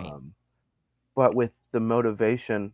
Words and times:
Right. 0.00 0.14
Um, 0.14 0.34
but 1.14 1.34
with 1.34 1.52
the 1.72 1.80
motivation, 1.80 2.72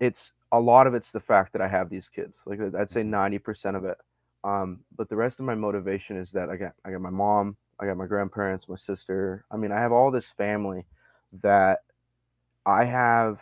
it's 0.00 0.32
a 0.52 0.60
lot 0.60 0.86
of 0.86 0.94
it's 0.94 1.10
the 1.10 1.20
fact 1.20 1.52
that 1.52 1.62
I 1.62 1.68
have 1.68 1.88
these 1.90 2.08
kids. 2.08 2.38
Like 2.46 2.60
I'd 2.78 2.90
say 2.90 3.02
Mhm. 3.02 3.04
ninety 3.04 3.38
percent 3.38 3.76
of 3.76 3.84
it. 3.84 3.98
Um, 4.44 4.80
but 4.96 5.08
the 5.08 5.16
rest 5.16 5.38
of 5.40 5.46
my 5.46 5.54
motivation 5.54 6.16
is 6.16 6.30
that 6.32 6.50
I 6.50 6.56
got 6.56 6.72
I 6.84 6.90
got 6.90 7.00
my 7.00 7.10
mom, 7.10 7.56
I 7.80 7.86
got 7.86 7.96
my 7.96 8.06
grandparents, 8.06 8.68
my 8.68 8.76
sister. 8.76 9.44
I 9.50 9.56
mean, 9.56 9.72
I 9.72 9.80
have 9.80 9.92
all 9.92 10.10
this 10.10 10.28
family 10.36 10.86
that 11.42 11.80
I 12.66 12.84
have 12.84 13.40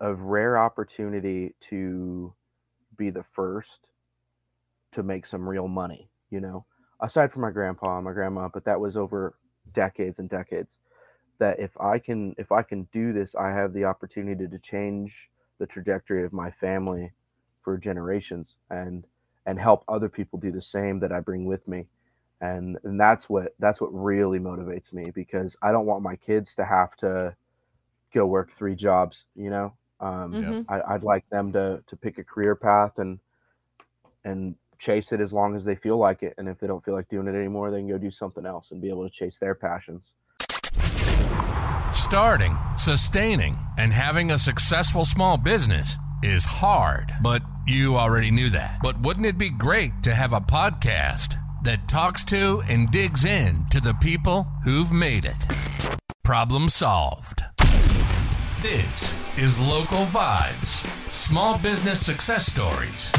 a 0.00 0.14
rare 0.14 0.58
opportunity 0.58 1.54
to 1.70 2.34
be 2.96 3.10
the 3.10 3.24
first 3.24 3.88
to 4.92 5.02
make 5.02 5.26
some 5.26 5.48
real 5.48 5.68
money, 5.68 6.10
you 6.30 6.40
know, 6.40 6.64
aside 7.00 7.32
from 7.32 7.42
my 7.42 7.50
grandpa 7.50 7.96
and 7.96 8.04
my 8.04 8.12
grandma, 8.12 8.48
but 8.52 8.64
that 8.64 8.80
was 8.80 8.96
over 8.96 9.34
decades 9.72 10.18
and 10.18 10.28
decades. 10.28 10.76
That 11.40 11.60
if 11.60 11.78
I 11.80 11.98
can 11.98 12.34
if 12.38 12.52
I 12.52 12.62
can 12.62 12.84
do 12.92 13.12
this, 13.12 13.34
I 13.36 13.50
have 13.50 13.74
the 13.74 13.86
opportunity 13.86 14.48
to 14.48 14.58
change 14.60 15.30
the 15.60 15.66
trajectory 15.66 16.24
of 16.24 16.32
my 16.32 16.50
family 16.52 17.12
for 17.62 17.78
generations 17.78 18.56
and 18.70 19.06
and 19.46 19.58
help 19.60 19.84
other 19.88 20.08
people 20.10 20.38
do 20.40 20.52
the 20.52 20.62
same 20.62 21.00
that 21.00 21.12
I 21.12 21.20
bring 21.20 21.46
with 21.46 21.68
me. 21.68 21.88
And 22.40 22.78
and 22.84 23.00
that's 23.00 23.28
what 23.30 23.54
that's 23.60 23.80
what 23.80 23.90
really 23.94 24.40
motivates 24.40 24.92
me 24.92 25.10
because 25.14 25.56
I 25.62 25.72
don't 25.72 25.86
want 25.86 26.02
my 26.02 26.16
kids 26.16 26.54
to 26.56 26.66
have 26.66 26.96
to 26.98 27.36
go 28.14 28.26
work 28.26 28.52
three 28.56 28.76
jobs, 28.76 29.26
you 29.36 29.50
know. 29.50 29.74
Um, 30.00 30.38
Yeah. 30.40 30.50
Mhm. 30.50 30.68
I, 30.68 30.80
I'd 30.94 31.04
like 31.04 31.24
them 31.30 31.52
to 31.52 31.82
to 31.86 31.96
pick 31.96 32.18
a 32.18 32.24
career 32.24 32.56
path 32.56 32.98
and 32.98 33.20
and 34.24 34.56
chase 34.78 35.12
it 35.12 35.20
as 35.20 35.32
long 35.32 35.56
as 35.56 35.64
they 35.64 35.76
feel 35.76 35.98
like 35.98 36.22
it. 36.22 36.34
And 36.38 36.48
if 36.48 36.58
they 36.58 36.66
don't 36.66 36.84
feel 36.84 36.94
like 36.94 37.08
doing 37.08 37.28
it 37.28 37.34
anymore, 37.36 37.70
they 37.70 37.78
can 37.78 37.88
go 37.88 37.98
do 37.98 38.10
something 38.10 38.46
else 38.46 38.70
and 38.70 38.80
be 38.80 38.88
able 38.90 39.04
to 39.04 39.10
chase 39.10 39.38
their 39.38 39.54
passions. 39.54 40.14
Starting, 42.10 42.58
sustaining, 42.76 43.56
and 43.78 43.92
having 43.92 44.32
a 44.32 44.38
successful 44.38 45.04
small 45.04 45.38
business 45.38 45.96
is 46.24 46.44
hard, 46.44 47.14
but 47.22 47.40
you 47.68 47.96
already 47.96 48.32
knew 48.32 48.50
that. 48.50 48.80
But 48.82 49.00
wouldn't 49.00 49.26
it 49.26 49.38
be 49.38 49.48
great 49.48 49.92
to 50.02 50.12
have 50.12 50.32
a 50.32 50.40
podcast 50.40 51.40
that 51.62 51.88
talks 51.88 52.24
to 52.24 52.64
and 52.68 52.90
digs 52.90 53.24
in 53.24 53.66
to 53.70 53.80
the 53.80 53.94
people 53.94 54.42
who've 54.64 54.92
made 54.92 55.24
it? 55.24 55.36
Problem 56.24 56.68
solved. 56.68 57.44
This 58.60 59.14
is 59.38 59.60
Local 59.60 60.04
Vibes 60.06 60.90
Small 61.12 61.58
Business 61.58 62.04
Success 62.04 62.44
Stories. 62.44 63.12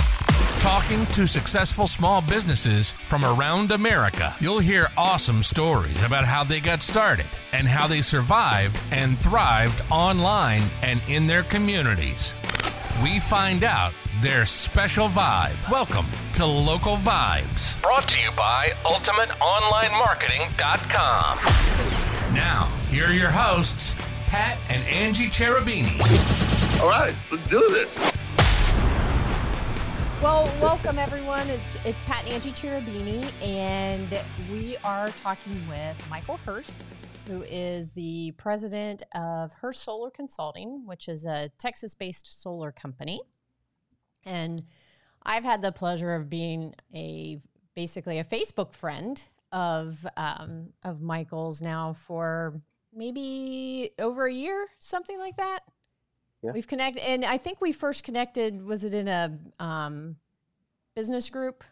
Talking 0.59 1.05
to 1.07 1.25
successful 1.27 1.87
small 1.87 2.21
businesses 2.21 2.93
from 3.07 3.25
around 3.25 3.71
America. 3.71 4.35
You'll 4.39 4.59
hear 4.59 4.89
awesome 4.97 5.41
stories 5.43 6.01
about 6.03 6.25
how 6.25 6.43
they 6.43 6.59
got 6.59 6.81
started 6.81 7.25
and 7.51 7.67
how 7.67 7.87
they 7.87 8.01
survived 8.01 8.79
and 8.91 9.17
thrived 9.17 9.81
online 9.89 10.63
and 10.81 11.01
in 11.07 11.25
their 11.27 11.43
communities. 11.43 12.33
We 13.03 13.19
find 13.19 13.63
out 13.63 13.93
their 14.21 14.45
special 14.45 15.07
vibe. 15.07 15.55
Welcome 15.71 16.05
to 16.33 16.45
Local 16.45 16.97
Vibes. 16.97 17.81
Brought 17.81 18.07
to 18.09 18.17
you 18.19 18.31
by 18.31 18.73
UltimateOnlineMarketing.com. 18.83 21.37
Now, 22.35 22.65
here 22.89 23.05
are 23.07 23.13
your 23.13 23.31
hosts, 23.31 23.95
Pat 24.27 24.57
and 24.69 24.85
Angie 24.87 25.29
Cherubini. 25.29 25.99
All 26.81 26.89
right, 26.89 27.15
let's 27.31 27.43
do 27.43 27.59
this. 27.69 28.10
Well, 30.21 30.45
welcome 30.61 30.99
everyone. 30.99 31.49
It's 31.49 31.77
it's 31.83 31.99
Pat 32.03 32.25
and 32.25 32.33
Angie 32.35 32.51
Cherubini, 32.51 33.27
and 33.41 34.19
we 34.51 34.77
are 34.83 35.09
talking 35.09 35.59
with 35.67 35.97
Michael 36.11 36.37
Hirst, 36.45 36.85
who 37.25 37.41
is 37.41 37.89
the 37.89 38.31
president 38.33 39.01
of 39.15 39.51
Hirst 39.51 39.83
Solar 39.83 40.11
Consulting, 40.11 40.85
which 40.85 41.09
is 41.09 41.25
a 41.25 41.49
Texas-based 41.57 42.39
solar 42.39 42.71
company. 42.71 43.19
And 44.23 44.63
I've 45.23 45.43
had 45.43 45.63
the 45.63 45.71
pleasure 45.71 46.13
of 46.13 46.29
being 46.29 46.75
a 46.93 47.41
basically 47.75 48.19
a 48.19 48.23
Facebook 48.23 48.75
friend 48.75 49.19
of 49.51 50.05
um, 50.17 50.67
of 50.83 51.01
Michael's 51.01 51.63
now 51.63 51.93
for 51.93 52.61
maybe 52.93 53.89
over 53.97 54.27
a 54.27 54.33
year, 54.33 54.67
something 54.77 55.17
like 55.17 55.37
that. 55.37 55.61
Yeah. 56.43 56.51
We've 56.51 56.67
connected, 56.67 57.03
and 57.07 57.23
I 57.23 57.37
think 57.37 57.61
we 57.61 57.71
first 57.71 58.03
connected. 58.03 58.63
Was 58.63 58.83
it 58.83 58.93
in 58.93 59.07
a 59.07 59.37
um, 59.59 60.15
business 60.95 61.29
group? 61.29 61.63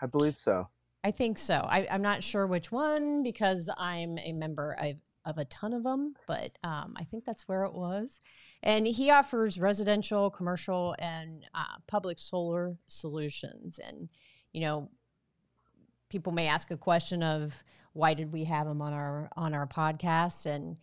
I 0.00 0.06
believe 0.06 0.36
so. 0.38 0.68
I 1.02 1.10
think 1.10 1.38
so. 1.38 1.54
I, 1.54 1.86
I'm 1.90 2.02
not 2.02 2.22
sure 2.22 2.46
which 2.46 2.70
one 2.70 3.22
because 3.22 3.70
I'm 3.78 4.18
a 4.18 4.32
member 4.32 4.76
of, 4.78 4.96
of 5.24 5.38
a 5.38 5.44
ton 5.46 5.72
of 5.72 5.82
them, 5.82 6.14
but 6.26 6.58
um, 6.62 6.94
I 6.96 7.04
think 7.04 7.24
that's 7.24 7.48
where 7.48 7.64
it 7.64 7.72
was. 7.72 8.20
And 8.62 8.86
he 8.86 9.10
offers 9.10 9.58
residential, 9.58 10.30
commercial, 10.30 10.94
and 10.98 11.44
uh, 11.54 11.78
public 11.86 12.18
solar 12.18 12.76
solutions. 12.86 13.78
And, 13.78 14.08
you 14.52 14.60
know, 14.60 14.90
people 16.10 16.32
may 16.32 16.48
ask 16.48 16.70
a 16.70 16.76
question 16.76 17.22
of 17.22 17.62
why 17.92 18.14
did 18.14 18.32
we 18.32 18.44
have 18.44 18.66
him 18.66 18.82
on 18.82 18.92
our 18.92 19.28
on 19.36 19.54
our 19.54 19.66
podcast? 19.66 20.46
And, 20.46 20.76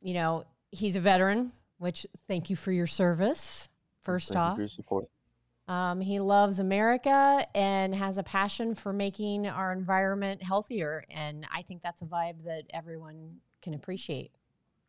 you 0.00 0.14
know, 0.14 0.44
he's 0.70 0.96
a 0.96 1.00
veteran, 1.00 1.52
which 1.82 2.06
thank 2.28 2.48
you 2.48 2.54
for 2.56 2.70
your 2.72 2.86
service. 2.86 3.68
First 4.00 4.28
Thank 4.28 4.36
you 4.36 4.40
off, 4.40 4.54
for 4.56 4.60
your 4.62 4.68
support. 4.68 5.08
um, 5.68 6.00
he 6.00 6.20
loves 6.20 6.58
America 6.60 7.44
and 7.54 7.94
has 7.94 8.18
a 8.18 8.22
passion 8.22 8.74
for 8.74 8.92
making 8.92 9.46
our 9.48 9.72
environment 9.72 10.42
healthier. 10.42 11.02
And 11.10 11.44
I 11.52 11.62
think 11.62 11.82
that's 11.82 12.02
a 12.02 12.04
vibe 12.06 12.44
that 12.44 12.64
everyone 12.72 13.36
can 13.62 13.74
appreciate. 13.74 14.30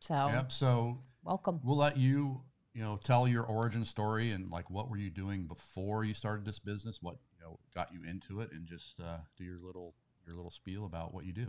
So, 0.00 0.14
Yep. 0.14 0.52
So 0.52 0.98
welcome. 1.24 1.60
we'll 1.64 1.76
let 1.76 1.96
you, 1.96 2.42
you 2.74 2.82
know, 2.82 2.96
tell 3.02 3.26
your 3.28 3.44
origin 3.44 3.84
story 3.84 4.30
and 4.30 4.50
like 4.50 4.70
what 4.70 4.88
were 4.88 4.96
you 4.96 5.10
doing 5.10 5.46
before 5.46 6.04
you 6.04 6.14
started 6.14 6.44
this 6.44 6.58
business? 6.58 7.00
What 7.02 7.16
you 7.36 7.44
know 7.44 7.58
got 7.74 7.92
you 7.92 8.00
into 8.08 8.40
it, 8.40 8.50
and 8.52 8.66
just 8.66 9.00
uh, 9.00 9.18
do 9.36 9.44
your 9.44 9.58
little 9.58 9.94
your 10.26 10.34
little 10.36 10.50
spiel 10.50 10.84
about 10.86 11.12
what 11.14 11.24
you 11.24 11.32
do. 11.32 11.46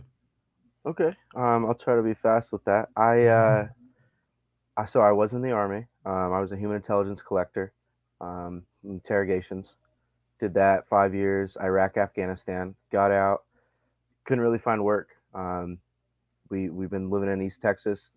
Okay. 0.86 1.14
Um, 1.34 1.66
I'll 1.66 1.74
try 1.74 1.96
to 1.96 2.02
be 2.02 2.14
fast 2.14 2.52
with 2.52 2.64
that. 2.64 2.88
I, 2.96 3.24
uh, 3.26 3.66
I 3.66 3.68
so 4.84 5.00
I 5.00 5.12
was 5.12 5.32
in 5.32 5.40
the 5.40 5.52
army. 5.52 5.86
Um, 6.04 6.32
I 6.32 6.40
was 6.40 6.52
a 6.52 6.56
human 6.56 6.76
intelligence 6.76 7.22
collector, 7.22 7.72
um, 8.20 8.62
interrogations. 8.84 9.76
Did 10.38 10.52
that 10.54 10.86
five 10.88 11.14
years. 11.14 11.56
Iraq, 11.62 11.96
Afghanistan. 11.96 12.74
Got 12.92 13.10
out. 13.10 13.44
Couldn't 14.26 14.42
really 14.42 14.58
find 14.58 14.84
work. 14.84 15.08
Um, 15.34 15.78
we 16.50 16.68
we've 16.68 16.90
been 16.90 17.08
living 17.08 17.30
in 17.30 17.40
East 17.40 17.62
Texas. 17.62 18.12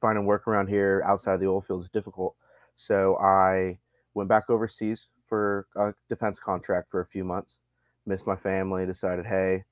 Finding 0.00 0.26
work 0.26 0.48
around 0.48 0.66
here 0.66 1.04
outside 1.06 1.38
the 1.38 1.46
oil 1.46 1.60
field 1.60 1.84
is 1.84 1.90
difficult. 1.90 2.34
So 2.76 3.16
I 3.18 3.78
went 4.14 4.28
back 4.28 4.50
overseas 4.50 5.08
for 5.28 5.68
a 5.76 5.94
defense 6.08 6.40
contract 6.40 6.90
for 6.90 7.00
a 7.00 7.06
few 7.06 7.22
months. 7.22 7.58
Missed 8.06 8.26
my 8.26 8.34
family. 8.34 8.84
Decided, 8.84 9.24
hey, 9.24 9.62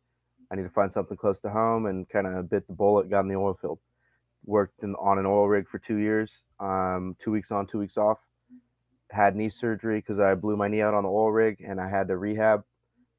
I 0.53 0.55
need 0.55 0.63
to 0.63 0.71
find 0.71 0.93
something 0.93 1.17
close 1.17 1.41
to 1.41 1.51
home 1.51 1.87
and 1.87 2.09
kind 2.09 2.29
of 2.29 2.49
bit 2.49 2.67
the 2.69 2.73
bullet, 2.73 3.11
got 3.11 3.21
in 3.21 3.29
the 3.29 3.35
oil 3.35 3.59
field. 3.61 3.81
Worked 4.47 4.83
in, 4.83 4.95
on 4.97 5.19
an 5.19 5.27
oil 5.27 5.47
rig 5.49 5.69
for 5.69 5.79
two 5.79 5.97
years, 5.97 6.43
um, 6.59 7.17
two 7.23 7.31
weeks 7.31 7.51
on, 7.51 7.67
two 7.67 7.79
weeks 7.79 7.97
off. 7.97 8.19
Had 9.11 9.37
knee 9.37 9.49
surgery 9.49 9.99
because 9.99 10.19
I 10.21 10.35
blew 10.35 10.57
my 10.57 10.69
knee 10.69 10.83
out 10.83 10.95
on 10.95 11.03
the 11.03 11.09
oil 11.09 11.31
rig 11.31 11.61
and 11.67 11.81
I 11.81 11.89
had 11.89 12.09
to 12.09 12.17
rehab. 12.17 12.65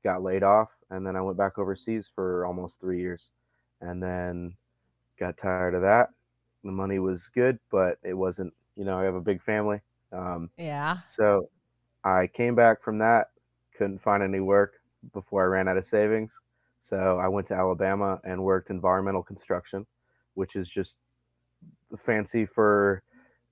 Got 0.04 0.24
laid 0.24 0.42
off 0.44 0.70
and 0.90 1.06
then 1.06 1.16
I 1.16 1.22
went 1.22 1.38
back 1.38 1.58
overseas 1.58 2.10
for 2.14 2.46
almost 2.46 2.76
three 2.80 3.00
years, 3.00 3.30
and 3.80 4.02
then 4.04 4.54
got 5.20 5.38
tired 5.38 5.74
of 5.74 5.82
that. 5.82 6.10
The 6.64 6.72
money 6.72 7.00
was 7.00 7.30
good, 7.30 7.60
but 7.72 7.98
it 8.04 8.14
wasn't. 8.14 8.54
You 8.76 8.86
know, 8.86 9.00
I 9.00 9.04
have 9.04 9.16
a 9.16 9.22
big 9.22 9.42
family, 9.42 9.82
um, 10.12 10.50
Yeah. 10.58 10.98
so 11.16 11.50
I 12.04 12.28
came 12.28 12.56
back 12.56 12.82
from 12.82 12.98
that, 13.00 13.32
couldn't 13.78 14.02
find 14.02 14.24
any 14.24 14.40
work 14.40 14.82
before 15.14 15.44
I 15.44 15.46
ran 15.46 15.68
out 15.68 15.78
of 15.78 15.86
savings. 15.86 16.38
So 16.82 17.20
I 17.20 17.28
went 17.28 17.48
to 17.48 17.54
Alabama 17.54 18.20
and 18.24 18.44
worked 18.44 18.70
environmental 18.70 19.24
construction, 19.24 19.86
which 20.34 20.56
is 20.56 20.68
just 20.68 20.96
fancy 22.06 22.46
for 22.46 23.04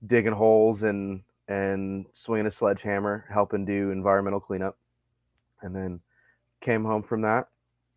digging 0.06 0.32
holes 0.32 0.82
and 0.82 1.22
and 1.48 2.06
swinging 2.14 2.46
a 2.46 2.52
sledgehammer, 2.52 3.26
helping 3.32 3.64
do 3.64 3.90
environmental 3.90 4.40
cleanup. 4.40 4.78
And 5.62 5.74
then 5.74 6.00
came 6.60 6.84
home 6.84 7.02
from 7.02 7.22
that, 7.22 7.48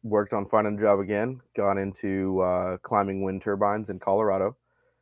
worked 0.02 0.34
on 0.34 0.48
finding 0.48 0.78
a 0.78 0.82
job 0.82 1.00
again, 1.00 1.40
got 1.56 1.78
into 1.78 2.42
uh, 2.42 2.78
climbing 2.78 3.22
wind 3.22 3.44
turbines 3.44 3.90
in 3.90 4.00
Colorado. 4.00 4.58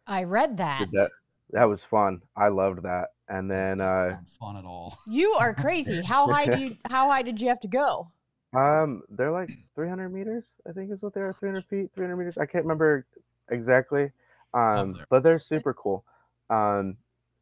I 0.05 0.25
read 0.25 0.57
that. 0.57 0.88
That. 0.91 1.11
That 1.51 1.65
was 1.65 1.81
fun. 1.81 2.21
I 2.35 2.49
loved 2.49 2.83
that. 2.83 3.09
And 3.29 3.49
then 3.49 3.79
uh, 3.79 4.17
fun 4.39 4.57
at 4.57 4.65
all. 4.65 4.97
You 5.07 5.31
are 5.39 5.53
crazy. 5.53 6.01
How 6.05 6.27
high 6.27 6.45
do 6.45 6.61
you 6.61 6.77
how 6.89 7.09
high 7.09 7.21
did 7.21 7.41
you 7.41 7.47
have 7.47 7.59
to 7.61 7.67
go? 7.67 8.11
Um, 8.53 9.03
they're 9.09 9.31
like 9.31 9.49
300 9.75 10.09
meters, 10.09 10.51
I 10.67 10.73
think 10.73 10.91
is 10.91 11.01
what 11.01 11.13
they 11.13 11.21
are. 11.21 11.33
300 11.39 11.65
feet, 11.65 11.89
300 11.95 12.17
meters. 12.17 12.38
I 12.38 12.45
can't 12.45 12.65
remember 12.65 13.05
exactly. 13.49 14.11
Um, 14.53 15.01
but 15.09 15.24
they're 15.24 15.39
super 15.39 15.74
cool. 15.74 16.03
Um, 16.50 16.98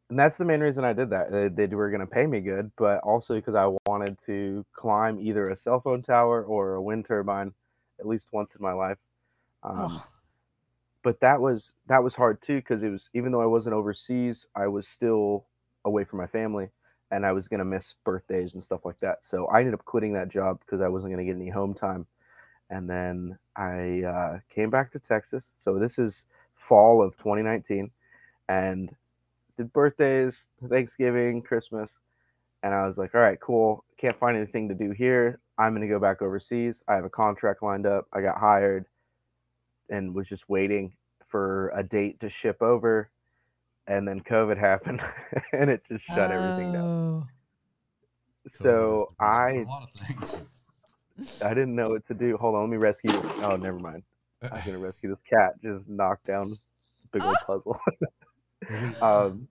and 0.08 0.18
that's 0.18 0.36
the 0.36 0.44
main 0.44 0.60
reason 0.60 0.84
I 0.84 0.92
did 0.92 1.10
that. 1.10 1.30
They, 1.30 1.66
they 1.66 1.74
were 1.74 1.90
going 1.90 2.00
to 2.00 2.06
pay 2.06 2.26
me 2.26 2.40
good, 2.40 2.70
but 2.76 3.00
also 3.00 3.34
because 3.34 3.54
I 3.54 3.74
wanted 3.86 4.18
to 4.26 4.64
climb 4.72 5.20
either 5.20 5.50
a 5.50 5.56
cell 5.56 5.80
phone 5.80 6.02
tower 6.02 6.42
or 6.42 6.74
a 6.74 6.82
wind 6.82 7.06
turbine 7.06 7.52
at 8.00 8.06
least 8.06 8.28
once 8.32 8.54
in 8.54 8.62
my 8.62 8.72
life. 8.72 8.98
Um, 9.62 10.02
but 11.02 11.20
that 11.20 11.40
was 11.40 11.72
that 11.86 12.02
was 12.02 12.14
hard 12.14 12.42
too 12.42 12.56
because 12.56 12.82
it 12.82 12.88
was 12.90 13.08
even 13.14 13.32
though 13.32 13.42
I 13.42 13.46
wasn't 13.46 13.74
overseas, 13.74 14.46
I 14.54 14.66
was 14.66 14.86
still 14.86 15.46
away 15.84 16.04
from 16.04 16.18
my 16.18 16.26
family, 16.26 16.68
and 17.10 17.24
I 17.24 17.32
was 17.32 17.48
gonna 17.48 17.64
miss 17.64 17.94
birthdays 18.04 18.54
and 18.54 18.62
stuff 18.62 18.84
like 18.84 19.00
that. 19.00 19.18
So 19.22 19.46
I 19.46 19.60
ended 19.60 19.74
up 19.74 19.84
quitting 19.84 20.12
that 20.14 20.28
job 20.28 20.60
because 20.60 20.80
I 20.80 20.88
wasn't 20.88 21.12
gonna 21.12 21.24
get 21.24 21.36
any 21.36 21.48
home 21.48 21.74
time, 21.74 22.06
and 22.68 22.88
then 22.88 23.38
I 23.56 24.02
uh, 24.02 24.38
came 24.54 24.70
back 24.70 24.92
to 24.92 24.98
Texas. 24.98 25.50
So 25.60 25.78
this 25.78 25.98
is 25.98 26.24
fall 26.70 27.02
of 27.02 27.18
2019, 27.18 27.90
and 28.48 28.96
did 29.58 29.72
birthdays, 29.74 30.36
Thanksgiving, 30.70 31.42
Christmas, 31.42 31.90
and 32.62 32.72
I 32.72 32.86
was 32.86 32.96
like, 32.96 33.14
all 33.14 33.20
right, 33.20 33.40
cool. 33.40 33.84
Can't 33.98 34.18
find 34.18 34.36
anything 34.36 34.68
to 34.68 34.74
do 34.74 34.92
here. 34.92 35.40
I'm 35.58 35.74
gonna 35.74 35.88
go 35.88 35.98
back 35.98 36.22
overseas. 36.22 36.82
I 36.88 36.94
have 36.94 37.04
a 37.04 37.10
contract 37.10 37.62
lined 37.62 37.86
up. 37.86 38.06
I 38.12 38.22
got 38.22 38.38
hired 38.38 38.86
and 39.90 40.14
was 40.14 40.28
just 40.28 40.48
waiting 40.48 40.92
for 41.28 41.70
a 41.74 41.82
date 41.82 42.20
to 42.20 42.30
ship 42.30 42.62
over 42.62 43.10
and 43.86 44.06
then 44.06 44.20
covid 44.20 44.58
happened 44.70 45.00
and 45.52 45.70
it 45.70 45.82
just 45.88 46.04
shut 46.04 46.30
everything 46.30 46.72
down 46.72 46.90
Oh. 48.46 48.48
so 48.48 48.60
COVID 48.68 48.72
is 48.72 48.78
the 48.78 48.80
reason 48.86 49.06
for 49.18 49.24
i 49.24 49.50
a 49.52 49.64
lot 49.64 49.82
of 49.82 50.06
things. 50.06 50.42
i 51.42 51.48
didn't 51.50 51.74
know 51.74 51.90
what 51.90 52.06
to 52.08 52.14
do 52.14 52.36
hold 52.36 52.54
on 52.54 52.62
let 52.62 52.70
me 52.70 52.76
rescue 52.78 53.10
oh 53.42 53.56
never 53.56 53.78
mind 53.78 54.02
i'm 54.42 54.60
gonna 54.64 54.78
rescue 54.78 55.10
this 55.10 55.22
cat 55.28 55.52
just 55.62 55.88
knock 55.88 56.18
down 56.26 56.52
a 56.52 57.08
big 57.12 57.22
old 57.26 57.36
puzzle 57.46 57.78
we, 58.80 58.94
um 59.02 59.46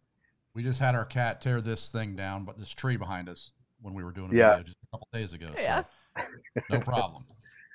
we 0.56 0.64
just 0.64 0.80
had 0.80 0.96
our 0.96 1.06
cat 1.06 1.42
tear 1.42 1.62
this 1.62 1.92
thing 1.92 2.16
down, 2.16 2.44
but 2.44 2.58
this 2.58 2.70
tree 2.70 2.98
behind 2.98 3.30
us 3.30 3.54
when 3.82 3.94
we 3.94 4.04
were 4.04 4.12
doing 4.12 4.32
a 4.32 4.36
Yeah. 4.36 4.50
video 4.54 4.64
just 4.64 4.78
a 4.84 4.88
couple 4.98 5.08
days 5.14 5.32
ago. 5.32 5.52
Yeah. 5.56 5.84
So 6.16 6.24
no 6.70 6.80
problem. 6.82 7.24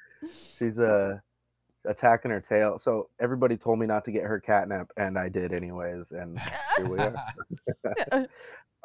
she's 0.59 0.79
uh 0.79 1.19
attacking 1.87 2.31
her 2.31 2.41
tail 2.41 2.79
so 2.79 3.09
everybody 3.21 3.57
told 3.57 3.79
me 3.79 3.87
not 3.87 4.05
to 4.07 4.11
get 4.11 4.23
her 4.23 4.41
catnip 4.41 4.91
and 4.97 5.19
i 5.19 5.29
did 5.29 5.53
anyways 5.53 6.13
and 6.13 6.41
here 6.77 6.89
we 6.89 6.99
are 6.99 7.15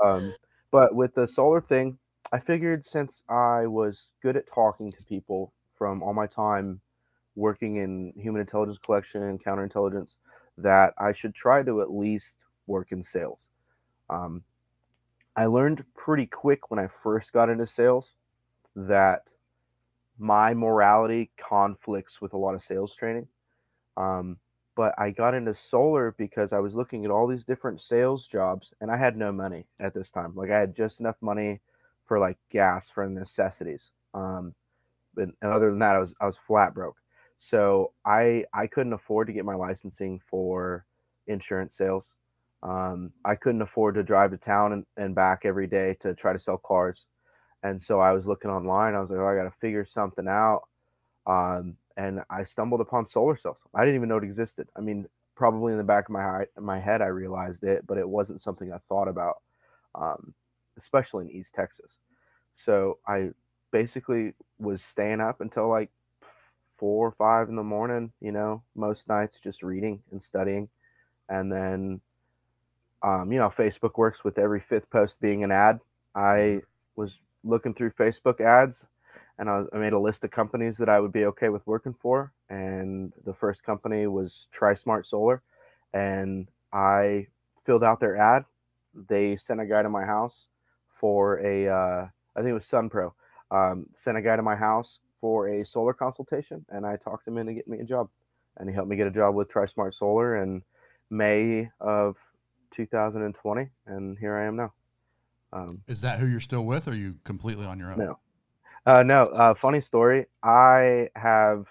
um, 0.03 0.33
but 0.71 0.93
with 0.93 1.13
the 1.15 1.27
solar 1.27 1.61
thing, 1.61 1.97
I 2.31 2.39
figured 2.39 2.85
since 2.85 3.21
I 3.29 3.67
was 3.67 4.09
good 4.21 4.37
at 4.37 4.45
talking 4.53 4.91
to 4.91 5.03
people 5.03 5.53
from 5.77 6.03
all 6.03 6.13
my 6.13 6.27
time 6.27 6.81
working 7.35 7.77
in 7.77 8.13
human 8.17 8.41
intelligence 8.41 8.79
collection 8.83 9.23
and 9.23 9.43
counterintelligence, 9.43 10.15
that 10.57 10.93
I 10.97 11.13
should 11.13 11.33
try 11.33 11.63
to 11.63 11.81
at 11.81 11.91
least 11.91 12.37
work 12.67 12.91
in 12.91 13.03
sales. 13.03 13.47
Um, 14.09 14.43
I 15.35 15.45
learned 15.45 15.83
pretty 15.95 16.25
quick 16.25 16.69
when 16.69 16.79
I 16.79 16.87
first 17.03 17.31
got 17.31 17.49
into 17.49 17.65
sales 17.65 18.13
that 18.75 19.23
my 20.17 20.53
morality 20.53 21.31
conflicts 21.37 22.21
with 22.21 22.33
a 22.33 22.37
lot 22.37 22.55
of 22.55 22.63
sales 22.63 22.93
training. 22.93 23.27
Um, 23.95 24.37
but 24.75 24.93
I 24.97 25.11
got 25.11 25.33
into 25.33 25.53
solar 25.53 26.15
because 26.17 26.53
I 26.53 26.59
was 26.59 26.75
looking 26.75 27.05
at 27.05 27.11
all 27.11 27.27
these 27.27 27.43
different 27.43 27.81
sales 27.81 28.27
jobs 28.27 28.73
and 28.81 28.91
I 28.91 28.97
had 28.97 29.17
no 29.17 29.31
money 29.31 29.65
at 29.79 29.93
this 29.93 30.09
time. 30.09 30.33
Like 30.35 30.51
I 30.51 30.59
had 30.59 30.75
just 30.75 30.99
enough 30.99 31.17
money 31.21 31.59
for 32.05 32.19
like 32.19 32.37
gas 32.49 32.89
for 32.89 33.07
necessities. 33.07 33.91
Um, 34.13 34.53
but 35.15 35.29
other 35.41 35.69
than 35.69 35.79
that, 35.79 35.95
I 35.95 35.99
was 35.99 36.13
I 36.21 36.25
was 36.25 36.37
flat 36.47 36.73
broke. 36.73 36.97
So 37.39 37.93
I 38.05 38.45
I 38.53 38.67
couldn't 38.67 38.93
afford 38.93 39.27
to 39.27 39.33
get 39.33 39.45
my 39.45 39.55
licensing 39.55 40.19
for 40.29 40.85
insurance 41.27 41.75
sales. 41.77 42.13
Um, 42.61 43.13
I 43.23 43.35
couldn't 43.35 43.61
afford 43.61 43.95
to 43.95 44.03
drive 44.03 44.31
to 44.31 44.37
town 44.37 44.73
and, 44.73 44.85
and 44.97 45.15
back 45.15 45.41
every 45.45 45.67
day 45.67 45.95
to 46.01 46.13
try 46.13 46.33
to 46.33 46.39
sell 46.39 46.57
cars. 46.57 47.05
And 47.63 47.81
so 47.81 47.99
I 47.99 48.11
was 48.11 48.25
looking 48.25 48.51
online. 48.51 48.95
I 48.95 48.99
was 48.99 49.09
like, 49.09 49.19
oh, 49.19 49.27
I 49.27 49.35
got 49.35 49.43
to 49.43 49.59
figure 49.61 49.85
something 49.85 50.27
out. 50.27 50.63
Um, 51.25 51.77
and 51.97 52.21
I 52.29 52.45
stumbled 52.45 52.81
upon 52.81 53.07
solar 53.07 53.37
cells. 53.37 53.57
I 53.73 53.81
didn't 53.81 53.95
even 53.95 54.09
know 54.09 54.17
it 54.17 54.23
existed. 54.23 54.67
I 54.75 54.81
mean, 54.81 55.07
probably 55.35 55.71
in 55.71 55.77
the 55.77 55.83
back 55.83 56.05
of 56.09 56.11
my 56.11 56.45
my 56.59 56.79
head, 56.79 57.01
I 57.01 57.07
realized 57.07 57.63
it, 57.63 57.85
but 57.87 57.97
it 57.97 58.07
wasn't 58.07 58.41
something 58.41 58.71
I 58.73 58.77
thought 58.89 59.07
about, 59.07 59.41
um, 59.95 60.33
especially 60.77 61.25
in 61.25 61.31
East 61.31 61.53
Texas. 61.53 61.99
So 62.55 62.99
I 63.07 63.29
basically 63.71 64.33
was 64.59 64.81
staying 64.83 65.21
up 65.21 65.41
until 65.41 65.69
like 65.69 65.89
four 66.79 67.07
or 67.07 67.11
five 67.11 67.49
in 67.49 67.55
the 67.55 67.63
morning. 67.63 68.11
You 68.21 68.31
know, 68.31 68.63
most 68.75 69.07
nights 69.07 69.39
just 69.43 69.61
reading 69.63 70.01
and 70.11 70.21
studying, 70.21 70.69
and 71.27 71.51
then, 71.51 72.01
um, 73.03 73.31
you 73.31 73.39
know, 73.39 73.49
Facebook 73.49 73.97
works 73.97 74.23
with 74.23 74.39
every 74.39 74.59
fifth 74.61 74.89
post 74.89 75.19
being 75.21 75.43
an 75.43 75.51
ad. 75.51 75.79
I 76.15 76.61
was 76.95 77.19
looking 77.43 77.73
through 77.73 77.91
Facebook 77.91 78.41
ads 78.41 78.83
and 79.39 79.49
I, 79.49 79.57
was, 79.59 79.67
I 79.73 79.77
made 79.77 79.93
a 79.93 79.99
list 79.99 80.23
of 80.23 80.31
companies 80.31 80.77
that 80.77 80.89
I 80.89 80.99
would 80.99 81.13
be 81.13 81.25
okay 81.25 81.49
with 81.49 81.65
working 81.65 81.95
for. 81.99 82.31
And 82.49 83.13
the 83.25 83.33
first 83.33 83.63
company 83.63 84.05
was 84.05 84.47
TriSmart 84.53 85.05
Solar, 85.05 85.41
and 85.93 86.47
I 86.73 87.27
filled 87.65 87.83
out 87.83 87.99
their 87.99 88.17
ad. 88.17 88.43
They 89.07 89.37
sent 89.37 89.61
a 89.61 89.65
guy 89.65 89.81
to 89.81 89.89
my 89.89 90.05
house 90.05 90.47
for 90.99 91.39
a, 91.39 91.67
uh, 91.67 92.07
I 92.35 92.39
think 92.39 92.49
it 92.49 92.53
was 92.53 92.65
SunPro, 92.65 93.13
um, 93.49 93.85
sent 93.97 94.17
a 94.17 94.21
guy 94.21 94.35
to 94.35 94.41
my 94.41 94.57
house 94.57 94.99
for 95.21 95.47
a 95.49 95.65
solar 95.65 95.93
consultation, 95.93 96.65
and 96.69 96.85
I 96.85 96.97
talked 96.97 97.27
him 97.27 97.37
into 97.37 97.53
getting 97.53 97.73
me 97.73 97.79
a 97.79 97.83
job, 97.83 98.09
and 98.57 98.69
he 98.69 98.75
helped 98.75 98.89
me 98.89 98.95
get 98.95 99.07
a 99.07 99.11
job 99.11 99.35
with 99.35 99.49
TriSmart 99.49 99.93
Solar 99.93 100.41
in 100.41 100.61
May 101.09 101.69
of 101.79 102.15
2020, 102.71 103.69
and 103.87 104.17
here 104.17 104.35
I 104.35 104.45
am 104.45 104.55
now. 104.55 104.73
Um, 105.51 105.81
Is 105.87 106.01
that 106.01 106.19
who 106.19 106.25
you're 106.25 106.39
still 106.39 106.65
with, 106.65 106.87
or 106.87 106.91
are 106.91 106.95
you 106.95 107.15
completely 107.23 107.65
on 107.65 107.79
your 107.79 107.91
own? 107.91 107.99
No. 107.99 108.19
Uh, 108.85 109.03
no, 109.03 109.25
uh, 109.27 109.53
funny 109.55 109.81
story. 109.81 110.25
I 110.43 111.09
have, 111.15 111.65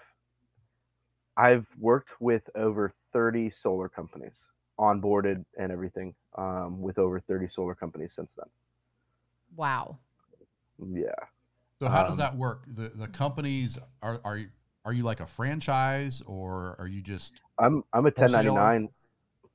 I've 1.37 1.65
worked 1.79 2.09
with 2.19 2.49
over 2.55 2.93
30 3.13 3.49
solar 3.49 3.89
companies, 3.89 4.35
onboarded 4.79 5.43
and 5.57 5.71
everything, 5.71 6.13
um, 6.35 6.81
with 6.81 6.99
over 6.99 7.19
30 7.19 7.47
solar 7.47 7.73
companies 7.73 8.13
since 8.13 8.33
then. 8.33 8.45
Wow. 9.55 9.97
Yeah. 10.93 11.09
So 11.81 11.87
how 11.87 12.03
does 12.03 12.13
Um, 12.13 12.17
that 12.17 12.35
work? 12.35 12.65
The 12.67 12.89
the 12.89 13.07
companies 13.07 13.77
are 14.01 14.19
are 14.25 14.37
you, 14.37 14.49
are 14.83 14.91
you 14.93 15.03
like 15.03 15.21
a 15.21 15.25
franchise, 15.25 16.21
or 16.25 16.75
are 16.77 16.87
you 16.87 17.01
just 17.01 17.41
I'm, 17.57 17.83
I'm 17.93 18.05
a 18.05 18.11
Wholesaler? 18.15 18.79
1099. 18.81 18.89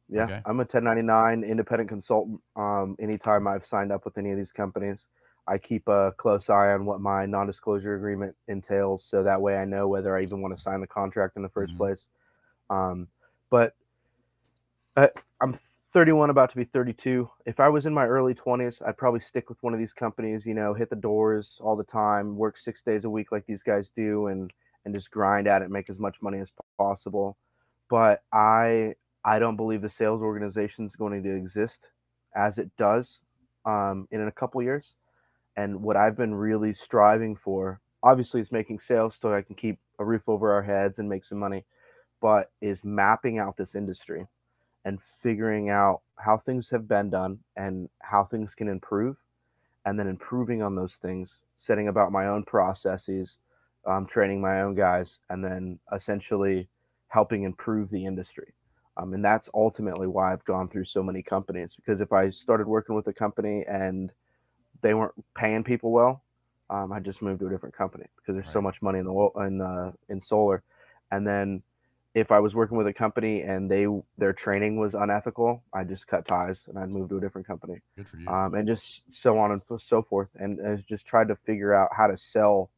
Yeah. 0.08 0.22
Okay. 0.24 0.42
I'm 0.46 0.60
a 0.60 0.64
1099 0.64 1.44
independent 1.44 1.88
consultant. 1.88 2.40
Um, 2.56 2.96
anytime 3.00 3.46
I've 3.46 3.66
signed 3.66 3.92
up 3.92 4.04
with 4.04 4.18
any 4.18 4.30
of 4.32 4.36
these 4.38 4.52
companies, 4.52 5.06
I 5.46 5.58
keep 5.58 5.88
a 5.88 6.12
close 6.18 6.48
eye 6.50 6.72
on 6.72 6.84
what 6.86 7.00
my 7.00 7.26
non-disclosure 7.26 7.94
agreement 7.96 8.34
entails, 8.48 9.04
so 9.04 9.22
that 9.22 9.40
way 9.40 9.56
I 9.56 9.64
know 9.64 9.88
whether 9.88 10.16
I 10.16 10.22
even 10.22 10.40
want 10.40 10.54
to 10.56 10.60
sign 10.62 10.80
the 10.80 10.86
contract 10.86 11.36
in 11.36 11.42
the 11.42 11.48
1st 11.50 11.72
Mhm. 11.72 11.76
place. 11.76 12.06
Um, 12.70 13.08
but 13.50 13.74
uh, 14.96 15.08
I'm 15.40 15.58
31, 15.94 16.28
about 16.28 16.50
to 16.50 16.56
be 16.56 16.64
32. 16.64 17.30
If 17.46 17.60
I 17.60 17.68
was 17.68 17.86
in 17.86 17.94
my 17.94 18.04
early 18.04 18.34
20s, 18.34 18.82
I'd 18.84 18.98
probably 18.98 19.20
stick 19.20 19.48
with 19.48 19.62
one 19.62 19.72
of 19.72 19.78
these 19.78 19.92
companies. 19.92 20.44
You 20.44 20.54
know, 20.54 20.74
hit 20.74 20.90
the 20.90 20.96
doors 20.96 21.60
all 21.62 21.76
the 21.76 21.84
time, 21.84 22.36
work 22.36 22.58
six 22.58 22.82
days 22.82 23.04
a 23.04 23.10
week 23.10 23.30
like 23.30 23.46
these 23.46 23.62
guys 23.62 23.92
do, 23.94 24.26
and 24.26 24.52
and 24.84 24.92
just 24.92 25.12
grind 25.12 25.46
at 25.46 25.62
it, 25.62 25.70
make 25.70 25.88
as 25.88 26.00
much 26.00 26.16
money 26.20 26.40
as 26.40 26.50
possible. 26.76 27.36
But 27.88 28.24
I 28.32 28.94
I 29.24 29.38
don't 29.38 29.54
believe 29.56 29.82
the 29.82 29.88
sales 29.88 30.20
organization 30.20 30.84
is 30.84 30.96
going 30.96 31.22
to 31.22 31.36
exist 31.36 31.86
as 32.34 32.58
it 32.58 32.70
does 32.76 33.20
um, 33.64 34.08
in 34.10 34.20
a 34.26 34.32
couple 34.32 34.60
years. 34.62 34.94
And 35.56 35.80
what 35.80 35.96
I've 35.96 36.16
been 36.16 36.34
really 36.34 36.74
striving 36.74 37.36
for, 37.36 37.80
obviously, 38.02 38.40
is 38.40 38.50
making 38.50 38.80
sales 38.80 39.14
so 39.22 39.32
I 39.32 39.42
can 39.42 39.54
keep 39.54 39.78
a 40.00 40.04
roof 40.04 40.22
over 40.26 40.52
our 40.52 40.62
heads 40.62 40.98
and 40.98 41.08
make 41.08 41.24
some 41.24 41.38
money, 41.38 41.64
but 42.20 42.50
is 42.60 42.82
mapping 42.82 43.38
out 43.38 43.56
this 43.56 43.76
industry 43.76 44.26
and 44.84 44.98
figuring 45.22 45.70
out 45.70 46.02
how 46.16 46.36
things 46.38 46.68
have 46.70 46.86
been 46.86 47.10
done 47.10 47.38
and 47.56 47.88
how 48.00 48.24
things 48.24 48.54
can 48.54 48.68
improve, 48.68 49.16
and 49.84 49.98
then 49.98 50.06
improving 50.06 50.62
on 50.62 50.74
those 50.74 50.96
things, 50.96 51.40
setting 51.56 51.88
about 51.88 52.12
my 52.12 52.26
own 52.26 52.42
processes, 52.44 53.38
um, 53.86 54.06
training 54.06 54.40
my 54.40 54.62
own 54.62 54.74
guys, 54.74 55.18
and 55.30 55.44
then 55.44 55.78
essentially 55.94 56.68
helping 57.08 57.42
improve 57.44 57.90
the 57.90 58.04
industry. 58.04 58.52
Um, 58.96 59.12
and 59.12 59.24
that's 59.24 59.48
ultimately 59.54 60.06
why 60.06 60.32
I've 60.32 60.44
gone 60.44 60.68
through 60.68 60.84
so 60.84 61.02
many 61.02 61.22
companies. 61.22 61.74
Because 61.76 62.00
if 62.00 62.12
I 62.12 62.30
started 62.30 62.66
working 62.66 62.94
with 62.94 63.06
a 63.08 63.12
company 63.12 63.64
and 63.68 64.12
they 64.82 64.94
weren't 64.94 65.14
paying 65.36 65.64
people 65.64 65.90
well, 65.90 66.22
um, 66.70 66.92
I 66.92 67.00
just 67.00 67.20
moved 67.20 67.40
to 67.40 67.46
a 67.46 67.50
different 67.50 67.76
company 67.76 68.06
because 68.16 68.34
there's 68.34 68.50
so 68.50 68.60
much 68.60 68.80
money 68.82 68.98
in 68.98 69.04
the 69.04 69.30
in 69.46 69.58
the 69.58 69.92
in 70.08 70.20
solar. 70.20 70.62
And 71.10 71.26
then 71.26 71.62
if 72.14 72.30
I 72.30 72.38
was 72.38 72.54
working 72.54 72.76
with 72.76 72.86
a 72.86 72.92
company 72.92 73.42
and 73.42 73.68
they 73.68 73.86
their 74.16 74.32
training 74.32 74.78
was 74.78 74.94
unethical, 74.94 75.62
I 75.72 75.82
just 75.82 76.06
cut 76.06 76.26
ties 76.26 76.64
and 76.68 76.78
I'd 76.78 76.88
move 76.88 77.08
to 77.08 77.16
a 77.16 77.20
different 77.20 77.46
company 77.46 77.80
good 77.96 78.08
for 78.08 78.16
you? 78.18 78.28
um, 78.28 78.54
and 78.54 78.66
just 78.66 79.02
so 79.10 79.36
on 79.38 79.50
and 79.50 79.60
so 79.80 80.02
forth. 80.02 80.28
And 80.36 80.84
just 80.86 81.06
tried 81.06 81.28
to 81.28 81.36
figure 81.36 81.74
out 81.74 81.90
how 81.92 82.06
to 82.06 82.16
sell 82.16 82.70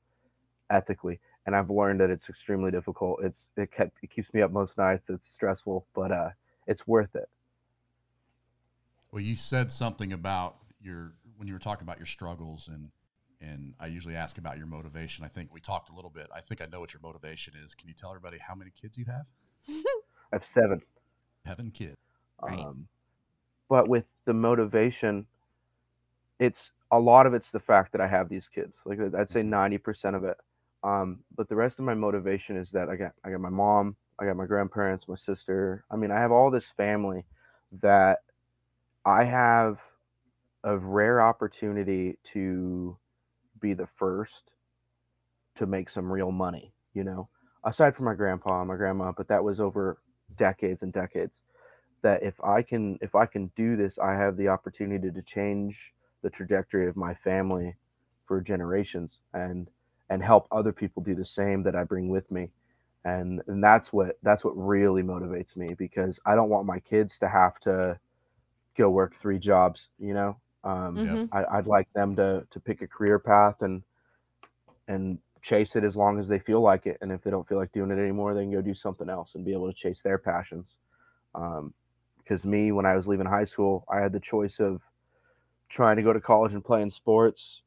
ethically. 0.70 1.20
And 1.44 1.54
I've 1.54 1.70
learned 1.70 2.00
that 2.00 2.10
it's 2.10 2.28
extremely 2.28 2.70
difficult. 2.70 3.20
It's 3.22 3.50
it 3.56 3.70
kept 3.70 3.98
it 4.02 4.10
keeps 4.10 4.32
me 4.32 4.40
up 4.40 4.50
most 4.50 4.78
nights. 4.78 5.10
It's 5.10 5.28
stressful, 5.28 5.86
but 5.94 6.10
uh, 6.10 6.30
it's 6.66 6.86
worth 6.86 7.14
it. 7.14 7.28
Well, 9.12 9.22
you 9.22 9.36
said 9.36 9.70
something 9.70 10.12
about 10.12 10.56
your 10.80 11.12
when 11.36 11.46
you 11.46 11.54
were 11.54 11.60
talking 11.60 11.84
about 11.84 11.98
your 11.98 12.06
struggles 12.06 12.68
and 12.68 12.90
and 13.40 13.74
I 13.78 13.86
usually 13.86 14.16
ask 14.16 14.38
about 14.38 14.58
your 14.58 14.66
motivation. 14.66 15.24
I 15.24 15.28
think 15.28 15.52
we 15.52 15.60
talked 15.60 15.90
a 15.90 15.94
little 15.94 16.10
bit. 16.10 16.28
I 16.34 16.40
think 16.40 16.62
I 16.62 16.66
know 16.66 16.80
what 16.80 16.92
your 16.92 17.02
motivation 17.02 17.54
is. 17.62 17.74
Can 17.74 17.88
you 17.88 17.94
tell 17.94 18.10
everybody 18.10 18.38
how 18.38 18.54
many 18.54 18.70
kids 18.70 18.96
you 18.96 19.04
have? 19.06 19.26
I 19.68 20.36
have 20.36 20.46
seven. 20.46 20.80
Seven 21.46 21.70
kids. 21.70 21.96
Right. 22.42 22.58
Um, 22.58 22.88
but 23.68 23.88
with 23.88 24.04
the 24.24 24.32
motivation, 24.34 25.26
it's 26.38 26.70
a 26.90 26.98
lot 26.98 27.26
of 27.26 27.34
it's 27.34 27.50
the 27.50 27.60
fact 27.60 27.92
that 27.92 28.00
I 28.00 28.06
have 28.06 28.28
these 28.28 28.48
kids. 28.48 28.78
Like 28.84 28.98
I'd 29.00 29.30
say 29.30 29.42
Mhm. 29.42 29.46
ninety 29.46 29.78
percent 29.78 30.16
of 30.16 30.24
it. 30.24 30.36
Um, 30.82 31.24
but 31.34 31.48
the 31.48 31.56
rest 31.56 31.78
of 31.78 31.84
my 31.84 31.94
motivation 31.94 32.56
is 32.56 32.70
that 32.72 32.88
I 32.88 32.96
got 32.96 33.12
I 33.24 33.30
got 33.30 33.40
my 33.40 33.50
mom, 33.50 33.96
I 34.18 34.26
got 34.26 34.36
my 34.36 34.46
grandparents, 34.46 35.08
my 35.08 35.16
sister. 35.16 35.84
I 35.90 35.96
mean, 35.96 36.10
I 36.10 36.20
have 36.20 36.32
all 36.32 36.50
this 36.50 36.66
family 36.76 37.24
that 37.80 38.20
I 39.04 39.24
have 39.24 39.78
a 40.64 40.76
rare 40.76 41.20
opportunity 41.20 42.18
to 42.32 42.96
be 43.60 43.74
the 43.74 43.88
first 43.98 44.50
to 45.56 45.66
make 45.66 45.90
some 45.90 46.10
real 46.12 46.32
money, 46.32 46.72
you 46.94 47.04
know, 47.04 47.28
aside 47.64 47.96
from 47.96 48.06
my 48.06 48.14
grandpa 48.14 48.60
and 48.60 48.68
my 48.68 48.76
grandma, 48.76 49.12
but 49.16 49.28
that 49.28 49.44
was 49.44 49.60
over 49.60 49.98
decades 50.36 50.82
and 50.82 50.92
decades. 50.92 51.40
That 52.02 52.22
if 52.22 52.40
I 52.42 52.62
can 52.62 52.98
if 53.02 53.14
I 53.14 53.26
can 53.26 53.50
do 53.56 53.76
this, 53.76 53.98
I 53.98 54.12
have 54.14 54.36
the 54.36 54.48
opportunity 54.48 55.10
to 55.10 55.22
change 55.22 55.92
the 56.22 56.30
trajectory 56.30 56.88
of 56.88 56.96
my 56.96 57.14
family 57.14 57.74
for 58.26 58.40
generations 58.40 59.20
and 59.34 59.68
and 60.10 60.22
help 60.22 60.46
other 60.52 60.72
people 60.72 61.02
do 61.02 61.14
the 61.14 61.26
same 61.26 61.62
that 61.64 61.76
I 61.76 61.84
bring 61.84 62.08
with 62.08 62.30
me. 62.30 62.50
And 63.04 63.42
and 63.48 63.62
that's 63.64 63.92
what 63.92 64.18
that's 64.22 64.44
what 64.44 64.56
really 64.56 65.02
motivates 65.02 65.56
me 65.56 65.74
because 65.78 66.20
I 66.26 66.34
don't 66.36 66.50
want 66.50 66.66
my 66.66 66.80
kids 66.80 67.18
to 67.20 67.28
have 67.28 67.58
to 67.60 67.98
go 68.76 68.90
work 68.90 69.14
three 69.20 69.38
jobs, 69.38 69.88
you 69.98 70.14
know. 70.14 70.36
Um, 70.66 71.04
Mhm. 71.04 71.30
I, 71.32 71.44
I'd 71.58 71.66
like 71.68 71.88
them 71.94 72.16
to 72.16 72.46
to 72.50 72.60
pick 72.60 72.82
a 72.82 72.88
career 72.88 73.18
path 73.20 73.62
and 73.62 73.82
and 74.88 75.18
chase 75.42 75.76
it 75.76 75.84
as 75.84 75.96
long 75.96 76.18
as 76.18 76.28
they 76.28 76.38
feel 76.38 76.60
like 76.60 76.86
it. 76.86 76.98
And 77.00 77.12
if 77.12 77.22
they 77.22 77.30
don't 77.30 77.46
feel 77.48 77.58
like 77.58 77.72
doing 77.72 77.90
it 77.90 77.98
anymore, 78.00 78.34
they 78.34 78.42
can 78.42 78.52
go 78.52 78.62
do 78.62 78.74
something 78.74 79.08
else 79.08 79.34
and 79.34 79.44
be 79.44 79.52
able 79.52 79.68
to 79.68 79.74
chase 79.74 80.02
their 80.02 80.18
passions. 80.18 80.78
Um, 81.34 81.74
because 82.18 82.44
me, 82.44 82.72
when 82.72 82.86
I 82.86 82.96
was 82.96 83.06
leaving 83.06 83.26
high 83.26 83.44
school, 83.44 83.84
I 83.90 84.00
had 84.00 84.12
the 84.12 84.20
choice 84.20 84.60
of 84.60 84.82
trying 85.68 85.96
to 85.96 86.02
go 86.02 86.12
to 86.12 86.20
college 86.20 86.52
and 86.52 86.64
playing 86.64 86.90
sports, 86.90 87.62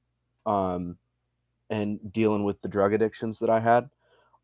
um, 0.45 0.97
and 1.69 1.99
dealing 2.13 2.43
with 2.43 2.61
the 2.61 2.67
drug 2.69 2.93
addictions 2.93 3.39
that 3.39 3.49
I 3.49 3.59
had, 3.59 3.89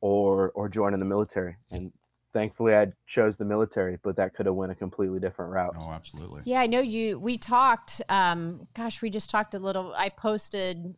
or 0.01 0.51
or 0.51 0.69
joining 0.69 0.99
the 0.99 1.05
military. 1.05 1.57
And 1.71 1.91
thankfully, 2.35 2.75
I 2.75 2.87
chose 3.07 3.37
the 3.37 3.45
military, 3.45 3.97
but 4.03 4.17
that 4.17 4.35
could 4.35 4.45
have 4.45 4.55
went 4.55 4.69
a 4.69 4.75
completely 4.75 5.19
different 5.21 5.51
route. 5.53 5.73
Oh, 5.77 5.89
absolutely. 5.89 6.41
Yeah, 6.43 6.59
I 6.59 6.67
know 6.67 6.81
you. 6.81 7.17
We 7.17 7.37
talked. 7.37 8.01
Um, 8.09 8.67
gosh, 8.75 9.01
we 9.01 9.09
just 9.09 9.29
talked 9.29 9.53
a 9.55 9.59
little. 9.59 9.93
I 9.95 10.09
posted, 10.09 10.95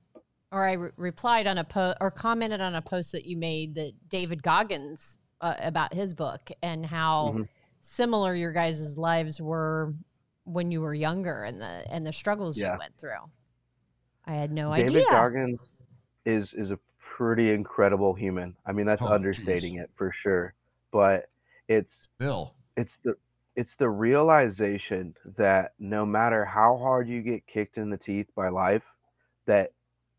or 0.51 0.65
I 0.65 0.73
re- 0.73 0.89
replied 0.97 1.45
on 1.45 1.59
a 1.59 1.63
post, 1.63 1.97
or 2.01 2.09
commented 2.09 2.59
on 2.59 2.73
a 2.73 2.81
post 2.81 3.11
that 3.11 3.25
you 3.25 3.37
made 3.37 3.75
that 3.75 3.91
David 4.09 4.41
Goggins 4.41 5.19
uh, 5.39 5.53
about 5.59 5.93
his 5.93 6.15
book 6.15 6.49
and 6.63 6.83
how 6.83 7.33
Mhm. 7.35 7.47
similar 7.79 8.33
your 8.33 8.51
guys' 8.51 8.97
lives 8.97 9.39
were 9.39 9.93
when 10.45 10.71
you 10.71 10.81
were 10.81 10.95
younger 10.95 11.43
and 11.43 11.61
the 11.61 11.85
and 11.93 12.05
the 12.07 12.11
struggles 12.11 12.57
Yeah. 12.57 12.73
you 12.73 12.79
went 12.79 12.97
through. 12.97 13.29
I 14.25 14.33
had 14.33 14.51
no 14.51 14.71
David 14.73 14.85
idea. 14.89 15.01
David 15.01 15.09
Goggins 15.11 15.73
is 16.25 16.53
is 16.55 16.71
a 16.71 16.79
pretty 16.99 17.51
incredible 17.51 18.15
human. 18.15 18.55
I 18.65 18.71
mean, 18.71 18.87
that's 18.87 19.03
Oh, 19.03 19.07
understating 19.07 19.73
geez. 19.73 19.83
it 19.83 19.91
for 19.95 20.11
sure. 20.23 20.53
But 20.91 21.29
it's 21.67 22.09
Still, 22.15 22.55
it's 22.75 22.97
the 23.03 23.15
it's 23.55 23.75
the 23.75 23.89
realization 23.89 25.15
that 25.37 25.73
no 25.79 26.05
matter 26.05 26.45
how 26.45 26.77
hard 26.77 27.09
you 27.09 27.21
get 27.21 27.47
kicked 27.47 27.77
in 27.77 27.89
the 27.89 27.97
teeth 27.97 28.27
by 28.35 28.49
life, 28.49 28.83
that 29.47 29.71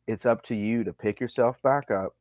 it's 0.08 0.26
up 0.26 0.42
to 0.44 0.54
you 0.54 0.82
to 0.84 0.92
pick 0.92 1.20
yourself 1.20 1.60
back 1.62 1.90
up 1.90 2.16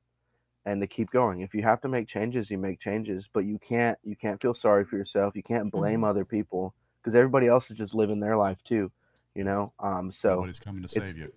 and 0.65 0.79
to 0.81 0.87
keep 0.87 1.09
going. 1.09 1.41
If 1.41 1.53
you 1.53 1.63
have 1.63 1.81
to 1.81 1.87
make 1.87 2.07
changes, 2.07 2.51
you 2.51 2.57
make 2.57 2.79
changes, 2.79 3.25
but 3.33 3.45
you 3.45 3.57
can't 3.59 3.97
you 4.03 4.15
can't 4.15 4.41
feel 4.41 4.53
sorry 4.53 4.85
for 4.85 4.97
yourself. 4.97 5.35
You 5.35 5.43
can't 5.43 5.71
blame 5.71 6.03
other 6.03 6.25
people 6.25 6.73
because 7.01 7.15
everybody 7.15 7.47
else 7.47 7.71
is 7.71 7.77
just 7.77 7.95
living 7.95 8.19
their 8.19 8.37
life 8.37 8.57
too, 8.63 8.91
you 9.33 9.43
know? 9.43 9.73
Um 9.79 10.11
so 10.11 10.29
nobody's 10.29 10.59
coming 10.59 10.83
to 10.83 10.89
save 10.89 11.17
you. 11.17 11.31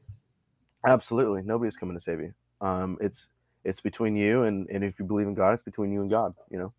Absolutely, 0.86 1.42
nobody's 1.42 1.76
coming 1.76 1.96
to 1.96 2.02
save 2.02 2.20
you. 2.20 2.34
Um, 2.60 2.98
it's 3.00 3.26
it's 3.64 3.80
between 3.80 4.16
you 4.16 4.44
and 4.44 4.68
and 4.68 4.82
if 4.84 4.98
you 4.98 5.04
believe 5.04 5.26
in 5.26 5.34
God, 5.34 5.54
it's 5.54 5.64
between 5.64 5.92
you 5.92 6.02
and 6.02 6.10
God. 6.10 6.34
You 6.50 6.58
know. 6.58 6.72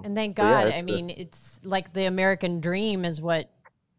So 0.00 0.06
And 0.06 0.16
thank 0.16 0.38
yeah, 0.38 0.44
God. 0.44 0.66
it's 0.68 0.76
I 0.76 0.80
the- 0.82 0.92
mean, 0.92 1.10
it's 1.10 1.60
like 1.64 1.92
the 1.92 2.04
American 2.06 2.60
dream 2.60 3.04
is 3.04 3.20
what 3.20 3.50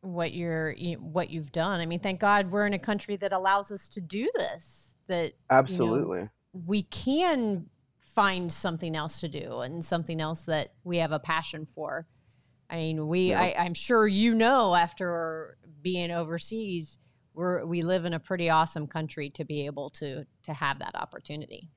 what 0.01 0.34
you're 0.34 0.72
you, 0.72 0.96
what 0.98 1.29
you've 1.29 1.51
done. 1.51 1.79
I 1.79 1.86
mean, 1.86 2.00
thank 2.00 2.20
God 2.20 2.51
we're 2.51 2.65
in 2.65 2.74
a 2.74 2.79
country 2.79 3.15
that 3.17 3.31
allows 3.34 3.72
us 3.72 3.88
to 3.89 4.01
do 4.01 4.27
this. 4.36 4.98
That 5.08 5.34
absolutely, 5.50 6.29
we 6.53 6.84
can 6.84 7.67
find 8.00 8.51
something 8.51 8.96
else 8.96 9.20
to 9.22 9.27
do 9.29 9.60
and 9.60 9.84
something 9.86 10.20
else 10.20 10.41
that 10.43 10.70
we 10.84 10.98
have 10.98 11.12
a 11.12 11.20
passion 11.20 11.65
for. 11.65 12.08
I 12.70 12.77
mean, 12.77 13.08
we 13.08 13.29
Yeah. 13.29 13.41
I, 13.41 13.55
I'm 13.60 13.74
sure 13.74 14.08
you 14.08 14.34
know 14.34 14.74
after 14.75 15.58
being 15.81 16.12
overseas, 16.12 16.98
we're 17.34 17.63
we 17.65 17.84
live 17.84 18.05
in 18.05 18.13
a 18.13 18.20
pretty 18.20 18.50
awesome 18.50 18.88
country 18.88 19.29
to 19.31 19.46
be 19.46 19.65
able 19.67 19.89
to 19.91 20.25
to 20.43 20.53
have 20.53 20.79
that 20.79 20.96
opportunity. 20.96 21.70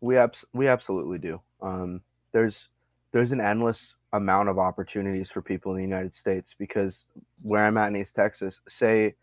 we 0.00 0.16
abs- 0.16 0.44
we 0.54 0.66
absolutely 0.66 1.18
do. 1.18 1.40
Um, 1.60 2.00
there's 2.32 2.68
there's 3.12 3.32
an 3.32 3.40
endless 3.40 3.94
amount 4.12 4.48
of 4.48 4.58
opportunities 4.58 5.30
for 5.30 5.42
people 5.42 5.72
in 5.72 5.78
the 5.78 5.84
United 5.84 6.14
States 6.14 6.54
because 6.58 7.04
where 7.42 7.64
I'm 7.64 7.76
at 7.76 7.88
in 7.88 7.96
East 7.96 8.14
Texas, 8.14 8.60
say. 8.68 9.14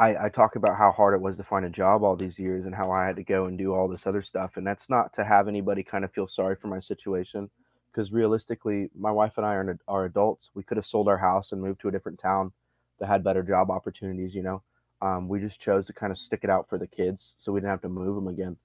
I, 0.00 0.26
I 0.26 0.28
talk 0.28 0.54
about 0.54 0.78
how 0.78 0.92
hard 0.92 1.14
it 1.14 1.20
was 1.20 1.36
to 1.38 1.42
find 1.42 1.66
a 1.66 1.70
job 1.70 2.04
all 2.04 2.14
these 2.14 2.38
years 2.38 2.66
and 2.66 2.72
how 2.72 2.92
I 2.92 3.04
had 3.04 3.16
to 3.16 3.24
go 3.24 3.46
and 3.46 3.58
do 3.58 3.74
all 3.74 3.88
this 3.88 4.06
other 4.06 4.22
stuff. 4.22 4.56
And 4.56 4.64
that's 4.64 4.88
not 4.88 5.12
to 5.14 5.24
have 5.24 5.48
anybody 5.48 5.82
kind 5.82 6.04
of 6.04 6.12
feel 6.12 6.28
sorry 6.28 6.54
for 6.54 6.68
my 6.68 6.78
situation 6.78 7.50
because 7.90 8.12
realistically, 8.12 8.90
my 8.96 9.10
wife 9.10 9.32
and 9.38 9.46
I 9.46 9.54
are, 9.54 9.78
are 9.88 10.04
adults. 10.04 10.50
We 10.54 10.62
could 10.62 10.76
have 10.76 10.86
sold 10.86 11.08
our 11.08 11.18
house 11.18 11.50
and 11.50 11.60
moved 11.60 11.80
to 11.80 11.88
a 11.88 11.90
different 11.90 12.20
town 12.20 12.52
that 13.00 13.08
had 13.08 13.24
better 13.24 13.42
job 13.42 13.72
opportunities, 13.72 14.36
you 14.36 14.42
know. 14.42 14.62
Um, 15.02 15.28
we 15.28 15.40
just 15.40 15.60
chose 15.60 15.86
to 15.86 15.92
kind 15.92 16.12
of 16.12 16.18
stick 16.18 16.40
it 16.44 16.50
out 16.50 16.68
for 16.68 16.78
the 16.78 16.86
kids 16.86 17.34
so 17.38 17.50
we 17.50 17.58
didn't 17.58 17.70
have 17.70 17.82
to 17.82 17.88
move 17.88 18.14
them 18.14 18.28
again. 18.28 18.56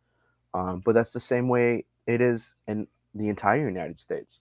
Um, 0.54 0.84
but 0.86 0.94
that's 0.94 1.14
the 1.14 1.20
same 1.20 1.48
way 1.48 1.86
it 2.06 2.22
is 2.22 2.54
in 2.68 2.88
the 3.14 3.30
entire 3.30 3.68
United 3.68 4.00
States. 4.00 4.40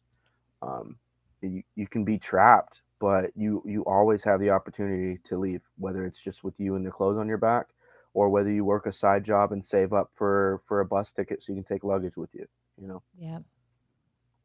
Um, 0.62 0.97
you, 1.41 1.62
you 1.75 1.87
can 1.87 2.05
be 2.05 2.19
trapped, 2.19 2.83
but 3.00 3.31
you 3.35 3.62
you 3.67 3.83
always 3.85 4.23
have 4.23 4.41
the 4.41 4.50
opportunity 4.50 5.19
to 5.25 5.38
leave, 5.38 5.62
whether 5.79 6.07
it's 6.07 6.21
just 6.21 6.45
with 6.45 6.55
you 6.59 6.76
and 6.76 6.87
the 6.87 6.91
clothes 6.91 7.19
on 7.19 7.26
your 7.26 7.38
back, 7.38 7.67
or 8.14 8.29
whether 8.29 8.50
you 8.50 8.64
work 8.64 8.87
a 8.87 8.93
side 8.93 9.25
job 9.25 9.52
and 9.52 9.64
save 9.64 9.93
up 9.93 10.11
for 10.14 10.62
for 10.67 10.81
a 10.81 10.85
bus 10.85 11.12
ticket 11.12 11.43
so 11.43 11.52
you 11.52 11.62
can 11.62 11.75
take 11.75 11.85
luggage 11.85 12.17
with 12.17 12.31
you. 12.35 12.47
You 12.81 12.88
know. 12.88 13.02
Yeah. 13.19 13.41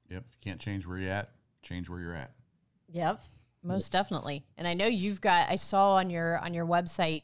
Yep. 0.10 0.24
If 0.30 0.36
you 0.38 0.52
can't 0.52 0.60
change 0.60 0.88
where 0.88 0.98
you're 0.98 1.12
at, 1.12 1.32
change 1.62 1.90
where 1.90 2.00
you're 2.00 2.16
at. 2.16 2.32
Yep, 2.90 3.22
most 3.64 3.92
definitely. 3.92 4.46
And 4.58 4.68
I 4.68 4.74
know 4.74 4.88
you've 4.88 5.22
got. 5.22 5.50
I 5.50 5.58
saw 5.58 5.96
on 5.96 6.10
your 6.10 6.40
on 6.40 6.54
your 6.54 6.66
website 6.66 7.24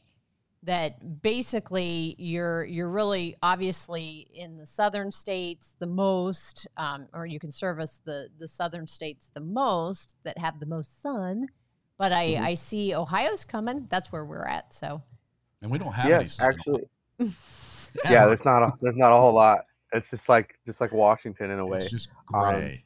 that 0.64 1.22
basically 1.22 2.14
you're 2.18 2.64
you're 2.64 2.90
really 2.90 3.36
obviously 3.42 4.26
in 4.34 4.56
the 4.56 4.66
southern 4.66 5.10
states 5.10 5.76
the 5.78 5.86
most, 5.86 6.66
um, 6.76 7.06
or 7.12 7.26
you 7.26 7.38
can 7.38 7.52
service 7.52 8.00
the 8.04 8.28
the 8.38 8.48
southern 8.48 8.86
states 8.86 9.30
the 9.34 9.40
most 9.40 10.14
that 10.24 10.38
have 10.38 10.60
the 10.60 10.66
most 10.66 11.00
sun. 11.02 11.46
But 11.98 12.12
I 12.12 12.24
Mhm. 12.34 12.40
I 12.42 12.54
see 12.54 12.94
Ohio's 12.94 13.44
coming. 13.44 13.86
That's 13.90 14.10
where 14.10 14.24
we're 14.24 14.46
at. 14.46 14.72
So 14.74 15.02
And 15.62 15.70
we 15.70 15.78
don't 15.78 15.92
have 15.92 16.10
yeah, 16.10 16.16
any 16.20 16.28
sun 16.28 16.48
actually, 16.48 16.82
Ohio. 17.20 17.30
yeah. 18.04 18.26
There's 18.26 18.44
not 18.44 18.62
a 18.62 18.72
there's 18.80 18.96
not 18.96 19.12
a 19.12 19.20
whole 19.20 19.34
lot. 19.34 19.60
It's 19.92 20.08
just 20.10 20.28
like 20.28 20.58
just 20.66 20.80
like 20.80 20.92
Washington 20.92 21.50
in 21.50 21.58
a 21.58 21.66
way. 21.66 21.78
It's 21.78 21.90
just 21.90 22.08
Um, 22.34 22.42
gray. 22.50 22.84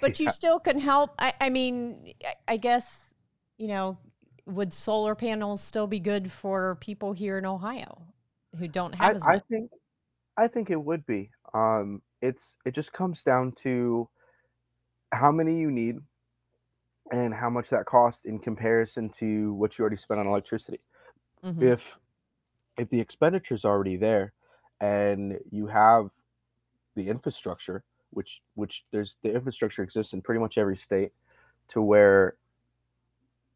but 0.00 0.20
you 0.20 0.28
still 0.40 0.58
can 0.60 0.78
help. 0.78 1.14
I, 1.18 1.32
I 1.40 1.48
mean, 1.50 2.12
I, 2.24 2.34
I 2.48 2.56
guess 2.58 3.14
you 3.58 3.68
know, 3.68 3.98
would 4.52 4.72
solar 4.72 5.14
panels 5.14 5.60
still 5.62 5.86
be 5.86 6.00
good 6.00 6.30
for 6.30 6.76
people 6.76 7.12
here 7.12 7.38
in 7.38 7.46
Ohio 7.46 8.06
who 8.58 8.68
don't 8.68 8.94
have 8.94 9.12
I, 9.12 9.14
as 9.14 9.22
I 9.26 9.38
think 9.38 9.70
I 10.36 10.48
think 10.48 10.70
it 10.70 10.82
would 10.82 11.06
be. 11.06 11.30
Um, 11.54 12.02
it's 12.22 12.56
it 12.64 12.74
just 12.74 12.92
comes 12.92 13.22
down 13.22 13.52
to 13.62 14.08
how 15.12 15.32
many 15.32 15.58
you 15.58 15.70
need 15.70 15.98
and 17.12 17.34
how 17.34 17.50
much 17.50 17.68
that 17.70 17.86
costs 17.86 18.24
in 18.24 18.38
comparison 18.38 19.08
to 19.10 19.52
what 19.54 19.76
you 19.76 19.82
already 19.82 19.96
spent 19.96 20.20
on 20.20 20.26
electricity. 20.26 20.80
Mhm. 21.42 21.62
If 21.62 21.82
if 22.78 22.88
the 22.90 23.00
expenditure 23.00 23.54
is 23.54 23.64
already 23.64 23.96
there 23.96 24.32
and 24.80 25.38
you 25.50 25.66
have 25.66 26.10
the 26.94 27.08
infrastructure, 27.08 27.84
which 28.10 28.42
which 28.54 28.84
there's 28.90 29.16
the 29.22 29.32
infrastructure 29.34 29.82
exists 29.82 30.12
in 30.12 30.22
pretty 30.22 30.40
much 30.40 30.58
every 30.58 30.76
state, 30.76 31.12
to 31.68 31.82
where 31.82 32.36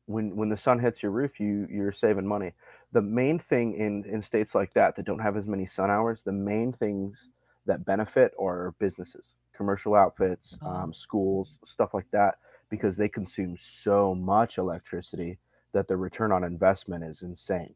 when 0.06 0.36
when 0.36 0.48
the 0.48 0.56
sun 0.56 0.78
hits 0.78 1.02
your 1.02 1.12
roof, 1.12 1.40
you 1.40 1.66
you're 1.70 1.92
saving 1.92 2.26
money. 2.26 2.52
The 2.92 3.02
main 3.02 3.38
thing 3.38 3.74
in 3.74 4.04
in 4.04 4.22
states 4.22 4.54
like 4.54 4.72
that 4.74 4.96
that 4.96 5.04
don't 5.06 5.20
have 5.20 5.36
as 5.36 5.46
many 5.46 5.66
sun 5.66 5.90
hours, 5.90 6.22
the 6.22 6.32
main 6.32 6.72
things 6.72 7.28
that 7.66 7.84
benefit 7.84 8.32
are 8.38 8.74
businesses, 8.78 9.32
commercial 9.54 9.94
outfits, 9.94 10.58
Oh. 10.62 10.66
um, 10.66 10.92
schools, 10.92 11.58
stuff 11.64 11.94
like 11.94 12.10
that, 12.12 12.38
because 12.68 12.96
they 12.96 13.08
consume 13.08 13.56
so 13.58 14.14
much 14.14 14.58
electricity 14.58 15.38
that 15.72 15.88
the 15.88 15.96
return 15.96 16.30
on 16.32 16.44
investment 16.44 17.04
is 17.04 17.22
insane. 17.22 17.74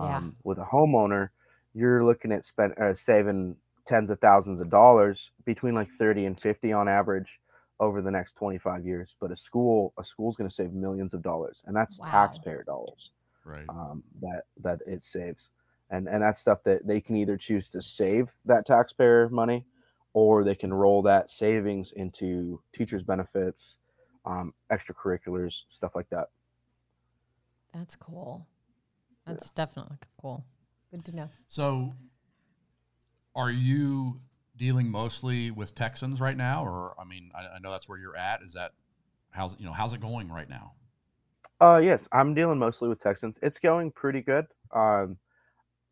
Yeah. 0.00 0.18
Um, 0.18 0.36
With 0.44 0.58
a 0.58 0.64
homeowner, 0.64 1.30
you're 1.74 2.04
looking 2.04 2.32
at 2.32 2.46
spend 2.46 2.74
uh, 2.78 2.94
saving 2.94 3.56
tens 3.86 4.10
of 4.10 4.20
thousands 4.20 4.60
of 4.60 4.70
dollars 4.70 5.30
between 5.44 5.74
like 5.74 5.88
30 5.98 6.26
and 6.26 6.40
50 6.40 6.72
on 6.72 6.88
average 6.88 7.40
over 7.80 8.02
the 8.02 8.10
next 8.10 8.34
25 8.36 8.86
years. 8.86 9.16
But 9.20 9.32
a 9.32 9.36
school, 9.36 9.92
a 9.98 10.04
school's 10.04 10.36
going 10.36 10.48
to 10.48 10.54
save 10.54 10.72
millions 10.72 11.14
of 11.14 11.22
dollars, 11.22 11.62
and 11.66 11.74
that's 11.74 11.98
Wow. 11.98 12.06
taxpayer 12.10 12.62
dollars 12.64 13.10
Right. 13.44 13.68
um, 13.68 14.02
that 14.22 14.44
that 14.62 14.80
it 14.86 15.04
saves, 15.04 15.48
and 15.90 16.08
and 16.08 16.22
that's 16.22 16.40
stuff 16.40 16.62
that 16.64 16.86
they 16.86 17.00
can 17.00 17.16
either 17.16 17.36
choose 17.36 17.68
to 17.68 17.82
save 17.82 18.30
that 18.44 18.66
taxpayer 18.66 19.28
money, 19.30 19.64
or 20.12 20.44
they 20.44 20.54
can 20.54 20.72
roll 20.72 21.02
that 21.02 21.30
savings 21.30 21.92
into 21.92 22.62
teachers' 22.74 23.02
benefits, 23.02 23.76
um, 24.26 24.54
extracurriculars, 24.70 25.64
stuff 25.70 25.92
like 25.94 26.08
that. 26.10 26.28
That's 27.72 27.96
cool. 27.96 28.46
That's 29.26 29.50
definitely 29.50 29.98
cool. 30.20 30.44
Good 30.90 31.04
to 31.06 31.12
know. 31.16 31.28
So, 31.46 31.94
are 33.34 33.50
you 33.50 34.20
dealing 34.60 34.90
mostly 34.90 35.50
with 35.50 35.74
Texans 35.74 36.20
right 36.20 36.36
now, 36.36 36.62
or 36.62 36.94
I 37.00 37.04
mean, 37.04 37.32
I, 37.34 37.56
I 37.56 37.58
know 37.58 37.70
that's 37.70 37.88
where 37.88 37.98
you're 37.98 38.16
at. 38.16 38.42
Is 38.42 38.52
that 38.52 38.72
how's 39.30 39.58
you 39.58 39.64
know 39.64 39.72
how's 39.72 39.92
it 39.92 40.00
going 40.00 40.30
right 40.30 40.48
now? 40.48 40.74
Uh, 41.60 41.80
yes, 41.82 42.00
I'm 42.12 42.34
dealing 42.34 42.58
mostly 42.58 42.88
with 42.88 43.02
Texans. 43.02 43.36
It's 43.42 43.58
going 43.58 43.90
pretty 43.90 44.20
good. 44.20 44.46
Um, 44.72 45.16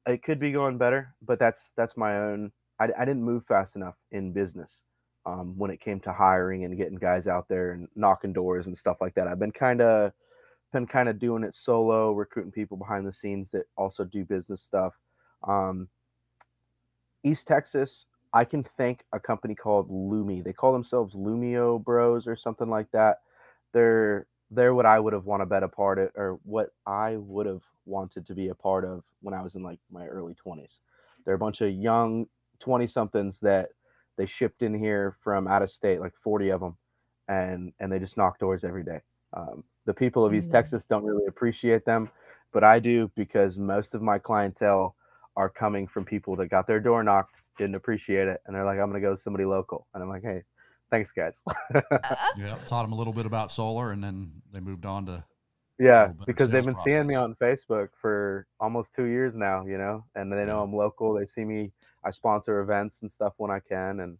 it 0.06 0.22
could 0.22 0.38
be 0.38 0.52
going 0.52 0.78
better, 0.78 1.14
but 1.22 1.38
that's 1.38 1.70
that's 1.76 1.96
my 1.96 2.16
own. 2.18 2.52
I, 2.78 2.88
I 2.96 3.04
didn't 3.04 3.24
move 3.24 3.44
fast 3.46 3.74
enough 3.74 3.96
in 4.12 4.32
business 4.32 4.70
um, 5.26 5.54
when 5.56 5.70
it 5.70 5.80
came 5.80 5.98
to 6.00 6.12
hiring 6.12 6.64
and 6.64 6.76
getting 6.76 6.98
guys 6.98 7.26
out 7.26 7.48
there 7.48 7.72
and 7.72 7.88
knocking 7.96 8.32
doors 8.32 8.66
and 8.66 8.76
stuff 8.76 8.98
like 9.00 9.14
that. 9.14 9.26
I've 9.26 9.40
been 9.40 9.50
kind 9.50 9.80
of 9.80 10.12
been 10.72 10.86
kind 10.86 11.08
of 11.08 11.18
doing 11.18 11.42
it 11.42 11.54
solo, 11.54 12.12
recruiting 12.12 12.52
people 12.52 12.76
behind 12.76 13.06
the 13.06 13.12
scenes 13.12 13.50
that 13.52 13.64
also 13.76 14.04
do 14.04 14.24
business 14.24 14.62
stuff. 14.62 14.92
Um, 15.46 15.88
East 17.24 17.46
Texas, 17.46 18.04
I 18.38 18.44
can 18.44 18.64
thank 18.76 19.02
a 19.12 19.18
company 19.18 19.56
called 19.56 19.90
Lumi. 19.90 20.44
They 20.44 20.52
call 20.52 20.72
themselves 20.72 21.12
Lumio 21.12 21.82
Bros 21.82 22.28
or 22.28 22.36
something 22.36 22.70
like 22.70 22.88
that. 22.92 23.18
They're 23.72 24.28
they're 24.52 24.74
what 24.74 24.86
I 24.86 25.00
would 25.00 25.12
have 25.12 25.24
want 25.24 25.42
to 25.42 25.46
bet 25.46 25.64
a 25.64 25.68
part 25.68 25.98
of, 25.98 26.10
or 26.14 26.38
what 26.44 26.70
I 26.86 27.16
would 27.16 27.46
have 27.46 27.62
wanted 27.84 28.24
to 28.26 28.34
be 28.36 28.48
a 28.50 28.54
part 28.54 28.84
of 28.84 29.02
when 29.22 29.34
I 29.34 29.42
was 29.42 29.56
in 29.56 29.64
like 29.64 29.80
my 29.90 30.06
early 30.06 30.36
20s. 30.36 30.78
They're 31.24 31.34
a 31.34 31.38
bunch 31.38 31.62
of 31.62 31.72
young 31.72 32.26
20 32.60 32.86
somethings 32.86 33.40
that 33.40 33.70
they 34.16 34.26
shipped 34.26 34.62
in 34.62 34.72
here 34.78 35.16
from 35.24 35.48
out 35.48 35.62
of 35.62 35.70
state, 35.72 35.98
like 36.00 36.14
40 36.22 36.50
of 36.50 36.60
them, 36.60 36.76
and 37.26 37.72
and 37.80 37.90
they 37.90 37.98
just 37.98 38.16
knock 38.16 38.38
doors 38.38 38.62
every 38.62 38.84
day. 38.84 39.00
Um, 39.32 39.64
the 39.84 39.94
people 39.94 40.24
of 40.24 40.32
East 40.32 40.50
Mm. 40.50 40.52
Texas 40.52 40.84
don't 40.84 41.04
really 41.04 41.26
appreciate 41.26 41.84
them, 41.84 42.08
but 42.52 42.62
I 42.62 42.78
do 42.78 43.10
because 43.16 43.58
most 43.58 43.94
of 43.94 44.00
my 44.00 44.20
clientele 44.20 44.94
are 45.36 45.50
coming 45.50 45.88
from 45.88 46.04
people 46.04 46.36
that 46.36 46.46
got 46.50 46.68
their 46.68 46.80
door 46.80 47.02
knocked, 47.02 47.34
didn't 47.58 47.74
appreciate 47.74 48.28
it, 48.28 48.40
and 48.46 48.54
they're 48.54 48.64
like, 48.64 48.78
"I'm 48.78 48.88
gonna 48.88 49.00
go 49.00 49.10
with 49.10 49.20
somebody 49.20 49.44
local," 49.44 49.86
and 49.92 50.02
I'm 50.02 50.08
like, 50.08 50.22
"Hey, 50.22 50.42
thanks, 50.90 51.12
guys." 51.12 51.42
Yeah, 52.36 52.56
taught 52.66 52.82
them 52.82 52.92
a 52.92 52.96
little 52.96 53.12
bit 53.12 53.26
about 53.26 53.50
solar, 53.50 53.90
and 53.90 54.02
then 54.02 54.30
they 54.52 54.60
moved 54.60 54.86
on 54.86 55.06
to 55.06 55.24
Yeah, 55.78 56.12
because 56.26 56.50
they've 56.50 56.64
sales 56.64 56.84
been 56.84 56.92
seeing 56.92 57.06
me 57.06 57.14
on 57.14 57.34
Facebook 57.34 57.88
for 58.00 58.46
almost 58.60 58.94
two 58.94 59.04
years 59.04 59.34
now, 59.34 59.66
you 59.66 59.78
know, 59.78 60.04
and 60.14 60.32
they 60.32 60.44
know 60.44 60.58
Yeah. 60.58 60.62
I'm 60.62 60.74
local. 60.74 61.12
They 61.14 61.26
see 61.26 61.44
me. 61.44 61.72
I 62.04 62.12
sponsor 62.12 62.60
events 62.60 63.02
and 63.02 63.10
stuff 63.10 63.34
when 63.36 63.50
I 63.50 63.58
can, 63.60 64.00
and 64.00 64.18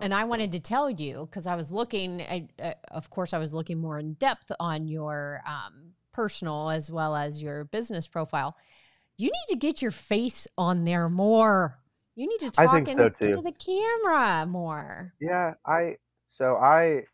And 0.00 0.14
I 0.14 0.24
wanted 0.24 0.52
to 0.52 0.60
tell 0.60 0.88
you 0.88 1.26
because 1.28 1.46
I 1.46 1.56
was 1.56 1.70
looking, 1.70 2.22
I, 2.22 2.48
uh, 2.60 2.74
of 2.90 3.10
course, 3.10 3.32
I 3.34 3.38
was 3.38 3.52
looking 3.52 3.78
more 3.78 3.98
in 3.98 4.14
depth 4.14 4.50
on 4.58 4.88
your 4.88 5.42
um, 5.46 5.92
personal 6.12 6.70
as 6.70 6.90
well 6.90 7.16
as 7.16 7.42
your 7.42 7.64
business 7.64 8.06
profile. 8.06 8.56
You 9.22 9.28
need 9.30 9.52
to 9.54 9.56
get 9.56 9.80
your 9.80 9.92
face 9.92 10.48
on 10.58 10.84
there 10.84 11.08
more. 11.08 11.78
You 12.16 12.28
need 12.28 12.40
to 12.40 12.60
I 12.60 12.64
talk 12.66 12.74
think 12.74 12.88
in- 12.88 12.96
so, 12.96 13.08
too. 13.08 13.26
into 13.26 13.40
the 13.42 13.52
camera 13.52 14.46
more. 14.46 15.14
yeah, 15.20 15.54
I. 15.64 15.96
So 16.28 16.56
I, 16.56 17.04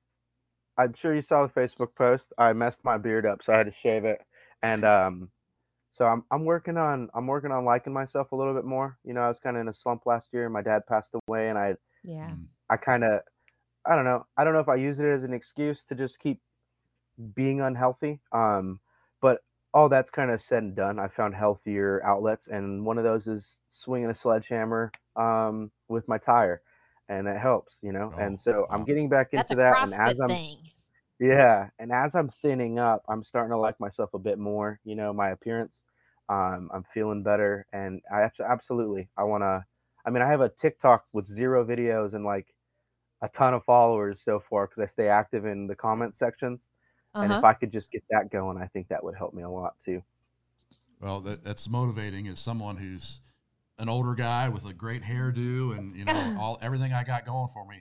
I'm 0.79 0.95
sure 0.95 1.15
you 1.15 1.21
saw 1.21 1.47
the 1.47 1.53
Facebook 1.53 1.95
post. 1.97 2.33
I 2.39 2.55
messed 2.55 2.79
my 2.83 2.97
beard 2.97 3.27
up, 3.27 3.41
so 3.45 3.53
I 3.53 3.59
had 3.59 3.67
to 3.67 3.75
shave 3.83 4.07
it, 4.07 4.23
and 4.63 4.85
um, 4.87 5.31
so 5.93 6.07
I'm 6.07 6.25
I'm 6.31 6.47
working 6.47 6.79
on 6.79 7.11
I'm 7.15 7.27
working 7.27 7.51
on 7.51 7.67
liking 7.67 7.93
myself 7.93 8.33
a 8.33 8.37
little 8.37 8.55
bit 8.55 8.65
more. 8.65 8.97
You 9.05 9.13
know, 9.13 9.21
I 9.21 9.29
was 9.29 9.39
kind 9.39 9.57
of 9.57 9.61
in 9.61 9.69
a 9.69 9.75
slump 9.75 10.07
last 10.07 10.29
year. 10.33 10.49
My 10.49 10.63
dad 10.63 10.87
passed 10.89 11.15
away, 11.29 11.51
and 11.51 11.59
I 11.59 11.75
Yeah. 12.05 12.31
mm, 12.31 12.47
I 12.71 12.77
kind 12.79 13.05
of, 13.05 13.21
I 13.85 13.95
don't 13.97 14.05
know. 14.05 14.25
I 14.39 14.45
don't 14.45 14.55
know 14.55 14.61
if 14.61 14.69
I 14.71 14.77
use 14.77 14.99
it 14.99 15.05
as 15.07 15.25
an 15.25 15.35
excuse 15.35 15.85
to 15.91 15.95
just 15.95 16.19
keep 16.21 16.41
being 17.35 17.61
unhealthy. 17.61 18.21
Um, 18.33 18.81
but 19.21 19.41
all 19.75 19.89
that's 19.89 20.11
kind 20.11 20.31
of 20.31 20.41
said 20.41 20.63
and 20.63 20.75
done. 20.75 20.99
I 20.99 21.09
found 21.09 21.35
healthier 21.35 22.03
outlets, 22.05 22.49
and 22.49 22.85
one 22.85 22.99
of 22.99 23.05
those 23.05 23.27
is 23.27 23.59
swinging 23.71 24.11
a 24.11 24.15
sledgehammer 24.15 24.91
um, 25.17 25.71
with 25.89 26.09
my 26.09 26.19
tire, 26.19 26.63
and 27.09 27.29
it 27.29 27.39
helps, 27.39 27.79
you 27.83 27.93
know. 27.93 28.11
Oh, 28.15 28.19
and 28.19 28.39
so 28.39 28.67
I'm 28.71 28.85
getting 28.85 29.09
back 29.09 29.31
That's 29.33 29.51
into 29.51 29.63
a 29.63 29.65
that, 29.65 29.83
and 29.85 29.95
as 29.95 30.15
CrossFit 30.15 30.23
I'm 30.23 30.29
thing. 30.29 30.57
yeah, 31.21 31.69
and 31.79 31.93
as 31.93 32.15
I'm 32.15 32.31
thinning 32.43 32.79
up, 32.79 33.03
I'm 33.09 33.25
starting 33.25 33.51
to 33.51 33.59
like 33.59 33.79
myself 33.79 34.15
a 34.15 34.19
bit 34.19 34.39
more. 34.39 34.81
You 34.85 34.95
know, 34.95 35.13
my 35.13 35.31
appearance. 35.31 35.83
Um, 36.31 36.71
I'm 36.75 36.85
feeling 36.93 37.23
better, 37.23 37.67
and 37.73 38.03
I 38.13 38.29
absolutely 38.47 39.09
I 39.17 39.25
want 39.25 39.43
to. 39.43 39.65
I 40.07 40.11
mean, 40.11 40.23
I 40.23 40.29
have 40.31 40.41
a 40.41 40.49
TikTok 40.49 41.05
with 41.13 41.27
zero 41.27 41.65
videos 41.65 42.15
and 42.15 42.25
like 42.25 42.55
a 43.21 43.29
ton 43.29 43.53
of 43.53 43.65
followers 43.65 44.21
so 44.25 44.41
far 44.41 44.67
because 44.67 44.83
I 44.83 44.87
stay 44.87 45.09
active 45.09 45.45
in 45.45 45.67
the 45.67 45.75
comment 45.75 46.17
sections. 46.17 46.61
And 47.23 47.33
Uh-huh. 47.33 47.39
if 47.39 47.45
I 47.45 47.53
could 47.55 47.73
just 47.73 47.91
get 47.91 48.05
that 48.11 48.31
going, 48.31 48.59
I 48.59 48.67
think 48.67 48.89
that 48.89 49.03
would 49.03 49.15
help 49.17 49.35
me 49.35 49.43
a 49.43 49.49
lot 49.51 49.75
too. 49.85 50.03
Well, 51.01 51.21
that, 51.23 51.45
that's 51.45 51.69
motivating 51.69 52.27
as 52.29 52.39
someone 52.39 52.77
who's 52.77 53.21
an 53.79 53.89
older 53.89 54.15
guy 54.15 54.49
with 54.49 54.65
a 54.67 54.73
great 54.73 55.03
hairdo 55.03 55.77
and 55.77 55.95
you 55.97 56.05
know 56.05 56.33
all 56.39 56.59
everything 56.61 56.93
I 56.93 57.05
got 57.05 57.25
going 57.27 57.49
for 57.49 57.65
me. 57.67 57.81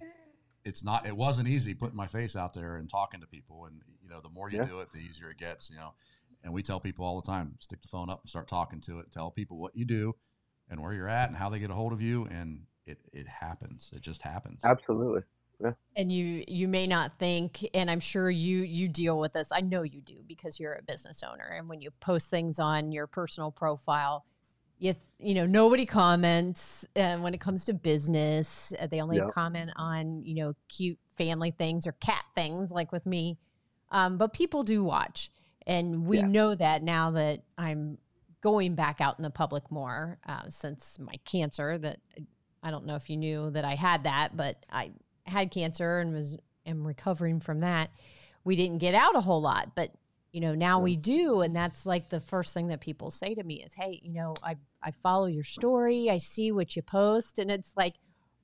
It's 0.63 0.83
not. 0.83 1.05
It 1.07 1.15
wasn't 1.15 1.47
easy 1.47 1.73
putting 1.73 1.95
my 1.95 2.07
face 2.07 2.35
out 2.35 2.53
there 2.53 2.75
and 2.75 2.89
talking 2.89 3.21
to 3.21 3.27
people. 3.27 3.65
And 3.65 3.81
you 4.03 4.09
know, 4.09 4.19
the 4.21 4.29
more 4.29 4.49
you 4.49 4.57
Yeah. 4.57 4.65
do 4.65 4.79
it, 4.81 4.89
the 4.91 4.99
easier 4.99 5.29
it 5.31 5.37
gets. 5.37 5.69
You 5.69 5.77
know, 5.77 5.93
and 6.43 6.53
we 6.53 6.61
tell 6.61 6.79
people 6.79 7.05
all 7.05 7.19
the 7.21 7.25
time: 7.27 7.55
stick 7.59 7.81
the 7.81 7.87
phone 7.87 8.09
up 8.09 8.21
and 8.21 8.29
start 8.29 8.47
talking 8.47 8.81
to 8.81 8.99
it. 8.99 9.11
Tell 9.11 9.31
people 9.31 9.57
what 9.57 9.75
you 9.75 9.85
do 9.85 10.13
and 10.69 10.81
where 10.81 10.93
you're 10.93 11.07
at 11.07 11.29
and 11.29 11.37
how 11.37 11.49
they 11.49 11.59
get 11.59 11.71
a 11.71 11.73
hold 11.75 11.93
of 11.93 12.01
you. 12.01 12.25
And 12.25 12.65
it 12.85 12.99
it 13.13 13.27
happens. 13.27 13.91
It 13.95 14.01
just 14.01 14.21
happens. 14.21 14.61
Absolutely. 14.63 15.21
And 15.95 16.11
you 16.11 16.43
you 16.47 16.67
may 16.67 16.85
not 16.87 17.17
think 17.17 17.67
and 17.73 17.89
i'm 17.89 17.99
sure 17.99 18.29
you 18.29 18.59
you 18.59 18.87
deal 18.87 19.19
with 19.19 19.33
this 19.33 19.51
i 19.51 19.59
know 19.61 19.81
you 19.83 20.01
do 20.01 20.15
because 20.27 20.59
you're 20.59 20.75
a 20.75 20.83
business 20.83 21.23
owner 21.23 21.55
and 21.57 21.67
when 21.67 21.81
you 21.81 21.89
post 21.99 22.29
things 22.29 22.59
on 22.59 22.91
your 22.91 23.07
personal 23.07 23.51
profile 23.51 24.23
you 24.77 24.93
th- 24.93 25.03
you 25.19 25.33
know 25.33 25.47
nobody 25.47 25.85
comments 25.85 26.85
and 26.95 27.23
when 27.23 27.33
it 27.33 27.39
comes 27.39 27.65
to 27.65 27.73
business 27.73 28.73
uh, 28.79 28.85
they 28.87 29.01
only 29.01 29.17
Yep. 29.17 29.29
comment 29.31 29.71
on 29.75 30.21
you 30.23 30.35
know 30.35 30.53
cute 30.69 30.99
family 31.17 31.51
things 31.51 31.87
or 31.87 31.93
cat 31.93 32.23
things 32.35 32.69
like 32.71 32.91
with 32.91 33.05
me 33.05 33.37
um, 33.89 34.17
but 34.17 34.33
people 34.33 34.63
do 34.63 34.83
watch 34.83 35.31
and 35.65 36.05
we 36.05 36.17
Yeah. 36.17 36.27
know 36.27 36.53
that 36.53 36.83
now 36.83 37.09
that 37.11 37.41
i'm 37.57 37.97
going 38.41 38.75
back 38.75 39.01
out 39.01 39.17
in 39.17 39.23
the 39.23 39.31
public 39.31 39.71
more 39.71 40.19
uh, 40.27 40.47
since 40.49 40.99
my 40.99 41.15
cancer 41.25 41.79
that 41.79 41.97
i 42.61 42.69
don't 42.69 42.85
know 42.85 42.95
if 42.95 43.09
you 43.09 43.17
knew 43.17 43.49
that 43.49 43.65
i 43.65 43.73
had 43.73 44.03
that 44.03 44.37
but 44.37 44.63
i 44.71 44.91
had 45.27 45.51
cancer 45.51 45.99
and 45.99 46.13
was 46.13 46.37
am 46.65 46.85
recovering 46.85 47.39
from 47.39 47.59
that 47.61 47.89
we 48.43 48.55
didn't 48.55 48.77
get 48.77 48.95
out 48.95 49.13
a 49.15 49.19
whole 49.19 49.41
lot. 49.41 49.75
But 49.75 49.91
you 50.31 50.39
know 50.39 50.55
now 50.55 50.79
Yeah. 50.79 50.83
we 50.83 50.95
do. 50.95 51.41
And 51.41 51.55
that's 51.55 51.85
like 51.85 52.09
the 52.09 52.19
first 52.21 52.53
thing 52.53 52.67
that 52.69 52.79
people 52.79 53.11
say 53.11 53.35
to 53.35 53.43
me 53.43 53.61
is 53.61 53.73
hey 53.73 53.99
you 54.01 54.13
know 54.13 54.35
i 54.43 54.55
i 54.81 54.91
follow 54.91 55.25
your 55.25 55.43
story. 55.43 56.09
I 56.09 56.17
see 56.17 56.51
what 56.51 56.75
you 56.75 56.81
post. 56.81 57.39
And 57.39 57.51
it's 57.51 57.73
like 57.75 57.95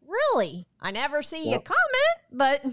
really? 0.06 0.68
I 0.82 0.92
never 0.92 1.22
see 1.22 1.50
you 1.52 1.60
comment 1.60 2.18
but 2.32 2.66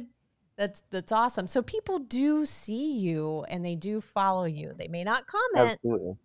that's 0.57 0.83
that's 0.91 1.13
awesome. 1.13 1.47
So 1.47 1.63
people 1.63 2.01
do 2.01 2.45
see 2.45 2.99
you 2.99 3.45
and 3.49 3.65
they 3.65 3.77
do 3.77 4.01
follow 4.01 4.45
you. 4.45 4.73
They 4.77 4.89
may 4.89 5.05
not 5.05 5.27
comment 5.27 5.79
Absolutely. 5.85 6.17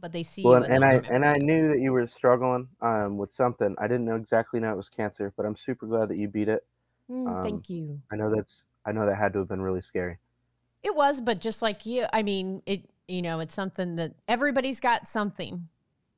but 0.00 0.12
they 0.12 0.22
see 0.22 0.42
Well, 0.44 0.60
you 0.60 0.64
and, 0.64 0.76
and 0.76 0.84
I 0.84 0.94
and 1.14 1.24
I 1.24 1.34
knew 1.34 1.68
that 1.68 1.80
you 1.80 1.92
were 1.92 2.06
struggling 2.06 2.68
um, 2.80 3.18
with 3.18 3.34
something. 3.34 3.74
I 3.78 3.86
didn't 3.86 4.06
know 4.06 4.16
exactly 4.16 4.60
know 4.60 4.72
it 4.72 4.76
was 4.76 4.88
cancer, 4.88 5.32
but 5.36 5.44
I'm 5.44 5.56
super 5.56 5.86
glad 5.86 6.08
that 6.08 6.16
you 6.16 6.28
beat 6.28 6.48
it. 6.48 6.62
Mm, 7.10 7.28
um, 7.28 7.42
thank 7.42 7.68
you 7.70 8.00
I 8.10 8.16
know 8.16 8.34
that's 8.34 8.64
I 8.86 8.92
know 8.92 9.06
that 9.06 9.16
had 9.16 9.32
to 9.34 9.40
have 9.40 9.48
been 9.48 9.60
really 9.62 9.82
scary. 9.82 10.18
It 10.82 10.94
was, 10.94 11.20
but 11.20 11.40
just 11.40 11.62
like 11.62 11.86
you, 11.86 12.06
I 12.12 12.22
mean, 12.22 12.62
it 12.66 12.88
you 13.08 13.22
know, 13.22 13.40
it's 13.40 13.54
something 13.54 13.96
that 13.96 14.14
everybody's 14.28 14.80
got 14.80 15.06
something, 15.06 15.68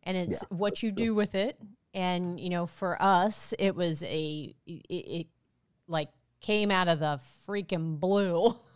and 0.03 0.17
it's 0.17 0.43
what 0.51 0.83
you 0.83 0.91
do 0.93 1.15
with 1.15 1.35
it. 1.35 1.59
And 1.95 2.39
you 2.39 2.51
know, 2.51 2.67
for 2.67 3.01
us, 3.01 3.55
it 3.59 3.75
was 3.75 4.03
a 4.03 4.55
it, 4.67 4.83
it 4.89 5.27
like 5.89 6.09
came 6.41 6.71
out 6.71 6.89
of 6.89 7.01
the 7.01 7.21
freaking 7.47 7.99
blue. 8.01 8.55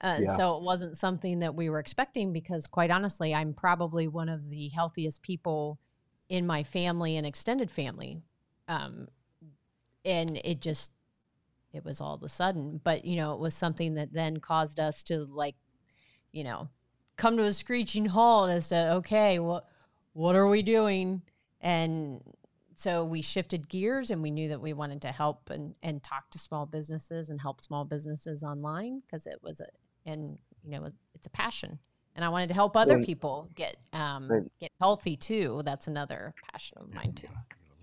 Uh, 0.00 0.20
Yeah. 0.20 0.36
So 0.36 0.56
it 0.56 0.62
wasn't 0.62 0.96
something 0.96 1.40
that 1.40 1.56
we 1.56 1.70
were 1.70 1.80
expecting 1.80 2.32
because, 2.32 2.68
quite 2.68 2.92
honestly, 2.92 3.34
I'm 3.34 3.52
probably 3.52 4.06
one 4.06 4.28
of 4.28 4.48
the 4.48 4.68
healthiest 4.68 5.22
people 5.22 5.80
in 6.28 6.46
my 6.46 6.62
family 6.62 7.16
and 7.16 7.26
extended 7.26 7.68
family. 7.68 8.22
Um, 8.68 9.08
and 10.04 10.40
it 10.44 10.60
just 10.60 10.92
it 11.72 11.84
was 11.84 12.00
all 12.00 12.14
of 12.14 12.22
a 12.22 12.28
sudden 12.28 12.80
but 12.82 13.04
you 13.04 13.16
know 13.16 13.32
it 13.32 13.40
was 13.40 13.54
something 13.54 13.94
that 13.94 14.12
then 14.12 14.38
caused 14.38 14.80
us 14.80 15.02
to 15.02 15.24
like 15.30 15.54
you 16.32 16.44
know 16.44 16.68
come 17.16 17.36
to 17.36 17.44
a 17.44 17.52
screeching 17.52 18.06
halt 18.06 18.50
as 18.50 18.68
to 18.68 18.92
okay 18.92 19.38
what 19.38 19.64
what 20.12 20.34
are 20.34 20.48
we 20.48 20.62
doing 20.62 21.22
and 21.60 22.20
so 22.74 23.04
we 23.04 23.20
shifted 23.20 23.68
gears 23.68 24.10
and 24.10 24.22
we 24.22 24.30
knew 24.30 24.48
that 24.48 24.60
we 24.60 24.72
wanted 24.72 25.02
to 25.02 25.10
help 25.10 25.50
and, 25.50 25.74
and 25.82 26.02
talk 26.02 26.30
to 26.30 26.38
small 26.38 26.64
businesses 26.64 27.30
and 27.30 27.40
help 27.40 27.60
small 27.60 27.84
businesses 27.84 28.44
online 28.44 29.00
because 29.00 29.26
it 29.26 29.38
was 29.42 29.60
a 29.60 29.66
and 30.06 30.38
you 30.64 30.70
know 30.70 30.90
it's 31.14 31.26
a 31.26 31.30
passion 31.30 31.78
and 32.18 32.24
I 32.24 32.30
wanted 32.30 32.48
to 32.48 32.54
help 32.54 32.76
other 32.76 33.00
people 33.00 33.48
get 33.54 33.76
um, 33.92 34.50
get 34.58 34.72
healthy 34.80 35.16
too. 35.16 35.62
That's 35.64 35.86
another 35.86 36.34
passion 36.50 36.78
of 36.78 36.92
mine 36.92 37.12
too. 37.12 37.28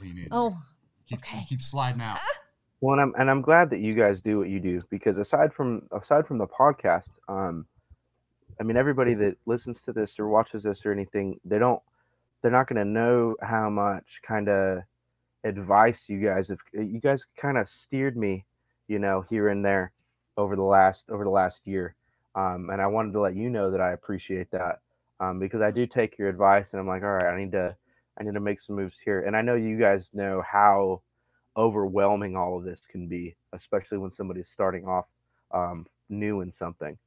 lean 0.01 0.17
in. 0.17 0.27
Oh, 0.29 0.61
keep, 1.07 1.19
okay. 1.19 1.45
keep 1.47 1.61
sliding 1.61 2.01
out. 2.01 2.17
Well, 2.85 2.93
and 2.93 3.01
I'm 3.01 3.13
and 3.19 3.31
I'm 3.31 3.41
glad 3.41 3.71
that 3.71 3.79
you 3.79 3.95
guys 3.95 4.21
do 4.21 4.37
what 4.37 4.47
you 4.47 4.59
do 4.59 4.83
because 4.91 5.17
aside 5.17 5.51
from 5.51 5.87
aside 5.91 6.27
from 6.27 6.37
the 6.37 6.45
podcast, 6.45 7.09
um, 7.27 7.65
I 8.59 8.63
mean 8.63 8.77
everybody 8.77 9.15
that 9.15 9.37
listens 9.47 9.81
to 9.83 9.91
this 9.91 10.19
or 10.19 10.27
watches 10.27 10.61
this 10.61 10.85
or 10.85 10.91
anything, 10.91 11.39
they 11.43 11.57
don't 11.57 11.81
they're 12.43 12.51
not 12.51 12.67
going 12.67 12.77
to 12.77 12.85
know 12.85 13.37
how 13.41 13.71
much 13.71 14.21
kind 14.21 14.47
of 14.49 14.83
advice 15.43 16.07
you 16.09 16.23
guys 16.23 16.49
have. 16.49 16.59
You 16.73 16.99
guys 16.99 17.25
kind 17.35 17.57
of 17.57 17.67
steered 17.67 18.15
me, 18.15 18.45
you 18.87 18.99
know, 18.99 19.25
here 19.31 19.49
and 19.49 19.65
there 19.65 19.91
over 20.37 20.55
the 20.55 20.61
last 20.61 21.09
over 21.09 21.23
the 21.23 21.31
last 21.31 21.61
year, 21.65 21.95
um, 22.35 22.69
and 22.71 22.79
I 22.79 22.85
wanted 22.85 23.13
to 23.13 23.19
let 23.19 23.35
you 23.35 23.49
know 23.49 23.71
that 23.71 23.81
I 23.81 23.93
appreciate 23.93 24.51
that 24.51 24.81
um, 25.19 25.39
because 25.39 25.61
I 25.63 25.71
do 25.71 25.87
take 25.87 26.19
your 26.19 26.29
advice 26.29 26.73
and 26.73 26.79
I'm 26.79 26.87
like, 26.87 27.01
all 27.01 27.13
right, 27.13 27.33
I 27.33 27.39
need 27.39 27.53
to 27.53 27.75
I 28.19 28.23
need 28.23 28.35
to 28.35 28.39
make 28.39 28.61
some 28.61 28.75
moves 28.75 28.97
here, 29.03 29.21
and 29.21 29.35
I 29.35 29.41
know 29.41 29.55
you 29.55 29.79
guys 29.79 30.11
know 30.13 30.43
how 30.47 31.01
overwhelming 31.57 32.35
all 32.35 32.57
of 32.57 32.63
this 32.63 32.81
can 32.89 33.07
be, 33.07 33.35
especially 33.53 33.97
when 33.97 34.11
somebody's 34.11 34.49
starting 34.49 34.85
off 34.85 35.05
um, 35.51 35.85
new 36.09 36.41
in 36.41 36.51
something. 36.51 36.97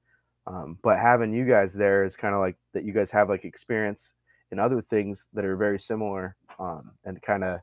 Um, 0.46 0.78
but 0.82 0.98
having 0.98 1.32
you 1.32 1.44
guys 1.46 1.74
there 1.74 2.04
is 2.04 2.16
kind 2.16 2.34
of 2.34 2.40
like 2.40 2.56
that. 2.72 2.84
You 2.84 2.92
guys 2.92 3.10
have 3.10 3.28
like 3.28 3.44
experience 3.44 4.12
in 4.50 4.58
other 4.58 4.80
things 4.80 5.26
that 5.34 5.44
are 5.44 5.56
very 5.56 5.78
similar, 5.78 6.36
um, 6.58 6.90
and 7.04 7.20
kind 7.20 7.44
of, 7.44 7.60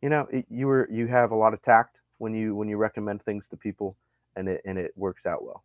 you 0.00 0.08
know, 0.08 0.28
it, 0.30 0.46
you 0.48 0.68
were 0.68 0.88
you 0.90 1.08
have 1.08 1.32
a 1.32 1.34
lot 1.34 1.52
of 1.52 1.60
tact 1.62 1.98
when 2.18 2.32
you 2.32 2.54
when 2.54 2.68
you 2.68 2.76
recommend 2.76 3.22
things 3.24 3.48
to 3.48 3.56
people, 3.56 3.96
and 4.36 4.48
it 4.48 4.62
and 4.64 4.78
it 4.78 4.92
works 4.96 5.26
out 5.26 5.42
well. 5.42 5.64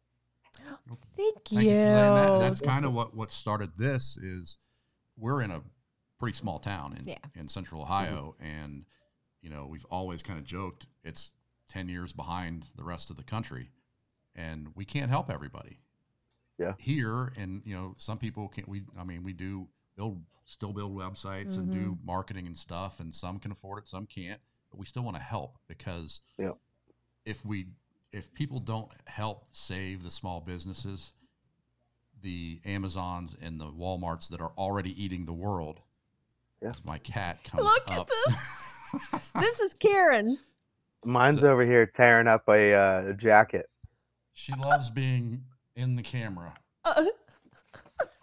thank 1.15 1.51
you. 1.51 1.57
Thank 1.57 1.67
you 1.67 1.73
that. 1.75 2.39
That's 2.39 2.59
kind 2.61 2.85
of 2.85 2.93
what 2.93 3.15
what 3.15 3.31
started 3.31 3.73
this 3.77 4.17
is 4.17 4.57
we're 5.15 5.43
in 5.43 5.51
a 5.51 5.61
pretty 6.19 6.35
small 6.35 6.57
town 6.57 6.95
in 6.97 7.07
Yeah. 7.07 7.17
in 7.35 7.47
central 7.47 7.83
Ohio 7.83 8.35
and 8.39 8.85
you 9.47 9.53
know, 9.53 9.65
we've 9.65 9.85
always 9.89 10.21
kind 10.21 10.37
of 10.37 10.43
joked 10.43 10.87
it's 11.05 11.31
10 11.69 11.87
years 11.87 12.11
behind 12.11 12.65
the 12.75 12.83
rest 12.83 13.09
of 13.09 13.15
the 13.15 13.23
country 13.23 13.69
and 14.35 14.67
we 14.75 14.83
can't 14.83 15.09
help 15.09 15.31
everybody. 15.31 15.79
Yeah. 16.59 16.73
Here 16.77 17.31
and 17.37 17.61
you 17.65 17.73
know, 17.73 17.95
some 17.97 18.17
people 18.17 18.49
can't 18.49 18.67
we 18.67 18.81
I 18.99 19.05
mean, 19.05 19.23
we 19.23 19.31
do 19.31 19.69
build 19.95 20.21
still 20.43 20.73
build 20.73 20.93
websites 20.93 21.55
and 21.55 21.71
do 21.71 21.91
mm-hmm. 21.91 22.05
marketing 22.05 22.45
and 22.45 22.57
stuff 22.57 22.99
and 22.99 23.15
some 23.15 23.39
can 23.39 23.51
afford 23.51 23.79
it, 23.79 23.87
some 23.87 24.05
can't, 24.05 24.41
but 24.69 24.79
we 24.79 24.85
still 24.85 25.03
want 25.03 25.15
to 25.15 25.23
help 25.23 25.57
because 25.69 26.19
Yeah. 26.37 26.51
if 27.25 27.45
we 27.45 27.67
if 28.11 28.33
people 28.33 28.59
don't 28.59 28.91
help 29.05 29.45
save 29.53 30.03
the 30.03 30.11
small 30.11 30.41
businesses, 30.41 31.13
the 32.21 32.59
Amazons 32.65 33.33
and 33.41 33.61
the 33.61 33.71
WalMarts 33.71 34.27
that 34.29 34.41
are 34.41 34.51
already 34.57 35.01
eating 35.01 35.23
the 35.23 35.33
world. 35.33 35.79
Yeah. 36.61 36.71
as 36.71 36.83
My 36.83 36.97
cat 36.97 37.43
comes 37.45 37.63
Look 37.63 37.91
at 37.91 37.99
up. 37.99 38.09
this 39.39 39.59
is 39.59 39.73
Karen. 39.73 40.37
Mine's 41.05 41.41
So- 41.41 41.51
over 41.51 41.65
here 41.65 41.85
tearing 41.85 42.27
up 42.27 42.47
a 42.47 42.73
uh, 42.73 43.13
jacket. 43.13 43.69
she 44.33 44.53
loves 44.53 44.89
being 44.89 45.43
in 45.75 45.95
the 45.95 46.03
camera. 46.03 46.53
Uh, 46.85 47.05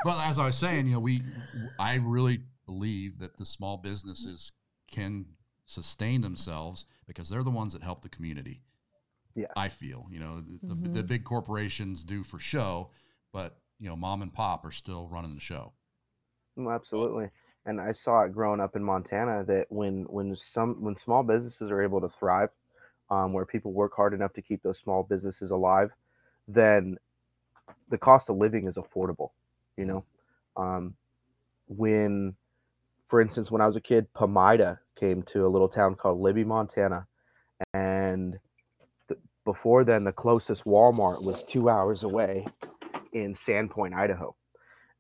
Well, 0.05 0.19
as 0.21 0.39
I 0.39 0.45
was 0.47 0.57
saying, 0.57 0.87
you 0.87 0.95
know, 0.95 1.01
we 1.01 1.23
I 1.79 1.97
really 1.97 2.41
believe 2.67 3.19
that 3.21 3.39
the 3.39 3.45
small 3.47 3.79
businesses 3.79 4.53
can 4.91 5.25
sustain 5.65 6.21
themselves 6.21 6.85
because 7.07 7.29
they're 7.31 7.43
the 7.43 7.51
ones 7.51 7.73
that 7.73 7.83
help 7.83 8.03
the 8.03 8.11
community. 8.11 8.61
Yeah. 9.35 9.47
I 9.57 9.71
feel, 9.71 10.07
you 10.11 10.21
know, 10.21 10.43
the, 10.43 10.59
the, 10.63 10.75
Mhm. 10.75 10.95
the 10.95 11.03
big 11.03 11.25
corporations 11.25 12.05
do 12.05 12.23
for 12.23 12.39
show, 12.39 12.91
but 13.33 13.57
you 13.81 13.89
know, 13.89 13.97
mom 13.97 14.21
and 14.23 14.33
pop 14.33 14.65
are 14.67 14.71
still 14.71 15.09
running 15.09 15.35
the 15.35 15.41
show. 15.41 15.73
Absolutely. 16.59 17.31
And 17.67 17.81
I 17.81 17.93
saw 17.93 18.23
it 18.23 18.33
growing 18.33 18.61
up 18.61 18.77
in 18.77 18.85
Montana 18.85 19.45
that 19.45 19.67
when 19.71 20.05
when 20.05 20.37
some 20.37 20.83
when 20.83 20.97
small 20.97 21.23
businesses 21.23 21.71
are 21.71 21.83
able 21.83 22.01
to 22.01 22.09
thrive, 22.09 22.51
um, 23.11 23.33
where 23.33 23.47
people 23.47 23.73
work 23.73 23.93
hard 23.97 24.13
enough 24.13 24.33
to 24.35 24.43
keep 24.43 24.63
those 24.63 24.79
small 24.79 25.03
businesses 25.03 25.51
alive, 25.51 25.91
then 26.47 26.99
the 27.89 27.99
cost 27.99 28.29
of 28.29 28.37
living 28.37 28.67
is 28.67 28.77
affordable. 28.77 29.31
You 29.77 29.87
know, 29.87 30.05
um, 30.57 30.95
when, 31.67 32.35
for 33.09 33.21
instance, 33.21 33.51
when 33.51 33.63
I 33.63 33.67
was 33.67 33.77
a 33.77 33.81
kid, 33.81 34.07
Pamida 34.15 34.79
came 34.97 35.23
to 35.25 35.47
a 35.47 35.49
little 35.49 35.69
town 35.69 35.95
called 35.95 36.21
Libby, 36.21 36.45
Montana, 36.45 37.07
and 37.73 38.39
before 39.45 39.85
then, 39.85 40.05
the 40.05 40.13
closest 40.13 40.65
Walmart 40.65 41.23
was 41.23 41.45
two 41.45 41.69
hours 41.69 42.03
away 42.03 42.47
in 43.13 43.35
Sandpoint, 43.35 43.95
Idaho, 43.95 44.35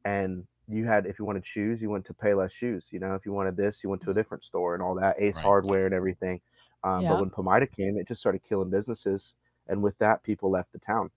and 0.05 0.46
you 0.68 0.87
had 0.87 1.07
if 1.07 1.18
you 1.18 1.24
wanted 1.24 1.44
shoes, 1.46 1.81
you 1.83 1.90
went 1.90 2.05
to 2.07 2.14
Payless 2.14 2.50
Shoes. 2.53 2.87
You 2.90 2.98
know, 3.00 3.14
if 3.14 3.27
you 3.27 3.33
wanted 3.33 3.57
this, 3.57 3.83
you 3.85 3.90
went 3.90 4.03
to 4.03 4.11
a 4.11 4.14
different 4.14 4.44
store 4.44 4.74
and 4.74 4.83
all 4.83 4.94
that, 4.96 5.16
Ace 5.18 5.37
Right. 5.37 5.44
Hardware 5.44 5.85
and 5.87 5.94
everything. 5.94 6.40
Um, 6.83 7.03
Yeah. 7.03 7.11
But 7.11 7.20
when 7.20 7.31
Pamida 7.31 7.70
came, 7.70 7.98
it 7.98 8.09
just 8.09 8.20
started 8.20 8.42
killing 8.42 8.70
businesses, 8.70 9.35
and 9.68 9.83
with 9.83 9.96
that, 9.98 10.22
people 10.22 10.50
left 10.50 10.72
the 10.72 10.79
town. 10.79 11.11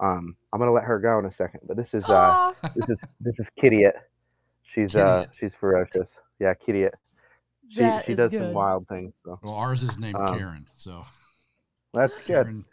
Um, 0.00 0.36
I'm 0.52 0.58
gonna 0.58 0.72
let 0.72 0.84
her 0.84 0.98
go 0.98 1.18
in 1.18 1.26
a 1.26 1.30
second, 1.30 1.60
but 1.66 1.76
this 1.76 1.94
is 1.94 2.04
uh, 2.08 2.12
aw. 2.12 2.54
this 2.74 2.88
is 2.88 3.00
this 3.20 3.38
is 3.38 3.48
Kittyet. 3.62 3.92
She's 4.62 4.94
uh, 4.96 5.26
Kittyet. 5.26 5.34
she's 5.38 5.52
ferocious. 5.58 6.08
Yeah, 6.38 6.54
Kittyet. 6.54 6.92
She 7.68 7.80
That 7.80 8.04
she 8.06 8.12
is 8.12 8.16
does 8.16 8.30
good. 8.32 8.38
some 8.40 8.52
wild 8.52 8.88
things. 8.88 9.20
So 9.22 9.38
Well, 9.42 9.54
ours 9.54 9.82
is 9.82 9.98
named 9.98 10.16
Um, 10.16 10.38
Karen, 10.38 10.66
so 10.76 11.04
that's 11.94 12.16
good. 12.26 12.26
Karen, 12.46 12.64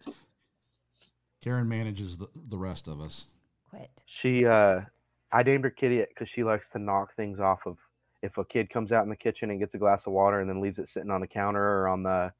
Karen 1.42 1.70
manages 1.70 2.18
the, 2.18 2.28
the 2.36 2.58
rest 2.58 2.88
of 2.88 3.00
us. 3.00 3.28
Quit. 3.70 3.90
She 4.06 4.46
uh, 4.46 4.82
I 5.32 5.44
named 5.44 5.64
her 5.64 5.70
Kitty 5.70 6.04
because 6.08 6.30
she 6.30 6.44
likes 6.44 6.70
to 6.72 6.80
knock 6.80 7.16
things 7.16 7.40
off 7.40 7.60
of. 7.66 7.78
If 8.22 8.38
a 8.38 8.44
kid 8.44 8.70
comes 8.70 8.92
out 8.92 9.04
in 9.04 9.10
the 9.10 9.16
kitchen 9.16 9.50
and 9.50 9.60
gets 9.60 9.74
a 9.76 9.78
glass 9.78 10.06
of 10.06 10.12
water 10.12 10.42
and 10.42 10.50
then 10.50 10.60
leaves 10.60 10.78
it 10.78 10.90
sitting 10.90 11.10
on 11.10 11.22
the 11.22 11.28
counter 11.28 11.64
or 11.64 11.88
on 11.88 12.04
the 12.04 12.34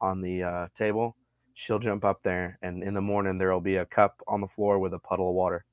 on 0.00 0.20
the 0.20 0.42
uh, 0.42 0.68
table, 0.76 1.16
she'll 1.54 1.78
jump 1.78 2.04
up 2.04 2.20
there 2.24 2.58
and 2.62 2.82
in 2.82 2.94
the 2.94 3.00
morning 3.00 3.38
there 3.38 3.52
will 3.52 3.60
be 3.60 3.76
a 3.76 3.86
cup 3.86 4.20
on 4.26 4.40
the 4.40 4.48
floor 4.48 4.78
with 4.80 4.92
a 4.92 4.98
puddle 4.98 5.28
of 5.28 5.34
water. 5.34 5.64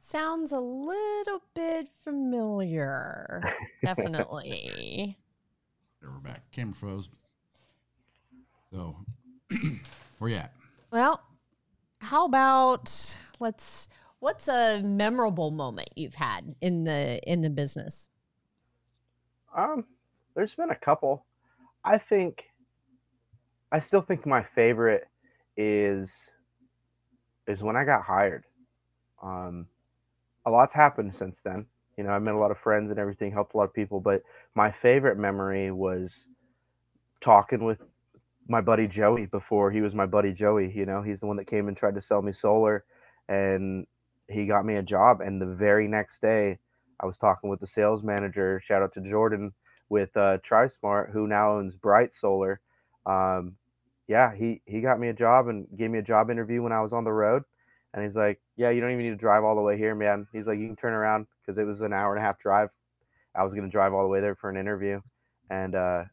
Sounds 0.00 0.52
a 0.52 0.58
little 0.58 1.42
bit 1.54 1.88
familiar. 2.02 3.42
Definitely. 3.84 5.16
There 6.00 6.10
we're 6.10 6.18
back. 6.20 6.50
Camera 6.50 6.74
froze. 6.74 7.10
So, 8.72 8.96
where 10.18 10.30
you 10.30 10.36
at? 10.38 10.54
well, 10.90 11.22
how 12.00 12.24
about 12.24 13.18
let's 13.38 13.88
what's 14.20 14.48
a 14.48 14.80
memorable 14.84 15.50
moment 15.50 15.88
you've 15.96 16.14
had 16.14 16.54
in 16.60 16.84
the 16.84 17.20
in 17.30 17.40
the 17.40 17.50
business? 17.50 18.08
Um, 19.56 19.84
there's 20.36 20.54
been 20.54 20.70
a 20.70 20.76
couple. 20.76 21.24
I 21.84 21.98
think 21.98 22.44
I 23.72 23.80
still 23.80 24.02
think 24.02 24.26
my 24.26 24.44
favorite 24.54 25.08
is 25.56 26.14
is 27.48 27.60
when 27.60 27.76
I 27.76 27.84
got 27.84 28.02
hired. 28.02 28.44
Um, 29.22 29.66
a 30.46 30.50
lot's 30.50 30.72
happened 30.72 31.16
since 31.16 31.38
then. 31.44 31.66
You 31.96 32.04
know, 32.04 32.10
I 32.10 32.18
met 32.18 32.34
a 32.34 32.38
lot 32.38 32.50
of 32.50 32.58
friends 32.58 32.90
and 32.90 32.98
everything, 32.98 33.32
helped 33.32 33.54
a 33.54 33.56
lot 33.56 33.64
of 33.64 33.74
people, 33.74 34.00
but 34.00 34.22
my 34.54 34.72
favorite 34.80 35.18
memory 35.18 35.70
was 35.70 36.26
talking 37.20 37.64
with 37.64 37.78
my 38.48 38.60
buddy 38.60 38.86
Joey 38.86 39.26
before 39.26 39.70
he 39.70 39.80
was 39.80 39.94
my 39.94 40.06
buddy 40.06 40.32
Joey. 40.32 40.72
You 40.74 40.86
know, 40.86 41.02
he's 41.02 41.20
the 41.20 41.26
one 41.26 41.36
that 41.36 41.46
came 41.46 41.68
and 41.68 41.76
tried 41.76 41.94
to 41.96 42.00
sell 42.00 42.22
me 42.22 42.32
solar, 42.32 42.84
and 43.28 43.86
he 44.30 44.46
got 44.46 44.64
me 44.64 44.76
a 44.76 44.82
job. 44.82 45.20
And 45.20 45.40
the 45.40 45.46
very 45.46 45.88
next 45.88 46.20
day, 46.20 46.58
I 47.00 47.06
was 47.06 47.16
talking 47.16 47.50
with 47.50 47.60
the 47.60 47.66
sales 47.66 48.02
manager. 48.02 48.60
Shout 48.64 48.82
out 48.82 48.94
to 48.94 49.00
Jordan 49.00 49.52
with 49.88 50.16
uh, 50.16 50.38
TriSmart, 50.38 51.12
who 51.12 51.26
now 51.26 51.56
owns 51.56 51.74
Bright 51.74 52.14
Solar. 52.14 52.60
Um, 53.06 53.56
yeah, 54.08 54.34
he 54.34 54.62
he 54.66 54.80
got 54.80 54.98
me 55.00 55.08
a 55.08 55.12
job 55.12 55.48
and 55.48 55.66
gave 55.76 55.90
me 55.90 55.98
a 55.98 56.02
job 56.02 56.30
interview 56.30 56.62
when 56.62 56.72
I 56.72 56.80
was 56.80 56.92
on 56.92 57.04
the 57.04 57.12
road. 57.12 57.42
And 57.94 58.04
he's 58.04 58.16
like, 58.16 58.40
"Yeah, 58.56 58.70
you 58.70 58.80
don't 58.80 58.92
even 58.92 59.04
need 59.04 59.10
to 59.10 59.16
drive 59.16 59.44
all 59.44 59.56
the 59.56 59.62
way 59.62 59.76
here, 59.78 59.94
man." 59.94 60.26
He's 60.32 60.46
like, 60.46 60.58
"You 60.58 60.66
can 60.66 60.76
turn 60.76 60.92
around 60.92 61.26
because 61.40 61.58
it 61.58 61.64
was 61.64 61.80
an 61.80 61.92
hour 61.92 62.14
and 62.14 62.22
a 62.22 62.26
half 62.26 62.38
drive. 62.38 62.70
I 63.34 63.44
was 63.44 63.54
gonna 63.54 63.68
drive 63.68 63.94
all 63.94 64.02
the 64.02 64.08
way 64.08 64.20
there 64.20 64.34
for 64.34 64.50
an 64.50 64.56
interview, 64.56 65.00
and 65.48 65.74
uh, 65.74 66.04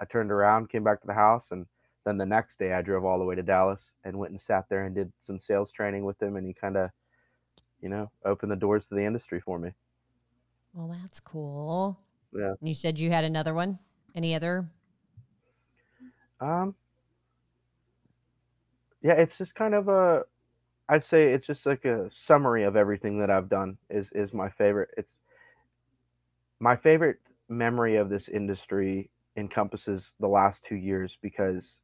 I 0.00 0.04
turned 0.06 0.30
around, 0.32 0.70
came 0.70 0.84
back 0.84 1.00
to 1.00 1.06
the 1.06 1.14
house, 1.14 1.50
and 1.50 1.66
then 2.04 2.18
the 2.18 2.26
next 2.26 2.58
day 2.58 2.72
I 2.72 2.82
drove 2.82 3.04
all 3.04 3.18
the 3.18 3.24
way 3.24 3.34
to 3.34 3.42
Dallas 3.42 3.90
and 4.04 4.18
went 4.18 4.32
and 4.32 4.40
sat 4.40 4.64
there 4.68 4.84
and 4.84 4.94
did 4.94 5.12
some 5.20 5.38
sales 5.38 5.70
training 5.70 6.04
with 6.04 6.20
him, 6.20 6.36
and 6.36 6.46
he 6.46 6.52
kind 6.54 6.76
of, 6.76 6.90
you 7.82 7.88
know, 7.88 8.10
opened 8.24 8.52
the 8.52 8.56
doors 8.56 8.86
to 8.86 8.94
the 8.94 9.04
industry 9.04 9.40
for 9.40 9.58
me. 9.58 9.70
Well, 10.72 10.96
that's 11.02 11.20
cool. 11.20 11.98
Yeah. 12.34 12.54
You 12.62 12.74
said 12.74 12.98
you 12.98 13.10
had 13.10 13.24
another 13.24 13.52
one. 13.52 13.78
Any 14.14 14.34
other? 14.34 14.68
Um, 16.40 16.74
yeah, 19.02 19.12
it's 19.12 19.36
just 19.36 19.54
kind 19.54 19.74
of 19.74 19.88
a, 19.88 20.22
I'd 20.88 21.04
say 21.04 21.32
it's 21.32 21.46
just 21.46 21.66
like 21.66 21.84
a 21.84 22.10
summary 22.14 22.64
of 22.64 22.76
everything 22.76 23.18
that 23.20 23.30
I've 23.30 23.48
done 23.48 23.76
is 23.90 24.08
is 24.14 24.32
my 24.32 24.48
favorite. 24.50 24.90
It's 24.96 25.16
my 26.60 26.76
favorite 26.76 27.18
memory 27.48 27.96
of 27.96 28.08
this 28.08 28.28
industry 28.28 29.10
encompasses 29.36 30.12
the 30.20 30.28
last 30.28 30.62
two 30.64 30.76
years 30.76 31.16
because 31.22 31.78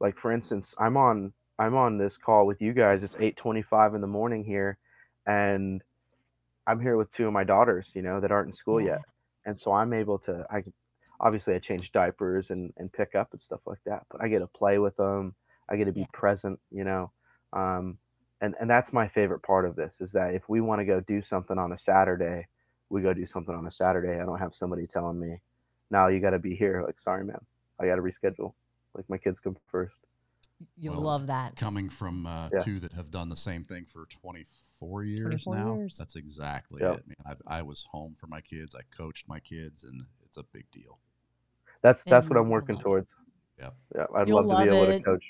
like 0.00 0.18
for 0.18 0.32
instance 0.32 0.74
i'm 0.78 0.96
on 0.96 1.32
i'm 1.58 1.74
on 1.74 1.98
this 1.98 2.16
call 2.16 2.46
with 2.46 2.60
you 2.60 2.72
guys 2.72 3.02
it's 3.02 3.14
8.25 3.14 3.94
in 3.94 4.00
the 4.00 4.06
morning 4.06 4.42
here 4.44 4.78
and 5.26 5.82
i'm 6.66 6.80
here 6.80 6.96
with 6.96 7.12
two 7.12 7.26
of 7.26 7.32
my 7.32 7.44
daughters 7.44 7.90
you 7.94 8.02
know 8.02 8.20
that 8.20 8.32
aren't 8.32 8.48
in 8.48 8.54
school 8.54 8.80
yet. 8.80 9.02
And 9.46 9.58
so 9.60 9.72
i'm 9.72 9.92
able 9.92 10.18
to 10.20 10.46
i 10.50 10.62
obviously 11.20 11.54
i 11.54 11.58
change 11.58 11.92
diapers 11.92 12.50
and 12.50 12.72
and 12.78 12.92
pick 12.92 13.14
up 13.14 13.28
and 13.32 13.42
stuff 13.42 13.60
like 13.66 13.80
that 13.86 14.04
but 14.10 14.22
i 14.22 14.28
get 14.28 14.40
to 14.40 14.46
play 14.48 14.78
with 14.78 14.96
them. 14.96 15.34
I 15.70 15.76
get 15.76 15.86
to 15.86 15.92
be 15.92 16.00
Yeah. 16.00 16.06
present 16.12 16.60
you 16.70 16.84
know 16.84 17.12
um 17.52 17.98
and 18.40 18.54
and 18.60 18.68
that's 18.70 18.92
my 18.92 19.08
favorite 19.08 19.42
part 19.42 19.64
of 19.66 19.76
this 19.76 19.96
is 20.00 20.12
that 20.12 20.34
if 20.34 20.48
we 20.48 20.60
want 20.60 20.80
to 20.80 20.84
go 20.84 21.00
do 21.00 21.22
something 21.22 21.58
on 21.58 21.72
a 21.72 21.78
saturday 21.78 22.46
we 22.90 23.02
go 23.02 23.14
do 23.14 23.26
something 23.26 23.54
on 23.54 23.66
a 23.66 23.72
saturday. 23.72 24.20
I 24.20 24.24
don't 24.26 24.38
have 24.38 24.54
somebody 24.54 24.86
telling 24.86 25.18
me 25.18 25.40
now 25.90 26.08
you 26.08 26.20
got 26.20 26.30
to 26.30 26.38
be 26.38 26.54
here. 26.54 26.82
Like 26.86 27.00
sorry 27.00 27.24
man 27.24 27.40
i 27.80 27.86
got 27.86 27.96
to 27.96 28.02
reschedule. 28.02 28.52
Like 28.94 29.08
my 29.08 29.18
kids 29.18 29.40
come 29.40 29.56
first 29.70 29.96
You'll 30.76 30.94
Well, 30.94 31.02
love 31.02 31.26
that. 31.28 31.56
Coming 31.56 31.88
from 31.88 32.26
uh, 32.26 32.50
Yeah. 32.52 32.60
two 32.60 32.80
that 32.80 32.92
have 32.92 33.10
done 33.10 33.28
the 33.28 33.36
same 33.36 33.64
thing 33.64 33.84
for 33.86 34.06
24 34.06 35.04
years 35.04 35.44
24 35.44 35.56
now, 35.56 35.74
years. 35.76 35.96
that's 35.96 36.16
exactly 36.16 36.82
Yep. 36.82 36.98
it, 36.98 37.06
man. 37.06 37.16
I've, 37.26 37.42
I 37.46 37.62
was 37.62 37.86
home 37.90 38.14
for 38.14 38.26
my 38.26 38.40
kids. 38.40 38.74
I 38.74 38.80
coached 38.96 39.28
my 39.28 39.40
kids, 39.40 39.84
and 39.84 40.04
it's 40.24 40.36
a 40.36 40.42
big 40.52 40.70
deal. 40.72 40.98
that's 41.82 42.02
that's 42.04 42.28
what 42.28 42.38
i'm 42.38 42.48
working 42.48 42.76
towards 42.78 43.06
Yep. 43.60 43.74
yeah 43.96 44.06
i'd 44.16 44.28
You'll 44.28 44.36
love 44.42 44.58
to 44.58 44.64
be 44.64 44.70
love 44.70 44.82
able 44.82 44.86
to 44.98 45.02
coach 45.02 45.24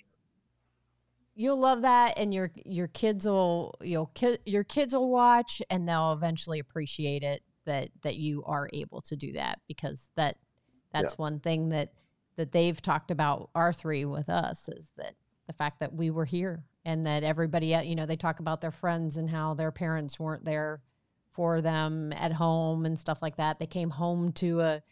You'll 1.37 1.59
love 1.59 1.83
that, 1.83 2.17
and 2.17 2.33
your 2.33 2.53
your 2.65 2.87
kids 2.87 3.27
will 3.27 3.75
you'll 3.81 4.07
ki- 4.15 4.39
your 4.47 4.63
kids 4.63 4.95
will 4.95 5.11
watch, 5.11 5.61
and 5.69 5.89
they'll 5.89 6.13
eventually 6.13 6.61
appreciate 6.61 7.25
it 7.25 7.43
that 7.65 7.89
that 8.03 8.15
you 8.17 8.45
are 8.45 8.69
able 8.73 9.01
to 9.01 9.17
do 9.17 9.33
that 9.33 9.59
because 9.67 10.11
that 10.15 10.37
that's 10.93 11.19
one 11.19 11.41
thing 11.41 11.71
that 11.71 11.93
that 12.37 12.53
they've 12.53 12.81
talked 12.81 13.11
about 13.11 13.51
our 13.57 13.73
three 13.73 14.05
with 14.05 14.29
us 14.29 14.69
is 14.69 14.93
that 14.97 15.15
the 15.47 15.53
fact 15.53 15.81
that 15.81 15.93
we 15.95 16.11
were 16.11 16.25
here 16.25 16.65
and 16.85 17.07
that 17.07 17.23
everybody 17.23 17.75
uh, 17.75 17.81
you 17.83 17.95
know 17.95 18.07
they 18.07 18.17
talk 18.17 18.41
about 18.41 18.61
their 18.61 18.71
friends 18.71 19.17
and 19.17 19.29
how 19.31 19.55
their 19.55 19.71
parents 19.73 20.19
weren't 20.19 20.45
there 20.45 20.83
for 21.31 21.61
them 21.61 22.13
at 22.15 22.33
home 22.33 22.87
and 22.87 22.99
stuff 22.99 23.21
like 23.21 23.37
that. 23.37 23.59
They 23.59 23.67
came 23.67 23.91
home 23.91 24.33
to 24.33 24.61
a 24.61 24.83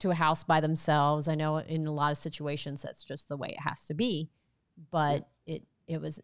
to 0.00 0.10
a 0.10 0.14
house 0.14 0.44
by 0.44 0.60
themselves. 0.60 1.28
I 1.28 1.34
know 1.34 1.58
in 1.58 1.86
a 1.86 1.92
lot 1.92 2.10
of 2.12 2.18
situations 2.18 2.82
that's 2.82 3.04
just 3.04 3.28
the 3.28 3.36
way 3.36 3.48
it 3.48 3.60
has 3.60 3.86
to 3.86 3.94
be 3.94 4.30
but 4.90 5.28
it 5.46 5.62
it 5.86 6.00
was 6.00 6.20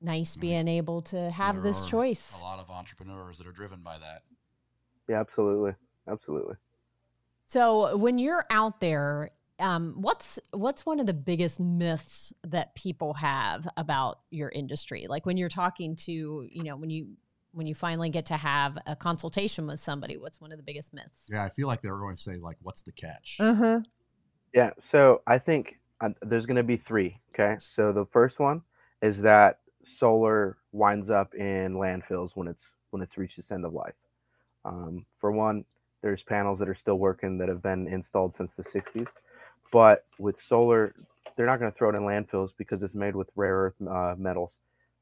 nice 0.00 0.36
Right. 0.36 0.40
being 0.40 0.66
able 0.68 1.00
to 1.02 1.30
have 1.30 1.54
There 1.56 1.62
this 1.64 1.84
are 1.84 1.88
choice. 1.88 2.38
A 2.40 2.42
lot 2.44 2.58
of 2.58 2.68
entrepreneurs 2.70 3.38
that 3.38 3.46
are 3.46 3.52
driven 3.52 3.82
by 3.84 3.98
that. 3.98 4.22
yeah 5.08 5.20
absolutely. 5.20 5.74
Absolutely. 6.08 6.56
So 7.46 7.96
when 7.96 8.18
you're 8.18 8.44
out 8.50 8.80
there, 8.80 9.30
um, 9.58 9.94
what's 9.96 10.38
what's 10.52 10.84
one 10.84 11.00
of 11.00 11.06
the 11.06 11.14
biggest 11.14 11.60
myths 11.60 12.32
that 12.46 12.74
people 12.74 13.14
have 13.14 13.68
about 13.76 14.20
your 14.30 14.48
industry? 14.48 15.06
Like 15.08 15.26
when 15.26 15.36
you're 15.36 15.48
talking 15.48 15.96
to, 15.96 16.12
you 16.12 16.64
know, 16.64 16.76
when 16.76 16.90
you 16.90 17.08
when 17.52 17.66
you 17.66 17.74
finally 17.74 18.10
get 18.10 18.26
to 18.26 18.36
have 18.36 18.76
a 18.86 18.96
consultation 18.96 19.66
with 19.66 19.78
somebody, 19.78 20.16
what's 20.16 20.40
one 20.40 20.50
of 20.50 20.58
the 20.58 20.64
biggest 20.64 20.92
myths? 20.92 21.28
Yeah, 21.32 21.44
I 21.44 21.48
feel 21.48 21.68
like 21.68 21.82
they 21.82 21.90
were 21.90 22.00
going 22.00 22.16
to 22.16 22.22
say 22.22 22.36
like, 22.36 22.56
"What's 22.62 22.82
the 22.82 22.92
catch?" 22.92 23.36
Uh-huh. 23.38 23.80
Yeah, 24.52 24.70
so 24.82 25.22
I 25.26 25.38
think 25.38 25.78
uh, 26.00 26.10
there's 26.22 26.46
going 26.46 26.56
to 26.56 26.62
be 26.62 26.76
three. 26.76 27.20
Okay, 27.32 27.56
so 27.60 27.92
the 27.92 28.06
first 28.06 28.40
one 28.40 28.62
is 29.02 29.20
that 29.20 29.60
solar 29.86 30.56
winds 30.72 31.10
up 31.10 31.34
in 31.34 31.74
landfills 31.74 32.30
when 32.34 32.48
it's 32.48 32.70
when 32.90 33.02
it's 33.02 33.16
reached 33.16 33.38
its 33.38 33.52
end 33.52 33.64
of 33.64 33.72
life. 33.72 33.94
Um, 34.64 35.06
for 35.20 35.30
one, 35.30 35.64
there's 36.02 36.22
panels 36.22 36.58
that 36.58 36.68
are 36.68 36.74
still 36.74 36.98
working 36.98 37.38
that 37.38 37.48
have 37.48 37.62
been 37.62 37.88
installed 37.88 38.34
since 38.34 38.52
the 38.52 38.62
60s, 38.62 39.08
but 39.74 40.04
with 40.20 40.40
solar, 40.40 40.94
they're 41.34 41.46
not 41.46 41.58
going 41.58 41.70
to 41.70 41.76
throw 41.76 41.90
it 41.90 41.96
in 41.96 42.02
landfills 42.02 42.50
because 42.56 42.80
it's 42.84 42.94
made 42.94 43.16
with 43.16 43.28
rare 43.34 43.56
earth 43.56 43.74
uh, 43.90 44.14
metals. 44.16 44.52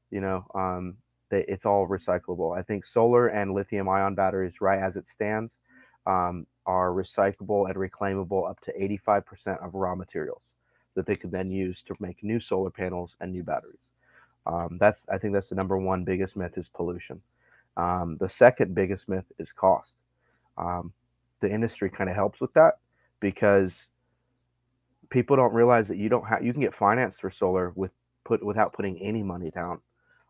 You 0.09 0.19
know, 0.19 0.47
um, 0.55 0.95
they, 1.29 1.45
it's 1.47 1.63
all 1.63 1.87
recyclable. 1.87 2.57
I 2.57 2.63
think 2.63 2.83
solar 2.83 3.27
and 3.27 3.53
lithium 3.53 3.87
ion 3.87 4.15
batteries, 4.15 4.61
right 4.61 4.81
as 4.81 4.95
it 4.95 5.05
stands, 5.05 5.59
um, 6.07 6.47
are 6.65 6.89
recyclable 6.89 7.67
and 7.69 7.75
reclaimable 7.75 8.49
up 8.49 8.59
to 8.61 8.73
85% 9.07 9.63
of 9.63 9.75
raw 9.75 9.93
materials 9.93 10.41
that 10.95 11.05
they 11.05 11.17
could 11.17 11.31
then 11.31 11.51
use 11.51 11.83
to 11.85 11.95
make 11.99 12.23
new 12.23 12.39
solar 12.39 12.71
panels 12.71 13.15
and 13.21 13.31
new 13.31 13.43
batteries. 13.43 13.91
Um, 14.47 14.77
that's 14.79 15.03
I 15.07 15.19
think 15.19 15.33
that's 15.33 15.49
the 15.49 15.55
number 15.55 15.77
one 15.77 16.03
biggest 16.03 16.35
myth 16.35 16.57
is 16.57 16.67
pollution. 16.67 17.21
Um, 17.77 18.17
the 18.19 18.29
second 18.29 18.73
biggest 18.73 19.07
myth 19.07 19.25
is 19.37 19.51
cost. 19.51 19.93
Um, 20.57 20.93
the 21.41 21.51
industry 21.51 21.91
kind 21.91 22.09
of 22.09 22.15
helps 22.15 22.41
with 22.41 22.53
that 22.53 22.79
because 23.19 23.85
people 25.09 25.35
don't 25.35 25.53
realize 25.53 25.87
that 25.87 25.97
you 25.97 26.09
don't 26.09 26.25
have 26.27 26.43
you 26.43 26.51
can 26.53 26.61
get 26.61 26.75
financed 26.75 27.19
for 27.21 27.29
solar 27.29 27.71
with 27.75 27.91
put 28.25 28.43
without 28.43 28.73
putting 28.73 28.99
any 29.01 29.23
money 29.23 29.51
down. 29.51 29.79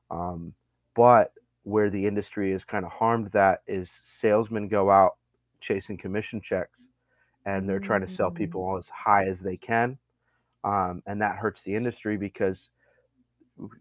Um, 0.10 0.54
but 0.96 1.34
where 1.64 1.90
the 1.90 2.06
industry 2.08 2.52
is 2.52 2.64
kind 2.66 2.86
of 2.86 2.92
harmed 2.92 3.32
that 3.34 3.62
is 3.68 3.90
salesmen 4.20 4.68
go 4.68 4.90
out 4.92 5.14
chasing 5.62 5.98
commission 5.98 6.42
checks 6.42 6.88
and 7.46 7.68
they're 7.70 7.80
trying 7.80 8.02
to 8.02 8.08
sell 8.10 8.32
Mm. 8.32 8.32
people 8.32 8.78
as 8.78 8.88
high 8.90 9.26
as 9.28 9.40
they 9.40 9.58
can 9.58 9.98
um, 10.64 11.02
and 11.06 11.22
that 11.22 11.38
hurts 11.38 11.62
the 11.64 11.76
industry 11.76 12.18
because 12.18 12.70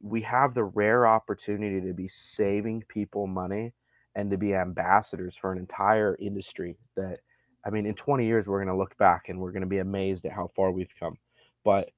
we 0.02 0.22
have 0.22 0.54
the 0.54 0.64
rare 0.64 1.06
opportunity 1.06 1.80
to 1.86 1.92
be 1.94 2.08
saving 2.08 2.82
people 2.88 3.26
money 3.26 3.72
and 4.14 4.30
to 4.30 4.36
be 4.36 4.54
ambassadors 4.54 5.34
for 5.36 5.52
an 5.52 5.58
entire 5.58 6.16
industry 6.20 6.78
that 6.96 7.20
i 7.64 7.70
mean 7.70 7.86
in 7.86 7.94
20 7.94 8.26
years 8.26 8.46
we're 8.46 8.58
going 8.62 8.74
to 8.74 8.78
look 8.78 8.96
back 8.98 9.28
and 9.28 9.38
we're 9.38 9.52
going 9.52 9.62
to 9.62 9.68
be 9.68 9.78
amazed 9.78 10.24
at 10.24 10.32
how 10.32 10.50
far 10.54 10.70
we've 10.70 10.92
come. 10.98 11.16
But 11.64 11.90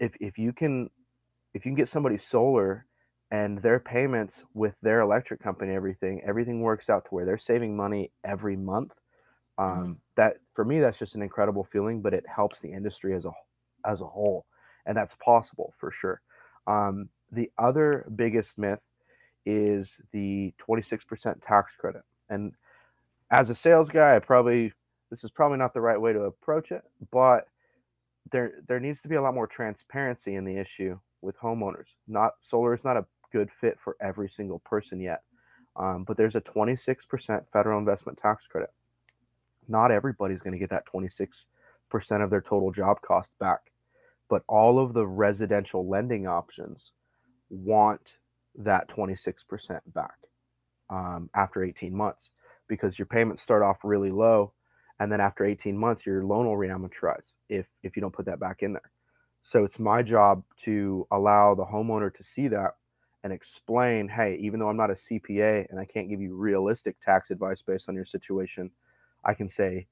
if 0.00 0.12
if 0.20 0.38
you 0.38 0.52
can 0.52 0.90
if 1.54 1.64
you 1.64 1.70
can 1.70 1.76
get 1.76 1.88
somebody 1.88 2.18
solar 2.18 2.86
and 3.30 3.62
their 3.62 3.78
payments 3.80 4.40
with 4.54 4.74
their 4.82 5.00
electric 5.00 5.40
company 5.40 5.74
everything 5.74 6.20
everything 6.26 6.60
works 6.60 6.90
out 6.90 7.04
to 7.04 7.10
where 7.14 7.24
they're 7.24 7.38
saving 7.38 7.76
money 7.76 8.10
every 8.24 8.56
month 8.56 8.92
um, 9.58 9.98
that 10.16 10.34
for 10.54 10.64
me 10.64 10.80
that's 10.80 10.98
just 10.98 11.14
an 11.14 11.22
incredible 11.22 11.64
feeling 11.72 12.02
but 12.02 12.12
it 12.12 12.24
helps 12.26 12.60
the 12.60 12.72
industry 12.72 13.14
as 13.14 13.24
a 13.24 13.30
as 13.86 14.00
a 14.00 14.06
whole 14.06 14.44
and 14.86 14.96
that's 14.96 15.16
possible 15.16 15.74
for 15.78 15.90
sure. 15.90 16.20
Um, 16.66 17.08
the 17.32 17.50
other 17.58 18.06
biggest 18.16 18.56
myth 18.56 18.80
is 19.46 19.96
the 20.12 20.52
26% 20.66 21.36
tax 21.42 21.72
credit 21.78 22.02
and 22.30 22.52
as 23.30 23.50
a 23.50 23.54
sales 23.54 23.88
guy 23.90 24.16
i 24.16 24.18
probably 24.18 24.72
this 25.10 25.24
is 25.24 25.30
probably 25.30 25.58
not 25.58 25.74
the 25.74 25.80
right 25.80 26.00
way 26.00 26.12
to 26.12 26.22
approach 26.22 26.72
it 26.72 26.82
but 27.12 27.48
there 28.32 28.54
there 28.68 28.80
needs 28.80 29.00
to 29.00 29.08
be 29.08 29.16
a 29.16 29.22
lot 29.22 29.34
more 29.34 29.46
transparency 29.46 30.34
in 30.34 30.44
the 30.44 30.56
issue 30.56 30.98
with 31.22 31.38
homeowners 31.38 31.88
not 32.08 32.32
solar 32.40 32.74
is 32.74 32.84
not 32.84 32.96
a 32.96 33.06
good 33.32 33.50
fit 33.60 33.78
for 33.82 33.96
every 34.00 34.28
single 34.28 34.60
person 34.60 35.00
yet 35.00 35.22
um, 35.76 36.04
but 36.04 36.16
there's 36.16 36.36
a 36.36 36.40
26% 36.40 37.42
federal 37.52 37.78
investment 37.80 38.18
tax 38.18 38.46
credit 38.46 38.70
not 39.68 39.90
everybody's 39.90 40.40
going 40.40 40.52
to 40.52 40.58
get 40.58 40.70
that 40.70 40.84
26% 40.86 41.44
of 42.22 42.30
their 42.30 42.40
total 42.40 42.70
job 42.72 43.00
cost 43.02 43.38
back. 43.38 43.60
But 44.28 44.42
all 44.48 44.78
of 44.78 44.94
the 44.94 45.06
residential 45.06 45.88
lending 45.88 46.26
options 46.26 46.92
want 47.50 48.14
that 48.56 48.88
26% 48.88 49.80
back 49.94 50.16
um, 50.90 51.30
after 51.34 51.64
18 51.64 51.94
months 51.94 52.30
because 52.68 52.98
your 52.98 53.06
payments 53.06 53.42
start 53.42 53.62
off 53.62 53.78
really 53.84 54.10
low. 54.10 54.52
And 55.00 55.10
then 55.10 55.20
after 55.20 55.44
18 55.44 55.76
months, 55.76 56.06
your 56.06 56.24
loan 56.24 56.46
will 56.46 56.56
reamortize 56.56 57.22
if, 57.48 57.66
if 57.82 57.96
you 57.96 58.00
don't 58.02 58.14
put 58.14 58.26
that 58.26 58.40
back 58.40 58.62
in 58.62 58.72
there. 58.72 58.90
So 59.42 59.64
it's 59.64 59.78
my 59.78 60.02
job 60.02 60.42
to 60.64 61.06
allow 61.10 61.54
the 61.54 61.64
homeowner 61.64 62.14
to 62.14 62.24
see 62.24 62.48
that 62.48 62.76
and 63.22 63.32
explain 63.32 64.08
hey, 64.08 64.38
even 64.40 64.60
though 64.60 64.68
I'm 64.68 64.76
not 64.76 64.90
a 64.90 64.94
CPA 64.94 65.66
and 65.70 65.78
I 65.78 65.84
can't 65.84 66.08
give 66.08 66.20
you 66.20 66.34
realistic 66.34 66.96
tax 67.04 67.30
advice 67.30 67.62
based 67.62 67.88
on 67.88 67.94
your 67.94 68.04
situation, 68.04 68.70
I 69.24 69.34
can 69.34 69.48
say 69.48 69.86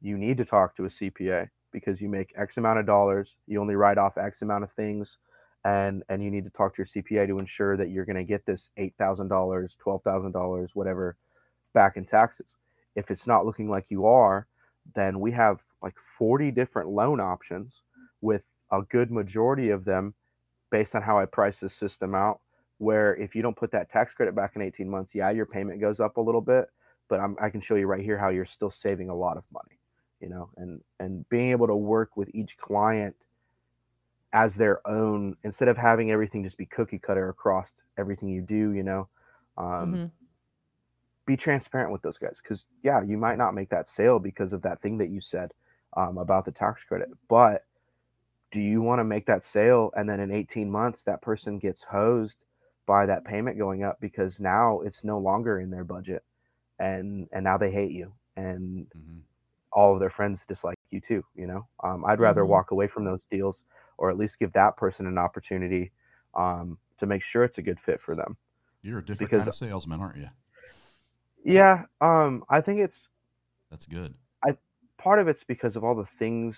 you 0.00 0.18
need 0.18 0.38
to 0.38 0.44
talk 0.44 0.76
to 0.76 0.84
a 0.84 0.88
CPA 0.88 1.48
because 1.72 2.00
you 2.00 2.08
make 2.08 2.32
X 2.36 2.56
amount 2.56 2.78
of 2.78 2.86
dollars, 2.86 3.36
you 3.46 3.60
only 3.60 3.74
write 3.74 3.98
off 3.98 4.18
X 4.18 4.42
amount 4.42 4.64
of 4.64 4.72
things, 4.72 5.18
and 5.64 6.02
and 6.08 6.22
you 6.22 6.30
need 6.30 6.44
to 6.44 6.50
talk 6.50 6.74
to 6.74 6.78
your 6.78 6.86
CPA 6.86 7.26
to 7.26 7.38
ensure 7.38 7.76
that 7.76 7.90
you're 7.90 8.04
going 8.04 8.16
to 8.16 8.24
get 8.24 8.46
this 8.46 8.70
eight 8.76 8.94
thousand 8.98 9.28
dollars, 9.28 9.76
twelve 9.78 10.02
thousand 10.02 10.32
dollars, 10.32 10.70
whatever, 10.74 11.16
back 11.76 11.98
in 11.98 12.06
taxes. 12.06 12.56
If 12.96 13.12
it's 13.12 13.28
not 13.28 13.46
looking 13.46 13.70
like 13.70 13.92
you 13.92 14.06
are, 14.06 14.48
then 14.96 15.20
we 15.20 15.32
have 15.32 15.64
like 15.82 15.96
40 16.18 16.52
different 16.52 16.90
loan 16.90 17.20
options 17.20 17.84
with 18.22 18.44
a 18.72 18.82
good 18.82 19.12
majority 19.12 19.70
of 19.70 19.84
them 19.84 20.14
based 20.70 20.96
on 20.96 21.02
how 21.02 21.18
I 21.20 21.26
price 21.26 21.60
this 21.60 21.74
system 21.74 22.14
out. 22.16 22.40
Where 22.78 23.16
if 23.16 23.36
you 23.36 23.42
don't 23.42 23.56
put 23.56 23.72
that 23.72 23.90
tax 23.90 24.14
credit 24.14 24.36
back 24.36 24.56
in 24.56 24.62
18 24.62 24.90
months, 24.90 25.14
yeah, 25.14 25.30
your 25.30 25.46
payment 25.46 25.80
goes 25.80 26.00
up 26.00 26.18
a 26.18 26.22
little 26.22 26.42
bit, 26.42 26.66
but 27.08 27.20
I'm, 27.20 27.36
I 27.42 27.50
can 27.50 27.60
show 27.62 27.76
you 27.76 27.86
right 27.86 28.02
here 28.04 28.18
how 28.18 28.30
you're 28.30 28.46
still 28.46 28.70
saving 28.70 29.10
a 29.10 29.16
lot 29.16 29.38
of 29.38 29.44
money, 29.52 29.80
you 30.20 30.28
know, 30.30 30.50
and 30.58 30.82
and 31.00 31.28
being 31.30 31.50
able 31.52 31.68
to 31.68 31.76
work 31.76 32.16
with 32.16 32.30
each 32.34 32.58
client 32.58 33.16
as 34.32 34.56
their 34.56 34.86
own 34.88 35.36
instead 35.44 35.68
of 35.68 35.76
having 35.78 36.10
everything 36.12 36.44
just 36.44 36.58
be 36.58 36.66
cookie 36.66 36.98
cutter 36.98 37.28
across 37.30 37.74
everything 37.98 38.28
you 38.28 38.42
do, 38.42 38.72
you 38.72 38.82
know. 38.84 39.08
Um, 39.56 40.00
Mhm. 40.00 40.12
Be 41.26 41.36
transparent 41.36 41.92
with 41.92 42.02
those 42.02 42.18
guys 42.18 42.38
because 42.42 42.64
yeah, 42.82 43.02
you 43.02 43.18
might 43.18 43.36
not 43.38 43.54
make 43.54 43.68
that 43.70 43.88
sale 43.88 44.18
because 44.18 44.52
of 44.52 44.62
that 44.62 44.80
thing 44.80 44.96
that 44.98 45.10
you 45.10 45.20
said 45.20 45.52
um, 45.96 46.18
about 46.18 46.44
the 46.44 46.52
tax 46.52 46.84
credit, 46.84 47.08
but 47.28 47.64
do 48.52 48.60
you 48.60 48.80
want 48.80 49.00
to 49.00 49.04
make 49.04 49.26
that 49.26 49.44
sale 49.44 49.90
and 49.96 50.08
then 50.08 50.20
in 50.20 50.30
18 50.30 50.70
months 50.70 51.02
that 51.02 51.20
person 51.20 51.58
gets 51.58 51.82
hosed 51.82 52.38
by 52.86 53.04
that 53.04 53.24
payment 53.24 53.58
going 53.58 53.82
up 53.82 54.00
because 54.00 54.38
now 54.38 54.80
it's 54.80 55.02
no 55.02 55.18
longer 55.18 55.58
in 55.60 55.68
their 55.70 55.82
budget 55.84 56.22
and 56.78 57.28
and 57.32 57.42
now 57.42 57.58
they 57.58 57.70
hate 57.72 57.90
you 57.90 58.12
and 58.36 58.86
Mhm. 58.96 59.20
all 59.72 59.92
of 59.94 59.98
their 60.00 60.10
friends 60.10 60.46
dislike 60.46 60.78
you 60.90 61.00
too 61.00 61.24
you 61.34 61.46
know 61.48 61.66
um, 61.82 62.04
i'd 62.06 62.20
rather 62.20 62.42
Mhm. 62.42 62.48
walk 62.48 62.70
away 62.70 62.86
from 62.86 63.04
those 63.04 63.20
deals 63.30 63.62
or 63.98 64.10
at 64.10 64.16
least 64.16 64.38
give 64.38 64.52
that 64.52 64.76
person 64.76 65.06
an 65.06 65.18
opportunity 65.18 65.90
um, 66.34 66.78
to 66.98 67.06
make 67.06 67.22
sure 67.22 67.42
it's 67.42 67.58
a 67.58 67.62
good 67.62 67.80
fit 67.80 68.00
for 68.00 68.14
them 68.14 68.36
You're 68.82 69.00
a 69.00 69.04
different 69.04 69.30
Because- 69.30 69.40
kind 69.40 69.48
of 69.48 69.54
salesman, 69.54 70.00
aren't 70.00 70.18
you? 70.18 70.28
Yeah 71.46 71.84
um, 72.02 72.44
i 72.50 72.60
think 72.60 72.80
it's 72.80 73.08
That's 73.70 73.86
good. 73.86 74.14
I 74.44 74.56
part 74.98 75.18
of 75.20 75.28
it's 75.28 75.44
because 75.44 75.76
of 75.76 75.84
all 75.84 75.94
the 75.94 76.06
things 76.18 76.56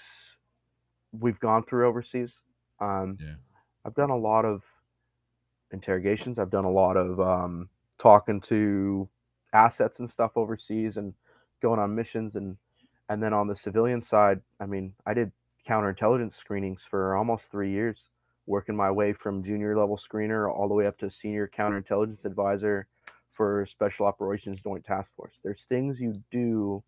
we've 1.13 1.41
gone 1.41 1.65
through 1.65 1.89
overseas. 1.89 2.33
Um, 2.81 3.19
Yeah. 3.21 3.37
I've 3.85 3.95
done 3.95 4.11
a 4.11 4.17
lot 4.17 4.45
of 4.45 4.63
interrogations. 5.73 6.39
I've 6.39 6.51
done 6.51 6.65
a 6.65 6.71
lot 6.71 6.97
of 6.97 7.21
um, 7.21 7.69
talking 7.99 8.41
to 8.43 9.09
assets 9.53 10.01
and 10.01 10.11
stuff 10.11 10.33
overseas, 10.37 10.97
and 10.97 11.15
going 11.63 11.81
on 11.81 11.95
missions, 11.95 12.37
and 12.37 12.57
and 13.09 13.23
then 13.23 13.33
on 13.33 13.49
the 13.49 13.57
civilian 13.57 14.03
side, 14.03 14.41
I 14.61 14.67
mean, 14.67 14.95
I 15.07 15.15
did 15.15 15.33
counterintelligence 15.69 16.35
screenings 16.35 16.83
for 16.89 17.17
almost 17.17 17.51
three 17.51 17.71
years, 17.71 18.11
working 18.47 18.77
my 18.77 18.91
way 18.91 19.13
from 19.15 19.45
junior 19.45 19.79
level 19.79 19.97
screener 19.97 20.53
all 20.53 20.69
the 20.69 20.75
way 20.75 20.87
up 20.87 20.99
to 20.99 21.11
senior 21.11 21.49
counterintelligence 21.49 22.25
advisor 22.25 22.87
for 23.39 23.67
Special 23.67 24.07
Operations 24.07 24.63
Joint 24.63 24.85
Task 24.85 25.15
Force. 25.17 25.39
There's 25.45 25.63
things 25.63 26.01
you 26.01 26.23
do 26.31 26.83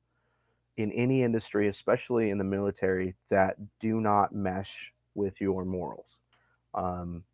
in 0.76 0.92
any 0.92 1.22
industry, 1.22 1.68
especially 1.68 2.30
in 2.30 2.38
the 2.38 2.44
military, 2.44 3.14
that 3.30 3.56
do 3.80 4.00
not 4.00 4.34
mesh 4.34 4.92
with 5.14 5.40
your 5.40 5.64
morals. 5.64 6.18
Um, 6.74 7.24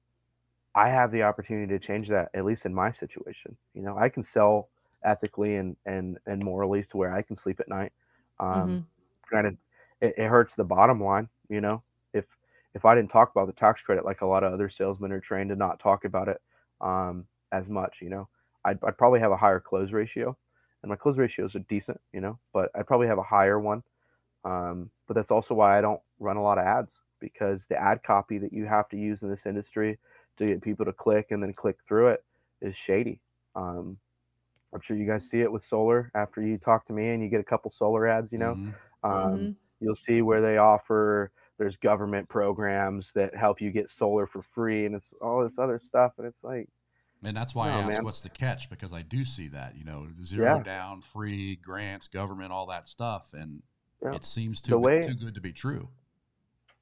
I 0.76 0.90
have 0.90 1.10
the 1.12 1.22
opportunity 1.22 1.72
to 1.76 1.80
change 1.84 2.08
that, 2.10 2.30
at 2.34 2.44
least 2.44 2.66
in 2.66 2.74
my 2.74 2.92
situation. 2.92 3.56
You 3.74 3.82
know, 3.82 3.96
I 3.98 4.10
can 4.10 4.22
sell 4.22 4.68
ethically 5.04 5.56
and 5.56 5.76
and 5.86 6.18
and 6.26 6.42
morally 6.44 6.84
to 6.90 6.96
where 6.98 7.14
I 7.14 7.22
can 7.22 7.36
sleep 7.36 7.60
at 7.60 7.68
night. 7.68 7.92
Um, 8.38 8.84
Granted, 9.28 9.58
it, 10.00 10.14
it 10.18 10.28
hurts 10.28 10.54
the 10.54 10.64
bottom 10.64 11.02
line. 11.02 11.28
You 11.48 11.60
know, 11.60 11.82
if 12.12 12.26
if 12.74 12.84
I 12.84 12.94
didn't 12.94 13.10
talk 13.10 13.30
about 13.30 13.46
the 13.46 13.52
tax 13.54 13.80
credit 13.82 14.04
like 14.04 14.20
a 14.20 14.26
lot 14.26 14.44
of 14.44 14.52
other 14.52 14.68
salesmen 14.68 15.12
are 15.12 15.20
trained 15.20 15.50
to 15.50 15.56
not 15.56 15.80
talk 15.80 16.04
about 16.04 16.28
it 16.28 16.40
um, 16.80 17.26
as 17.52 17.68
much, 17.68 17.98
you 18.02 18.10
know, 18.10 18.28
I'd, 18.66 18.84
I'd 18.84 18.98
probably 18.98 19.20
have 19.20 19.32
a 19.32 19.38
higher 19.38 19.60
close 19.60 19.92
ratio 19.92 20.38
and 20.82 20.90
my 20.90 20.96
close 20.96 21.18
ratios 21.18 21.56
are 21.56 21.60
decent, 21.60 22.00
you 22.12 22.20
know, 22.22 22.40
but 22.54 22.70
I'd 22.76 22.88
probably 22.88 23.08
have 23.08 23.18
a 23.18 23.24
higher 23.24 23.60
one. 23.60 23.84
Um, 24.44 24.90
but 25.06 25.14
that's 25.14 25.30
also 25.32 25.54
why 25.54 25.78
I 25.78 25.80
don't 25.82 26.00
run 26.20 26.36
a 26.36 26.42
lot 26.42 26.58
of 26.58 26.66
ads 26.66 27.00
because 27.20 27.66
the 27.66 27.76
ad 27.80 28.02
copy 28.04 28.38
that 28.38 28.52
you 28.52 28.66
have 28.66 28.88
to 28.90 28.96
use 28.98 29.22
in 29.22 29.30
this 29.30 29.46
industry 29.46 29.98
to 30.38 30.46
get 30.46 30.62
people 30.62 30.86
to 30.86 30.92
click 30.92 31.28
and 31.30 31.42
then 31.42 31.54
click 31.54 31.78
through 31.88 32.08
it 32.08 32.24
is 32.62 32.76
shady. 32.76 33.22
Um, 33.56 33.98
I'm 34.74 34.80
sure 34.80 34.96
you 34.96 35.06
guys 35.06 35.28
see 35.28 35.40
it 35.40 35.52
with 35.52 35.64
solar 35.64 36.10
after 36.14 36.42
you 36.42 36.58
talk 36.58 36.86
to 36.86 36.92
me 36.92 37.10
and 37.10 37.22
you 37.22 37.28
get 37.28 37.40
a 37.40 37.44
couple 37.44 37.70
solar 37.70 38.06
ads, 38.06 38.32
you 38.32 38.38
know, 38.38 38.58
Mhm. 38.58 38.80
um, 39.02 39.50
Mhm. 39.50 39.56
you'll 39.80 39.96
see 39.96 40.22
where 40.22 40.42
they 40.42 40.58
offer 40.58 41.32
there's 41.58 41.76
government 41.76 42.28
programs 42.28 43.12
that 43.14 43.34
help 43.34 43.60
you 43.60 43.70
get 43.70 43.90
solar 43.90 44.26
for 44.26 44.42
free 44.42 44.86
and 44.86 44.94
it's 44.94 45.14
all 45.22 45.42
this 45.42 45.58
other 45.58 45.78
stuff 45.78 46.12
and 46.18 46.26
it's 46.26 46.44
like 46.44 46.68
And 47.26 47.36
that's 47.36 47.56
why 47.56 47.70
I 47.70 47.80
asked 47.80 47.88
man. 47.96 48.04
what's 48.04 48.22
the 48.22 48.28
catch 48.28 48.70
because 48.70 48.92
I 48.92 49.02
do 49.02 49.24
see 49.24 49.48
that, 49.48 49.76
you 49.76 49.84
know, 49.84 50.06
zero 50.22 50.58
Yeah. 50.58 50.62
down, 50.62 51.00
free 51.02 51.56
grants, 51.56 52.06
government, 52.06 52.52
all 52.52 52.66
that 52.66 52.86
stuff, 52.88 53.32
and 53.34 53.62
Yeah. 54.00 54.14
it 54.14 54.24
seems 54.24 54.62
too 54.62 54.72
good, 54.72 54.80
way- 54.80 55.02
too 55.02 55.14
good 55.14 55.34
to 55.34 55.40
be 55.40 55.52
true. 55.52 55.88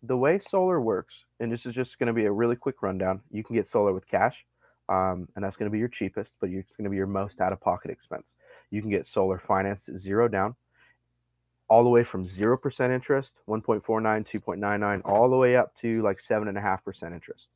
the 0.03 0.17
way 0.19 0.39
solar 0.39 0.79
works, 0.83 1.25
and 1.41 1.51
this 1.51 1.65
is 1.65 1.75
just 1.75 1.99
going 1.99 2.09
to 2.09 2.13
be 2.13 2.27
a 2.27 2.31
really 2.31 2.57
quick 2.57 2.83
rundown. 2.83 3.23
You 3.31 3.43
can 3.43 3.57
get 3.57 3.67
solar 3.67 3.95
with 3.95 4.07
cash, 4.07 4.45
um, 4.91 5.27
and 5.35 5.43
that's 5.43 5.57
going 5.57 5.65
to 5.67 5.73
be 5.73 5.79
your 5.79 5.89
cheapest, 5.89 6.31
but 6.41 6.51
it's 6.51 6.77
going 6.77 6.85
to 6.85 6.91
be 6.91 6.97
your 6.99 7.07
most 7.07 7.41
out 7.41 7.55
of 7.55 7.61
pocket 7.63 7.91
expense. 7.91 8.27
You 8.69 8.83
can 8.83 8.91
get 8.91 9.09
solar 9.09 9.39
financed 9.39 9.89
at 9.89 9.97
zero 9.97 10.29
down, 10.29 10.57
all 11.69 11.85
the 11.85 11.89
way 11.89 12.05
from 12.05 12.29
0% 12.29 12.91
interest, 12.93 13.33
1.49, 13.47 14.25
2.99, 14.27 15.01
all 15.07 15.31
the 15.31 15.39
way 15.39 15.57
up 15.57 15.75
to 15.79 16.03
like 16.03 16.21
7.5% 16.21 17.15
interest. 17.15 17.47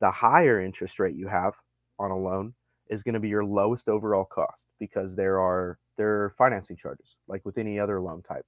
The 0.00 0.10
higher 0.10 0.60
interest 0.60 0.98
rate 0.98 1.14
you 1.14 1.28
have 1.28 1.54
on 2.00 2.12
a 2.12 2.18
loan 2.18 2.54
is 2.90 3.04
going 3.04 3.14
to 3.14 3.20
be 3.20 3.28
your 3.28 3.44
lowest 3.44 3.88
overall 3.88 4.26
cost 4.26 4.66
because 4.80 5.16
there 5.16 5.40
are 5.40 5.78
there 5.98 6.24
are 6.24 6.30
financing 6.38 6.76
charges 6.76 7.16
like 7.28 7.44
with 7.46 7.58
any 7.58 7.78
other 7.80 8.00
loan 8.00 8.22
type. 8.22 8.46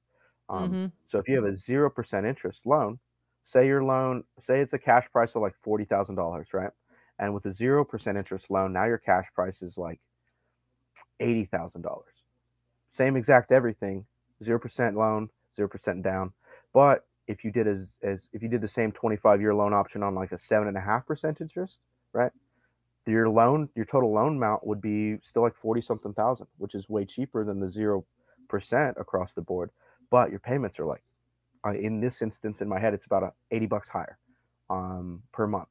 Um, 0.51 0.79
Mhm. 0.79 0.93
so 1.07 1.19
if 1.19 1.29
you 1.29 1.37
have 1.37 1.45
a 1.45 1.57
zero 1.57 1.91
percent 1.91 2.27
interest 2.27 2.67
loan, 2.67 3.01
say 3.45 3.67
your 3.67 3.85
loan, 3.85 4.25
say 4.41 4.61
it's 4.61 4.75
a 4.75 4.79
cash 4.79 5.09
price 5.13 5.35
of 5.37 5.43
like 5.43 5.55
forty 5.63 5.85
thousand 5.85 6.17
dollars, 6.17 6.49
right? 6.55 6.73
And 7.19 7.35
with 7.35 7.47
a 7.47 7.53
zero 7.55 7.85
percent 7.85 8.19
interest 8.19 8.51
loan, 8.51 8.73
now 8.73 8.87
your 8.87 8.99
cash 8.99 9.27
price 9.35 9.63
is 9.63 9.79
like 9.79 10.01
eighty 11.21 11.45
thousand 11.47 11.83
dollars. 11.83 12.25
Same 12.91 13.17
exact 13.17 13.53
everything, 13.53 14.07
zero 14.43 14.59
percent 14.59 14.97
loan, 14.97 15.31
zero 15.57 15.69
percent 15.69 16.03
down. 16.03 16.33
But 16.73 17.07
if 17.29 17.45
you 17.45 17.53
did 17.53 17.69
as 17.69 17.95
as 18.03 18.29
if 18.33 18.43
you 18.43 18.49
did 18.49 18.63
the 18.63 18.69
same 18.69 18.93
twenty 18.93 19.17
five 19.17 19.41
year 19.41 19.55
loan 19.55 19.73
option 19.75 20.03
on 20.03 20.15
like 20.15 20.33
a 20.33 20.39
seven 20.39 20.69
and 20.69 20.77
a 20.77 20.81
half 20.81 21.07
percent 21.07 21.41
interest, 21.41 21.81
right? 22.13 22.33
Your 23.07 23.29
loan, 23.29 23.69
your 23.75 23.85
total 23.87 24.13
loan 24.13 24.37
amount 24.37 24.67
would 24.67 24.81
be 24.81 25.19
still 25.23 25.43
like 25.43 25.57
forty 25.57 25.81
something 25.83 26.15
thousand, 26.15 26.47
which 26.59 26.75
is 26.75 26.89
way 26.89 27.05
cheaper 27.05 27.45
than 27.45 27.61
the 27.61 27.71
zero 27.71 28.05
percent 28.49 28.97
across 29.01 29.33
the 29.35 29.43
board. 29.43 29.71
But 30.11 30.31
your 30.31 30.41
payments 30.41 30.79
are 30.79 30.87
like 30.87 31.03
uh, 31.67 31.73
in 31.73 32.01
this 32.01 32.23
instance 32.23 32.61
in 32.61 32.69
my 32.69 32.79
head 32.81 32.95
it's 32.95 33.07
about 33.07 33.23
a 33.23 33.33
80 33.51 33.67
bucks 33.67 33.89
higher 33.89 34.19
um, 34.71 35.23
per 35.33 35.47
month 35.47 35.69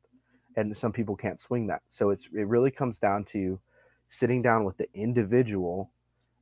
and 0.55 0.77
some 0.77 0.91
people 0.91 1.15
can't 1.15 1.39
swing 1.39 1.67
that 1.67 1.81
so 1.89 2.09
it's 2.09 2.27
it 2.33 2.47
really 2.47 2.71
comes 2.71 2.99
down 2.99 3.23
to 3.25 3.59
sitting 4.09 4.41
down 4.41 4.63
with 4.63 4.77
the 4.77 4.87
individual 4.93 5.91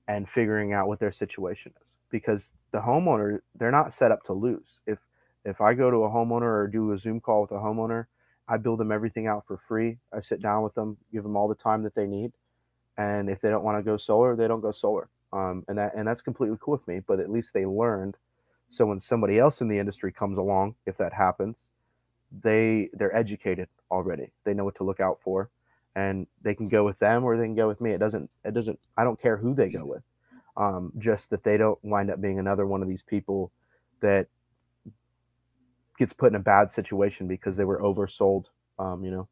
and 0.07 0.27
figuring 0.29 0.73
out 0.73 0.87
what 0.87 0.99
their 0.99 1.11
situation 1.11 1.71
is 1.81 1.87
because 2.11 2.51
the 2.71 2.79
homeowner 2.79 3.39
they're 3.55 3.71
not 3.71 3.93
set 3.93 4.11
up 4.11 4.23
to 4.23 4.33
lose 4.33 4.79
if 4.87 4.99
if 5.45 5.61
i 5.61 5.73
go 5.73 5.89
to 5.91 5.97
a 5.97 6.09
homeowner 6.09 6.41
or 6.63 6.67
do 6.67 6.91
a 6.93 6.99
zoom 6.99 7.19
call 7.19 7.41
with 7.41 7.51
a 7.51 7.55
homeowner 7.55 8.05
i 8.49 8.57
build 8.57 8.79
them 8.79 8.91
everything 8.91 9.27
out 9.27 9.45
for 9.47 9.59
free. 9.67 9.97
I 10.13 10.21
sit 10.21 10.41
down 10.41 10.63
with 10.63 10.73
them 10.75 10.97
give 11.13 11.23
them 11.23 11.37
all 11.37 11.47
the 11.47 11.55
time 11.55 11.83
that 11.83 11.95
they 11.95 12.07
need. 12.07 12.33
And 12.97 13.29
if 13.29 13.39
they 13.39 13.49
don't 13.49 13.63
want 13.63 13.77
to 13.77 13.83
go 13.83 13.97
solar 13.97 14.35
they 14.35 14.47
don't 14.47 14.61
go 14.61 14.71
solar. 14.71 15.09
Um, 15.31 15.63
and 15.67 15.77
that 15.77 15.95
and 15.95 16.07
that's 16.07 16.21
completely 16.21 16.57
cool 16.59 16.73
with 16.73 16.87
me 16.87 17.01
but 17.07 17.19
at 17.19 17.31
least 17.31 17.53
they 17.53 17.65
learned. 17.65 18.15
So 18.71 18.85
when 18.85 18.99
somebody 18.99 19.39
else 19.39 19.61
in 19.61 19.67
the 19.67 19.79
industry 19.79 20.11
comes 20.11 20.37
along 20.37 20.75
if 20.85 20.97
that 20.97 21.13
happens 21.13 21.65
they 22.43 22.89
they're 22.93 23.15
educated 23.15 23.67
already. 23.91 24.31
They 24.43 24.53
know 24.53 24.65
what 24.65 24.75
to 24.75 24.83
look 24.83 24.99
out 24.99 25.19
for. 25.23 25.49
And 25.95 26.27
they 26.43 26.53
can 26.53 26.69
go 26.69 26.85
with 26.85 26.99
them 26.99 27.23
or 27.23 27.35
they 27.37 27.45
can 27.45 27.55
go 27.55 27.67
with 27.67 27.81
me. 27.81 27.91
It 27.91 27.99
doesn't 27.99 28.29
it 28.45 28.53
doesn't 28.53 28.79
i 28.97 29.03
don't 29.03 29.21
care 29.21 29.37
who 29.37 29.53
they 29.53 29.69
go 29.69 29.85
with. 29.85 30.03
Um, 30.57 30.91
just 30.97 31.29
that 31.29 31.43
they 31.43 31.57
don't 31.57 31.79
wind 31.83 32.11
up 32.11 32.21
being 32.21 32.39
another 32.39 32.65
one 32.65 32.81
of 32.81 32.87
these 32.89 33.03
people 33.03 33.51
that 34.01 34.27
gets 35.99 36.13
put 36.13 36.31
in 36.31 36.35
a 36.35 36.39
bad 36.39 36.71
situation 36.71 37.27
because 37.27 37.55
they 37.55 37.65
were 37.65 37.79
oversold 37.81 38.45
um, 38.79 39.03
you 39.03 39.11
know 39.11 39.27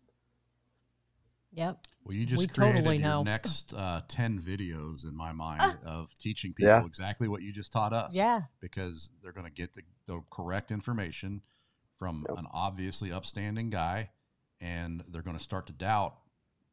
Yep. 1.53 1.87
Well, 2.03 2.13
you 2.15 2.25
just 2.25 2.39
We 2.39 2.47
created 2.47 2.75
totally 2.79 2.97
your 2.97 3.07
know. 3.07 3.23
next 3.23 3.73
uh, 3.73 4.01
10 4.07 4.39
videos 4.39 5.05
in 5.05 5.15
my 5.15 5.31
mind 5.31 5.79
of 5.85 6.13
teaching 6.19 6.53
people 6.53 6.67
Yeah. 6.69 6.85
exactly 6.85 7.27
what 7.27 7.41
you 7.41 7.51
just 7.51 7.71
taught 7.71 7.93
us. 7.93 8.13
Yeah. 8.15 8.41
Because 8.59 9.11
they're 9.23 9.31
going 9.31 9.45
to 9.47 9.51
get 9.51 9.73
the, 9.73 9.81
the 10.05 10.21
correct 10.29 10.69
information 10.71 11.41
from 11.97 12.25
Yep. 12.29 12.37
an 12.37 12.47
obviously 12.53 13.11
upstanding 13.11 13.69
guy, 13.71 14.11
and 14.61 15.03
they're 15.09 15.23
going 15.23 15.37
to 15.37 15.43
start 15.43 15.65
to 15.67 15.73
doubt 15.73 16.15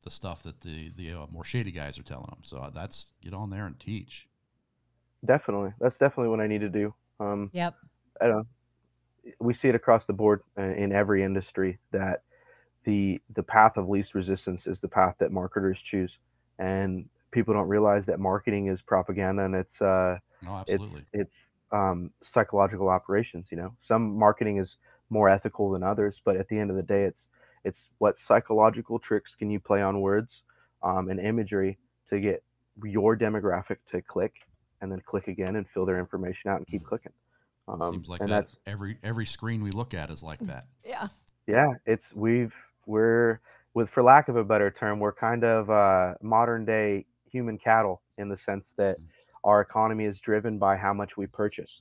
the 0.02 0.10
stuff 0.10 0.42
that 0.42 0.60
the, 0.60 0.90
the 0.96 1.12
uh, 1.12 1.26
more 1.30 1.44
shady 1.44 1.70
guys 1.72 1.98
are 1.98 2.02
telling 2.02 2.26
them. 2.28 2.40
So 2.42 2.58
uh, 2.58 2.70
that's 2.70 3.10
get 3.22 3.32
on 3.32 3.48
there 3.50 3.64
and 3.66 3.78
teach. 3.80 4.28
definitely 5.24 5.70
that's 5.80 5.96
definitely 5.96 6.28
what 6.28 6.40
i 6.40 6.46
need 6.46 6.60
to 6.60 6.68
do 6.68 6.92
um, 7.20 7.48
Yep. 7.54 7.74
I 8.20 8.26
don't. 8.26 8.46
We 9.40 9.54
see 9.54 9.68
it 9.68 9.74
across 9.74 10.04
the 10.04 10.12
board 10.12 10.42
uh, 10.58 10.62
in 10.62 10.92
every 10.92 11.22
industry 11.22 11.78
that 11.92 12.22
the 12.84 13.20
the 13.34 13.42
path 13.42 13.76
of 13.76 13.88
least 13.88 14.14
resistance 14.14 14.66
is 14.66 14.80
the 14.80 14.88
path 14.88 15.16
that 15.18 15.32
marketers 15.32 15.80
choose, 15.80 16.18
and 16.58 17.08
people 17.30 17.54
don't 17.54 17.68
realize 17.68 18.06
that 18.06 18.20
marketing 18.20 18.66
is 18.68 18.82
propaganda 18.82 19.44
and 19.44 19.54
it's 19.54 19.80
uh 19.82 20.18
No, 20.42 20.64
it's 20.66 20.98
it's 21.12 21.50
um, 21.72 22.12
psychological 22.22 22.88
operations. 22.88 23.48
You 23.50 23.56
know, 23.56 23.76
some 23.80 24.16
marketing 24.16 24.58
is 24.58 24.76
more 25.10 25.28
ethical 25.28 25.70
than 25.70 25.82
others, 25.82 26.20
but 26.24 26.36
at 26.36 26.48
the 26.48 26.58
end 26.58 26.70
of 26.70 26.76
the 26.76 26.82
day, 26.82 27.04
it's 27.04 27.26
it's 27.64 27.90
what 27.98 28.20
psychological 28.20 28.98
tricks 28.98 29.34
can 29.34 29.50
you 29.50 29.58
play 29.58 29.82
on 29.82 30.00
words 30.00 30.42
um, 30.82 31.08
and 31.08 31.18
imagery 31.18 31.78
to 32.10 32.20
get 32.20 32.44
your 32.84 33.16
demographic 33.16 33.78
to 33.86 34.02
click 34.02 34.34
and 34.80 34.92
then 34.92 35.00
click 35.00 35.28
again 35.28 35.56
and 35.56 35.68
fill 35.68 35.86
their 35.86 35.98
information 35.98 36.50
out 36.50 36.58
and 36.58 36.66
keep 36.66 36.84
clicking. 36.84 37.12
Um, 37.66 37.92
Seems 37.92 38.08
like 38.08 38.20
and 38.20 38.30
that 38.30 38.42
that's 38.42 38.56
every 38.66 38.98
every 39.02 39.26
screen 39.26 39.62
we 39.62 39.70
look 39.70 39.94
at 39.94 40.10
is 40.10 40.22
like 40.22 40.38
that. 40.52 40.66
Yeah. 40.84 41.08
yeah 41.46 41.72
it's 41.86 42.12
we've 42.14 42.52
we're 42.86 43.40
with 43.74 43.88
for 43.90 44.02
lack 44.02 44.28
of 44.28 44.36
a 44.36 44.44
better 44.44 44.70
term 44.70 45.00
we're 45.00 45.12
kind 45.14 45.42
of 45.44 45.70
uh 45.70 46.14
modern 46.22 46.64
day 46.66 47.06
human 47.30 47.56
cattle 47.58 48.02
in 48.18 48.28
the 48.28 48.36
sense 48.38 48.72
that 48.76 48.98
Mm. 49.00 49.04
our 49.44 49.60
economy 49.60 50.04
is 50.04 50.20
driven 50.20 50.58
by 50.58 50.76
how 50.76 50.92
much 50.94 51.16
we 51.16 51.26
purchase. 51.26 51.80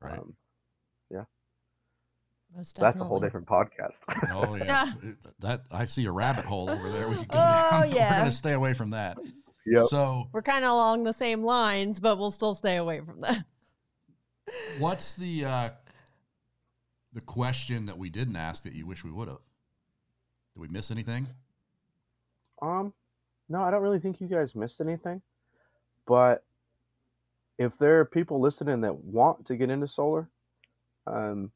Right. 0.00 0.18
Um, 0.18 0.34
Most 2.56 2.76
so 2.76 2.82
that's 2.82 2.98
a 2.98 3.04
whole 3.04 3.20
different 3.20 3.46
podcast. 3.46 3.98
Oh 4.32 4.56
yeah. 4.56 4.64
Yeah. 5.04 5.12
That 5.38 5.60
I 5.70 5.84
see 5.84 6.04
a 6.06 6.10
rabbit 6.12 6.44
hole 6.44 6.68
over 6.68 6.90
there. 6.90 7.08
We 7.08 7.16
could 7.18 7.28
go 7.28 7.38
Oh, 7.38 7.82
down. 7.82 7.92
yeah. 7.92 8.12
We're 8.14 8.18
gonna 8.18 8.32
stay 8.32 8.52
away 8.54 8.74
from 8.74 8.90
that. 8.90 9.18
yep. 9.66 9.84
So 9.86 10.24
We're 10.32 10.42
kind 10.42 10.64
of 10.64 10.72
along 10.72 11.04
the 11.04 11.12
same 11.12 11.44
lines, 11.44 12.00
but 12.00 12.18
we'll 12.18 12.32
still 12.32 12.56
stay 12.56 12.76
away 12.76 13.00
from 13.00 13.20
that. 13.20 13.44
What's 14.78 15.16
the 15.16 15.44
uh 15.44 15.68
the 17.12 17.20
question 17.20 17.86
that 17.86 17.98
we 17.98 18.08
didn't 18.08 18.36
ask 18.36 18.62
that 18.62 18.72
you 18.72 18.86
wish 18.86 19.04
we 19.04 19.10
would 19.10 19.28
have? 19.28 19.40
Did 20.54 20.60
we 20.60 20.68
miss 20.68 20.90
anything? 20.90 21.26
Um, 22.62 22.92
no, 23.48 23.62
I 23.62 23.70
don't 23.70 23.82
really 23.82 23.98
think 23.98 24.20
you 24.20 24.28
guys 24.28 24.54
missed 24.54 24.80
anything. 24.80 25.20
But 26.06 26.44
if 27.58 27.72
there 27.78 28.00
are 28.00 28.04
people 28.04 28.40
listening 28.40 28.80
that 28.82 28.96
want 29.04 29.46
to 29.46 29.56
get 29.56 29.70
into 29.70 29.88
solar, 29.88 30.28
um, 31.06 31.50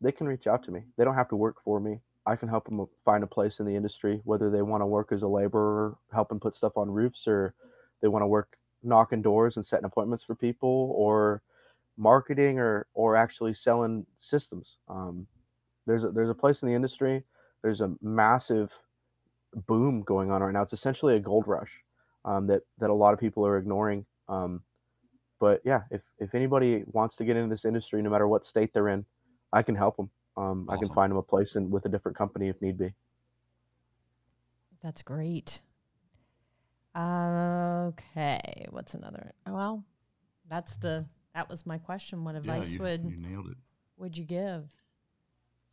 they 0.00 0.12
can 0.12 0.26
reach 0.26 0.46
out 0.46 0.64
to 0.64 0.70
me. 0.70 0.82
They 0.96 1.04
don't 1.04 1.14
have 1.14 1.28
to 1.28 1.36
work 1.36 1.56
for 1.64 1.80
me. 1.80 2.00
I 2.26 2.36
can 2.36 2.48
help 2.48 2.64
them 2.64 2.86
find 3.04 3.24
a 3.24 3.26
place 3.26 3.58
in 3.58 3.66
the 3.66 3.74
industry, 3.74 4.20
whether 4.24 4.50
they 4.50 4.62
want 4.62 4.82
to 4.82 4.86
work 4.86 5.10
as 5.10 5.22
a 5.22 5.28
laborer, 5.28 5.96
helping 6.12 6.38
put 6.38 6.56
stuff 6.56 6.76
on 6.76 6.90
roofs, 6.90 7.26
or 7.26 7.54
they 8.00 8.08
want 8.08 8.22
to 8.22 8.28
work 8.28 8.56
knocking 8.82 9.22
doors 9.22 9.56
and 9.56 9.66
setting 9.66 9.84
appointments 9.84 10.24
for 10.24 10.34
people, 10.34 10.92
or 10.96 11.42
marketing, 11.96 12.58
or 12.58 12.86
or 12.94 13.16
actually 13.16 13.54
selling 13.54 14.06
systems. 14.20 14.78
Um, 14.88 15.26
there's 15.86 16.04
a, 16.04 16.10
there's 16.10 16.30
a 16.30 16.34
place 16.34 16.62
in 16.62 16.68
the 16.68 16.74
industry. 16.74 17.22
There's 17.62 17.80
a 17.80 17.92
massive 18.00 18.70
boom 19.66 20.02
going 20.02 20.30
on 20.30 20.42
right 20.42 20.52
now. 20.52 20.62
It's 20.62 20.72
essentially 20.72 21.16
a 21.16 21.20
gold 21.20 21.46
rush 21.46 21.70
um, 22.24 22.46
that 22.48 22.62
that 22.78 22.90
a 22.90 22.94
lot 22.94 23.12
of 23.12 23.20
people 23.20 23.46
are 23.46 23.58
ignoring. 23.58 24.04
Um, 24.28 24.62
but 25.40 25.60
yeah, 25.64 25.82
if 25.90 26.02
if 26.18 26.34
anybody 26.34 26.84
wants 26.86 27.16
to 27.16 27.24
get 27.24 27.36
into 27.36 27.52
this 27.52 27.64
industry, 27.64 28.02
no 28.02 28.10
matter 28.10 28.28
what 28.28 28.46
state 28.46 28.72
they're 28.72 28.88
in, 28.88 29.04
I 29.52 29.62
can 29.62 29.74
help 29.74 29.96
them. 29.96 30.10
Um, 30.36 30.66
I 30.70 30.76
can 30.76 30.88
find 30.88 31.10
them 31.10 31.18
a 31.18 31.22
place 31.22 31.56
in, 31.56 31.70
with 31.70 31.84
a 31.84 31.88
different 31.88 32.16
company 32.16 32.48
if 32.48 32.60
need 32.62 32.78
be. 32.78 32.94
That's 34.82 35.02
great. 35.02 35.62
Okay, 36.96 38.66
what's 38.70 38.94
another? 38.94 39.32
Well, 39.46 39.84
that's 40.48 40.76
the 40.76 41.06
that 41.34 41.48
was 41.48 41.66
my 41.66 41.78
question. 41.78 42.24
What 42.24 42.34
advice 42.34 42.70
yeah, 42.70 42.74
you, 42.74 42.82
would 42.82 43.04
you 43.04 43.16
nailed 43.16 43.46
it. 43.48 43.56
would 43.96 44.16
you 44.16 44.24
give? 44.24 44.64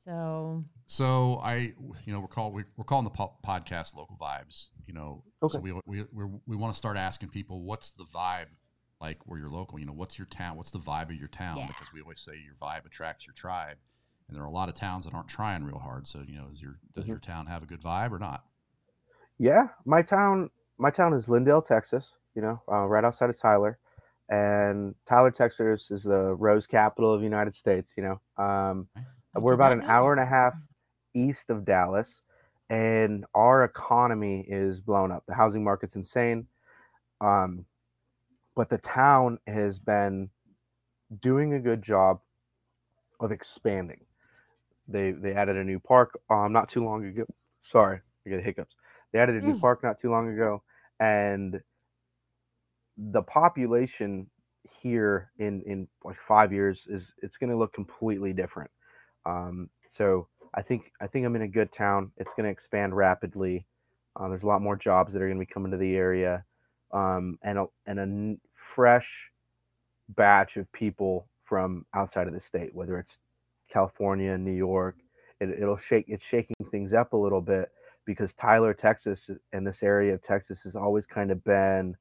So 0.05 0.63
So 0.87 1.39
I, 1.43 1.73
you 2.05 2.13
know, 2.13 2.19
we're 2.21 2.27
call 2.27 2.51
we, 2.51 2.63
we're 2.77 2.83
calling 2.85 3.03
the 3.05 3.11
po- 3.11 3.35
podcast 3.45 3.95
"Local 3.95 4.17
Vibes." 4.19 4.69
You 4.87 4.93
know, 4.93 5.23
so 5.47 5.57
Okay. 5.57 5.59
we 5.59 5.73
we 5.85 6.03
we're, 6.11 6.29
we 6.47 6.55
want 6.55 6.73
to 6.73 6.77
start 6.77 6.97
asking 6.97 7.29
people 7.29 7.63
what's 7.63 7.91
the 7.91 8.05
vibe 8.05 8.47
like 9.01 9.19
where 9.25 9.39
you're 9.39 9.49
local. 9.49 9.79
You 9.79 9.85
know, 9.85 9.93
what's 9.93 10.17
your 10.17 10.27
town? 10.27 10.57
What's 10.57 10.71
the 10.71 10.79
vibe 10.79 11.09
of 11.09 11.15
your 11.15 11.27
town? 11.27 11.57
Yeah. 11.57 11.67
Because 11.67 11.91
we 11.93 12.01
always 12.01 12.19
say 12.19 12.33
your 12.43 12.55
vibe 12.61 12.85
attracts 12.85 13.27
your 13.27 13.33
tribe, 13.33 13.77
and 14.27 14.35
there 14.35 14.43
are 14.43 14.47
a 14.47 14.51
lot 14.51 14.69
of 14.69 14.75
towns 14.75 15.05
that 15.05 15.13
aren't 15.13 15.27
trying 15.27 15.63
real 15.63 15.79
hard. 15.79 16.07
So 16.07 16.23
you 16.25 16.35
know, 16.37 16.47
is 16.51 16.61
your 16.61 16.79
does 16.95 17.05
Mhm. 17.05 17.09
your 17.09 17.19
town 17.19 17.45
have 17.47 17.61
a 17.63 17.65
good 17.65 17.81
vibe 17.81 18.11
or 18.11 18.19
not? 18.19 18.45
Yeah, 19.37 19.67
my 19.85 20.01
town 20.01 20.49
my 20.77 20.91
town 20.91 21.13
is 21.13 21.25
Lindale, 21.27 21.65
Texas. 21.65 22.13
You 22.35 22.41
know, 22.41 22.61
uh, 22.71 22.85
right 22.85 23.03
outside 23.03 23.29
of 23.29 23.37
Tyler, 23.37 23.79
and 24.29 24.95
Tyler, 25.07 25.31
Texas 25.31 25.91
is 25.91 26.03
the 26.03 26.35
rose 26.35 26.67
capital 26.67 27.13
of 27.13 27.21
the 27.21 27.25
United 27.25 27.55
States. 27.55 27.93
You 27.97 28.03
know, 28.37 28.43
um, 28.43 28.87
we're 29.35 29.53
about 29.53 29.73
an 29.73 29.83
hour 29.87 30.11
and 30.13 30.21
a 30.21 30.25
half 30.25 30.55
east 31.13 31.49
of 31.49 31.65
Dallas, 31.65 32.21
and 32.69 33.25
our 33.35 33.63
economy 33.63 34.45
is 34.47 34.79
blown 34.81 35.11
up. 35.11 35.23
The 35.27 35.35
housing 35.35 35.63
market's 35.63 35.95
insane. 35.95 36.47
Um, 37.21 37.65
but 38.55 38.69
the 38.69 38.77
town 38.79 39.39
has 39.47 39.79
been 39.79 40.29
doing 41.21 41.53
a 41.53 41.59
good 41.59 41.81
job 41.81 42.19
of 43.19 43.31
expanding. 43.31 43.99
They 44.87 45.11
they 45.11 45.33
added 45.33 45.57
a 45.57 45.63
new 45.63 45.79
park 45.79 46.19
um 46.29 46.51
not 46.53 46.69
too 46.69 46.83
long 46.83 47.05
ago. 47.05 47.25
Sorry, 47.63 47.99
I 48.25 48.29
get 48.29 48.43
hiccups. 48.43 48.75
They 49.11 49.19
added 49.19 49.35
a 49.35 49.41
new 49.41 49.55
Mm. 49.55 49.61
park 49.61 49.83
not 49.83 49.99
too 49.99 50.11
long 50.11 50.29
ago, 50.29 50.63
and 50.99 51.61
the 53.11 53.21
population 53.21 54.27
here 54.81 55.31
in 55.39 55.61
in 55.65 55.87
like 56.03 56.17
five 56.27 56.51
years 56.51 56.83
is 56.87 57.13
it's 57.23 57.37
going 57.37 57.49
to 57.49 57.57
look 57.57 57.73
completely 57.73 58.33
different. 58.33 58.69
Um, 59.25 59.69
so 59.87 60.27
I 60.53 60.61
think 60.61 60.91
I 61.01 61.07
think 61.07 61.25
I'm 61.25 61.35
in 61.35 61.43
a 61.43 61.47
good 61.47 61.71
town. 61.71 62.11
It's 62.17 62.31
going 62.35 62.45
to 62.45 62.51
expand 62.51 62.95
rapidly. 62.95 63.65
Uh, 64.19 64.27
there's 64.27 64.43
a 64.43 64.47
lot 64.47 64.61
more 64.61 64.75
jobs 64.75 65.13
that 65.13 65.21
are 65.21 65.27
going 65.27 65.39
to 65.39 65.45
be 65.45 65.51
coming 65.53 65.71
to 65.71 65.77
the 65.77 65.95
area, 65.95 66.43
um, 66.93 67.37
and 67.43 67.59
a, 67.59 67.65
and 67.85 67.99
a 67.99 68.03
n- 68.03 68.41
fresh 68.75 69.31
batch 70.09 70.57
of 70.57 70.71
people 70.71 71.27
from 71.45 71.85
outside 71.95 72.27
of 72.27 72.33
the 72.33 72.41
state, 72.41 72.73
whether 72.73 72.97
it's 72.97 73.17
California, 73.71 74.37
New 74.37 74.51
York. 74.53 74.97
It, 75.39 75.49
it'll 75.51 75.77
shake. 75.77 76.05
It's 76.07 76.25
shaking 76.25 76.55
things 76.71 76.93
up 76.93 77.13
a 77.13 77.17
little 77.17 77.41
bit 77.41 77.69
because 78.05 78.33
Tyler, 78.33 78.73
Texas, 78.73 79.29
and 79.53 79.65
this 79.65 79.83
area 79.83 80.15
of 80.15 80.23
Texas 80.23 80.63
has 80.63 80.75
always 80.75 81.05
kind 81.05 81.31
of 81.31 81.43
been 81.43 81.95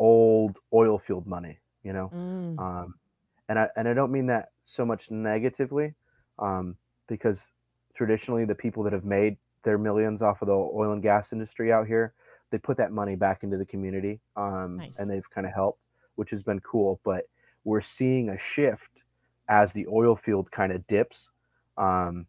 old 0.00 0.56
oil 0.72 0.98
field 0.98 1.26
money. 1.26 1.58
You 1.84 1.92
know, 1.92 2.10
Mm, 2.12 2.58
um, 2.58 2.94
and 3.48 3.58
I 3.58 3.68
and 3.76 3.88
I 3.88 3.94
don't 3.94 4.12
mean 4.12 4.26
that 4.26 4.50
so 4.64 4.84
much 4.84 5.10
negatively, 5.10 5.94
um, 6.38 6.76
because 7.06 7.48
traditionally 7.94 8.44
the 8.44 8.54
people 8.54 8.82
that 8.84 8.92
have 8.92 9.04
made 9.04 9.36
their 9.62 9.78
millions 9.78 10.22
off 10.22 10.42
of 10.42 10.48
the 10.48 10.54
oil 10.54 10.92
and 10.92 11.02
gas 11.02 11.32
industry 11.32 11.72
out 11.72 11.86
here, 11.86 12.14
they 12.50 12.58
put 12.58 12.76
that 12.78 12.92
money 12.92 13.16
back 13.16 13.42
into 13.42 13.56
the 13.56 13.64
community, 13.66 14.20
um, 14.36 14.76
Nice. 14.78 14.98
and 14.98 15.08
they've 15.10 15.30
kind 15.30 15.46
of 15.46 15.52
helped, 15.52 15.80
which 16.16 16.30
has 16.30 16.42
been 16.42 16.60
cool. 16.60 17.00
But 17.04 17.28
we're 17.64 17.82
seeing 17.82 18.28
a 18.30 18.38
shift 18.38 19.02
as 19.48 19.72
the 19.72 19.86
oil 19.88 20.16
field 20.16 20.50
kind 20.50 20.72
of 20.72 20.86
dips, 20.86 21.28
um, 21.76 22.26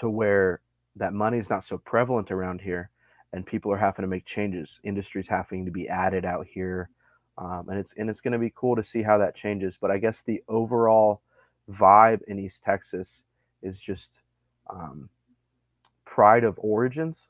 to 0.00 0.08
where 0.10 0.60
that 0.96 1.12
money 1.12 1.38
is 1.38 1.48
not 1.50 1.64
so 1.64 1.78
prevalent 1.78 2.30
around 2.30 2.60
here, 2.60 2.90
and 3.32 3.46
people 3.46 3.70
are 3.72 3.78
having 3.78 4.02
to 4.02 4.08
make 4.08 4.24
changes. 4.26 4.80
Industries 4.82 5.28
having 5.28 5.64
to 5.66 5.70
be 5.70 5.88
added 5.88 6.24
out 6.24 6.46
here 6.46 6.88
um, 7.38 7.68
and 7.70 7.78
it's 7.80 7.94
and 7.96 8.10
it's 8.10 8.20
going 8.20 8.32
to 8.32 8.38
be 8.38 8.52
cool 8.54 8.76
to 8.76 8.84
see 8.84 9.02
how 9.02 9.18
that 9.18 9.36
changes. 9.36 9.76
But 9.80 9.90
I 9.90 9.98
guess 9.98 10.22
the 10.22 10.42
overall 10.48 11.22
vibe 11.70 12.22
in 12.28 12.38
East 12.38 12.62
Texas 12.64 13.22
is 13.62 13.78
just 13.80 14.10
um, 14.70 15.10
pride 16.04 16.44
of 16.44 16.58
origins. 16.58 17.28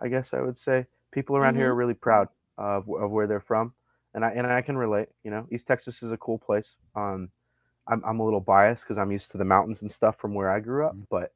I 0.00 0.08
guess 0.08 0.32
I 0.34 0.40
would 0.40 0.58
say 0.58 0.86
people 1.12 1.36
around 1.36 1.56
here 1.56 1.70
are 1.70 1.74
really 1.74 1.94
proud 1.94 2.28
of, 2.58 2.88
of 2.88 3.10
where 3.10 3.26
they're 3.26 3.40
from, 3.40 3.72
and 4.14 4.24
I 4.24 4.30
and 4.30 4.46
I 4.46 4.62
can 4.62 4.76
relate. 4.76 5.08
You 5.24 5.30
know, 5.30 5.46
East 5.52 5.66
Texas 5.66 6.02
is 6.02 6.12
a 6.12 6.16
cool 6.18 6.38
place. 6.38 6.76
Um, 6.94 7.30
I'm 7.88 8.02
I'm 8.06 8.20
a 8.20 8.24
little 8.24 8.40
biased 8.40 8.82
because 8.82 8.98
I'm 8.98 9.12
used 9.12 9.30
to 9.32 9.38
the 9.38 9.44
mountains 9.44 9.82
and 9.82 9.90
stuff 9.90 10.16
from 10.18 10.34
where 10.34 10.50
I 10.50 10.60
grew 10.60 10.86
up, 10.86 10.96
Mhm. 10.96 11.06
but 11.10 11.32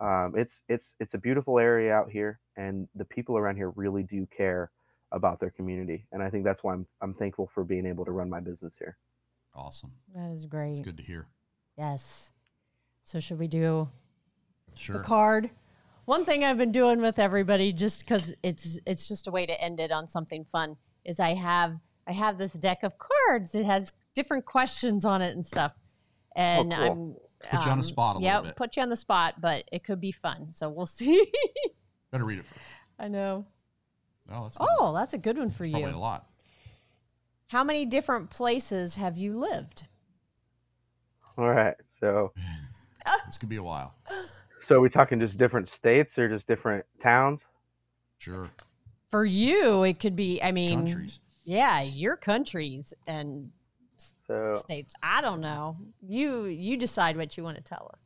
um, 0.00 0.34
it's 0.36 0.62
it's 0.68 0.94
it's 1.00 1.14
a 1.14 1.18
beautiful 1.18 1.58
area 1.58 1.92
out 1.94 2.10
here, 2.10 2.40
and 2.56 2.88
the 2.94 3.04
people 3.04 3.36
around 3.38 3.56
here 3.56 3.70
really 3.70 4.02
do 4.02 4.26
care 4.26 4.70
about 5.12 5.38
their 5.40 5.50
community, 5.50 6.06
and 6.12 6.22
I 6.22 6.28
think 6.30 6.44
that's 6.44 6.62
why 6.64 6.72
I'm 6.74 6.86
I'm 7.00 7.14
thankful 7.14 7.48
for 7.54 7.62
being 7.64 7.86
able 7.86 8.04
to 8.04 8.10
run 8.12 8.28
my 8.28 8.40
business 8.40 8.74
here. 8.78 8.96
Awesome. 9.54 9.92
that 10.14 10.30
is 10.32 10.46
great. 10.46 10.72
It's 10.72 10.80
good 10.80 10.96
to 10.96 11.02
hear. 11.02 11.26
Yes. 11.76 12.32
So 13.04 13.20
should 13.20 13.38
we 13.38 13.48
do 13.48 13.88
Sure. 14.74 14.98
the 14.98 15.02
card? 15.04 15.50
One 16.06 16.24
thing 16.24 16.42
I've 16.44 16.56
been 16.58 16.72
doing 16.72 17.00
with 17.00 17.18
everybody, 17.18 17.72
just 17.72 18.00
because 18.00 18.34
it's 18.42 18.78
it's 18.86 19.06
just 19.08 19.28
a 19.28 19.30
way 19.30 19.46
to 19.46 19.60
end 19.60 19.78
it 19.80 19.92
on 19.92 20.08
something 20.08 20.44
fun, 20.44 20.76
is 21.04 21.20
I 21.20 21.34
have 21.34 21.78
I 22.06 22.12
have 22.12 22.38
this 22.38 22.54
deck 22.54 22.82
of 22.82 22.94
cards. 22.98 23.54
It 23.54 23.64
has 23.66 23.92
different 24.14 24.44
questions 24.44 25.04
on 25.04 25.22
it 25.22 25.34
and 25.36 25.44
stuff, 25.46 25.72
oh, 26.36 26.40
and 26.40 26.72
Oh, 26.72 26.76
cool. 26.76 26.86
I'm 26.86 27.16
Put 27.50 27.64
you 27.66 27.70
on 27.72 27.78
the 27.78 27.82
um, 27.82 27.82
spot 27.82 28.14
a 28.16 28.18
little 28.20 28.22
yeah, 28.34 28.40
bit. 28.40 28.56
put 28.56 28.76
you 28.76 28.82
on 28.84 28.88
the 28.88 28.96
spot, 28.96 29.40
but 29.40 29.64
it 29.72 29.82
could 29.82 30.00
be 30.00 30.12
fun. 30.12 30.50
So 30.52 30.70
we'll 30.70 30.86
see. 31.00 31.26
Better 32.12 32.24
read 32.24 32.38
it 32.38 32.46
first. 32.46 32.60
I 33.00 33.08
know. 33.08 33.46
Oh, 34.32 34.42
that's 34.44 34.56
good. 34.58 34.68
Oh, 34.80 34.92
that's 34.94 35.12
a 35.14 35.18
good 35.18 35.38
one 35.38 35.50
for 35.50 35.64
you. 35.64 35.72
probably 35.72 35.90
a 35.90 35.94
you. 35.94 36.00
lot. 36.00 36.26
How 37.48 37.62
many 37.64 37.84
different 37.84 38.30
places 38.30 38.94
have 38.94 39.16
you 39.18 39.32
lived? 39.38 39.86
All 41.38 41.48
right, 41.50 41.74
so 42.00 42.32
This 43.26 43.38
could 43.38 43.48
be 43.48 43.56
a 43.56 43.62
while. 43.62 43.94
so 44.66 44.76
are 44.76 44.80
we 44.80 44.88
talking 44.88 45.18
just 45.20 45.36
different 45.38 45.68
states 45.70 46.18
or 46.18 46.28
just 46.28 46.46
different 46.46 46.84
towns? 47.02 47.40
Sure. 48.18 48.48
For 49.08 49.24
you, 49.24 49.82
it 49.82 49.98
could 50.00 50.16
be. 50.16 50.40
I 50.42 50.52
mean, 50.52 50.78
Countries. 50.86 51.20
yeah, 51.44 51.82
your 51.82 52.16
countries 52.16 52.94
and 53.06 53.50
So 54.26 54.52
states. 54.64 54.94
I 55.02 55.20
don't 55.20 55.40
know. 55.40 55.76
You 56.06 56.44
you 56.44 56.76
decide 56.78 57.16
what 57.16 57.36
you 57.36 57.42
want 57.44 57.56
to 57.58 57.62
tell 57.62 57.90
us. 57.92 58.00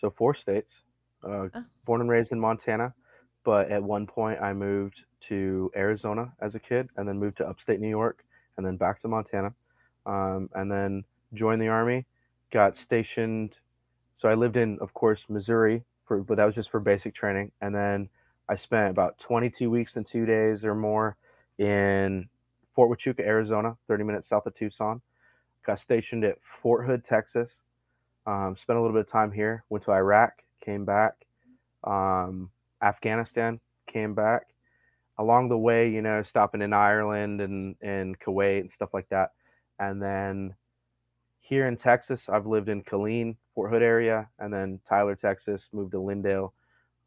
so 0.00 0.10
four 0.10 0.34
states. 0.34 0.70
Uh, 1.24 1.48
Oh. 1.54 1.64
born 1.86 2.02
and 2.02 2.10
raised 2.10 2.32
in 2.32 2.38
Montana, 2.38 2.92
but 3.44 3.70
at 3.70 3.82
one 3.82 4.06
point 4.06 4.40
I 4.40 4.52
moved 4.52 5.04
to 5.28 5.70
Arizona 5.76 6.32
as 6.40 6.54
a 6.54 6.58
kid, 6.58 6.88
and 6.96 7.08
then 7.08 7.18
moved 7.18 7.38
to 7.38 7.48
upstate 7.48 7.80
New 7.80 7.88
York, 7.88 8.24
and 8.56 8.66
then 8.66 8.76
back 8.76 9.00
to 9.02 9.08
Montana, 9.08 9.54
um, 10.06 10.50
and 10.54 10.70
then 10.70 11.04
joined 11.34 11.60
the 11.62 11.68
army. 11.68 12.06
Got 12.52 12.76
stationed. 12.76 13.54
So 14.18 14.28
I 14.28 14.34
lived 14.34 14.56
in, 14.56 14.78
of 14.80 14.94
course, 14.94 15.20
Missouri 15.28 15.82
for, 16.06 16.22
but 16.22 16.36
that 16.36 16.44
was 16.44 16.54
just 16.54 16.70
for 16.70 16.80
basic 16.80 17.14
training, 17.14 17.52
and 17.60 17.74
then 17.74 18.08
I 18.48 18.56
spent 18.56 18.90
about 18.90 19.18
22 19.18 19.70
weeks 19.70 19.96
and 19.96 20.06
two 20.06 20.26
days 20.26 20.64
or 20.64 20.74
more 20.74 21.16
in 21.58 22.28
Fort 22.74 22.90
Huachuca, 22.90 23.20
Arizona, 23.20 23.76
30 23.88 24.04
minutes 24.04 24.28
south 24.28 24.46
of 24.46 24.54
Tucson. 24.54 25.00
Got 25.64 25.80
stationed 25.80 26.24
at 26.24 26.38
Fort 26.62 26.86
Hood, 26.86 27.04
Texas. 27.04 27.50
Um, 28.26 28.56
spent 28.60 28.78
a 28.78 28.82
little 28.82 28.94
bit 28.94 29.06
of 29.06 29.10
time 29.10 29.32
here. 29.32 29.64
Went 29.70 29.84
to 29.84 29.92
Iraq, 29.92 30.42
came 30.62 30.84
back. 30.84 31.14
Um, 31.84 32.50
Afghanistan, 32.84 33.60
came 33.90 34.14
back. 34.14 34.42
Along 35.18 35.48
the 35.48 35.58
way, 35.58 35.88
you 35.88 36.02
know, 36.02 36.22
stopping 36.22 36.60
in 36.60 36.72
Ireland 36.72 37.40
and, 37.40 37.76
and 37.80 38.18
Kuwait 38.18 38.60
and 38.60 38.72
stuff 38.72 38.92
like 38.92 39.08
that. 39.10 39.30
And 39.78 40.02
then 40.02 40.54
here 41.40 41.68
in 41.68 41.76
Texas, 41.76 42.22
I've 42.28 42.46
lived 42.46 42.68
in 42.68 42.82
Killeen, 42.82 43.36
Fort 43.54 43.70
Hood 43.70 43.82
area, 43.82 44.28
and 44.40 44.52
then 44.52 44.80
Tyler, 44.88 45.14
Texas, 45.14 45.68
moved 45.72 45.92
to 45.92 45.98
Lindale. 45.98 46.50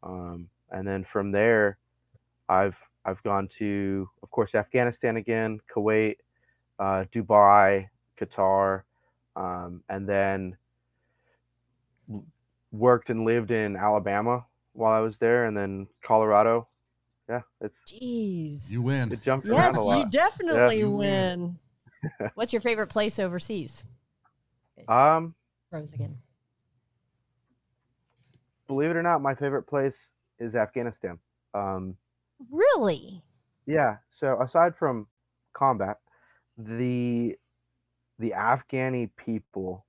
Um, 0.02 0.48
and 0.70 0.88
then 0.88 1.04
from 1.04 1.32
there, 1.32 1.76
I've 2.48 2.76
I've 3.04 3.22
gone 3.22 3.48
to, 3.58 4.08
of 4.22 4.30
course, 4.30 4.54
Afghanistan 4.54 5.16
again, 5.16 5.60
Kuwait, 5.74 6.16
uh, 6.78 7.04
Dubai, 7.14 7.88
Qatar, 8.20 8.82
um, 9.36 9.82
and 9.88 10.08
then 10.08 10.56
worked 12.70 13.10
and 13.10 13.24
lived 13.24 13.50
in 13.50 13.76
Alabama 13.76 14.44
while 14.78 14.92
I 14.92 15.00
was 15.00 15.16
there, 15.18 15.46
and 15.46 15.56
then 15.56 15.86
Colorado. 16.04 16.68
Yeah, 17.28 17.40
it's 17.60 17.74
Jeez. 17.86 18.70
You 18.70 18.80
win. 18.82 19.12
it 19.12 19.22
jumps 19.22 19.46
yes, 19.46 19.54
around 19.54 19.76
a 19.76 19.82
lot. 19.82 19.98
you 19.98 20.10
definitely 20.10 20.78
You 20.78 20.90
win. 20.90 21.58
win. 22.20 22.30
What's 22.34 22.52
your 22.52 22.62
favorite 22.62 22.86
place 22.88 23.18
overseas? 23.18 23.82
Um, 24.86 25.34
Rose 25.72 25.92
again. 25.92 26.16
believe 28.68 28.90
it 28.90 28.96
or 28.96 29.02
not, 29.02 29.20
my 29.20 29.34
favorite 29.34 29.64
place 29.64 30.10
is 30.38 30.54
Afghanistan. 30.54 31.18
Um, 31.54 31.96
Really? 32.50 33.22
Yeah. 33.66 33.96
So 34.12 34.40
aside 34.40 34.76
from 34.78 35.08
combat, 35.52 35.98
the 36.56 37.34
the 38.20 38.30
Afghani 38.36 39.10
people 39.16 39.84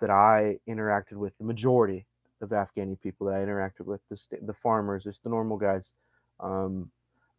that 0.00 0.10
I 0.10 0.58
interacted 0.68 1.14
with, 1.14 1.36
the 1.38 1.44
majority 1.44 2.06
of 2.44 2.50
Afghani 2.50 3.00
people 3.00 3.26
that 3.26 3.36
I 3.36 3.44
interacted 3.44 3.86
with, 3.86 4.00
the 4.08 4.18
the 4.42 4.54
farmers, 4.54 5.04
just 5.04 5.22
the 5.22 5.30
normal 5.30 5.56
guys, 5.56 5.92
um, 6.40 6.90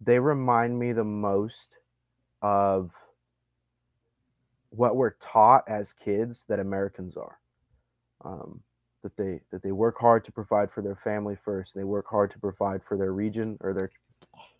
they 0.01 0.19
remind 0.19 0.77
me 0.77 0.91
the 0.93 1.03
most 1.03 1.69
of 2.41 2.91
what 4.69 4.95
we're 4.95 5.15
taught 5.21 5.63
as 5.67 5.93
kids 5.93 6.45
that 6.49 6.59
Americans 6.59 7.15
are. 7.17 7.39
Um, 8.23 8.61
that 9.03 9.15
they 9.17 9.39
that 9.51 9.61
they 9.61 9.71
work 9.71 9.97
hard 9.99 10.25
to 10.25 10.31
provide 10.31 10.71
for 10.71 10.81
their 10.81 10.95
family 11.03 11.37
first. 11.45 11.75
And 11.75 11.81
they 11.81 11.85
work 11.85 12.07
hard 12.09 12.31
to 12.31 12.39
provide 12.39 12.81
for 12.83 12.97
their 12.97 13.13
region 13.13 13.57
or 13.61 13.73
their 13.73 13.91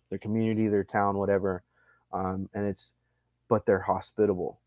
their 0.08 0.18
community, 0.18 0.68
their 0.68 0.84
town, 0.84 1.18
whatever. 1.18 1.64
Um, 2.12 2.48
and 2.54 2.64
it's 2.64 2.92
but 3.48 3.66
they're 3.66 3.80
hospitable. 3.80 4.60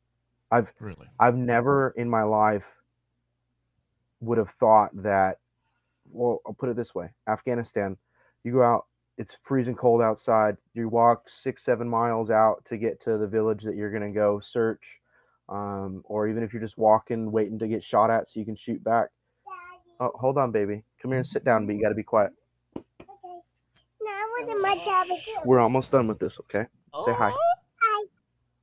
I've 0.52 0.72
Really. 0.80 1.08
I've 1.20 1.36
never 1.38 1.92
in 1.92 2.10
my 2.10 2.24
life 2.24 2.66
would 4.20 4.38
have 4.38 4.52
thought 4.60 4.92
that. 5.04 5.40
Well, 6.12 6.41
I'll 6.45 6.53
put 6.53 6.70
it 6.70 6.76
this 6.76 6.95
way: 6.95 7.10
Afghanistan, 7.28 7.97
you 8.43 8.53
go 8.53 8.64
out, 8.64 8.86
it's 9.18 9.38
freezing 9.43 9.76
cold 9.76 10.01
outside. 10.01 10.57
You 10.74 10.89
walk 10.89 11.30
six, 11.30 11.64
seven 11.64 11.88
miles 11.88 12.30
out 12.30 12.64
to 12.66 12.78
get 12.78 13.01
to 13.01 13.18
the 13.18 13.28
village 13.28 13.64
that 13.64 13.76
you're 13.76 13.91
gonna 13.91 14.12
go 14.12 14.39
search, 14.39 14.84
um, 15.49 16.01
or 16.05 16.28
even 16.28 16.43
if 16.43 16.53
you're 16.53 16.62
just 16.62 16.78
walking, 16.78 17.32
waiting 17.32 17.60
to 17.60 17.68
get 17.68 17.84
shot 17.84 18.10
at 18.10 18.30
so 18.30 18.39
you 18.39 18.45
can 18.45 18.55
shoot 18.55 18.84
back. 18.84 19.10
Oh, 20.01 20.12
hold 20.16 20.38
on, 20.38 20.51
baby. 20.51 20.84
Come 21.01 21.12
here 21.12 21.18
and 21.18 21.28
sit 21.28 21.43
down, 21.43 21.66
but 21.66 21.76
you 21.76 21.82
got 21.82 21.89
to 21.89 21.95
be 21.95 22.03
quiet. 22.03 22.32
Okay. 22.78 22.88
Now 24.01 24.12
I 24.12 24.45
want 24.45 24.62
my 24.62 24.78
tablet 24.78 25.20
too. 25.26 25.36
We're 25.43 25.60
almost 25.60 25.91
done 25.91 26.07
with 26.07 26.20
this, 26.20 26.38
okay? 26.41 26.66
Say 27.05 27.14
hi. 27.14 27.34
Oh, 27.34 28.07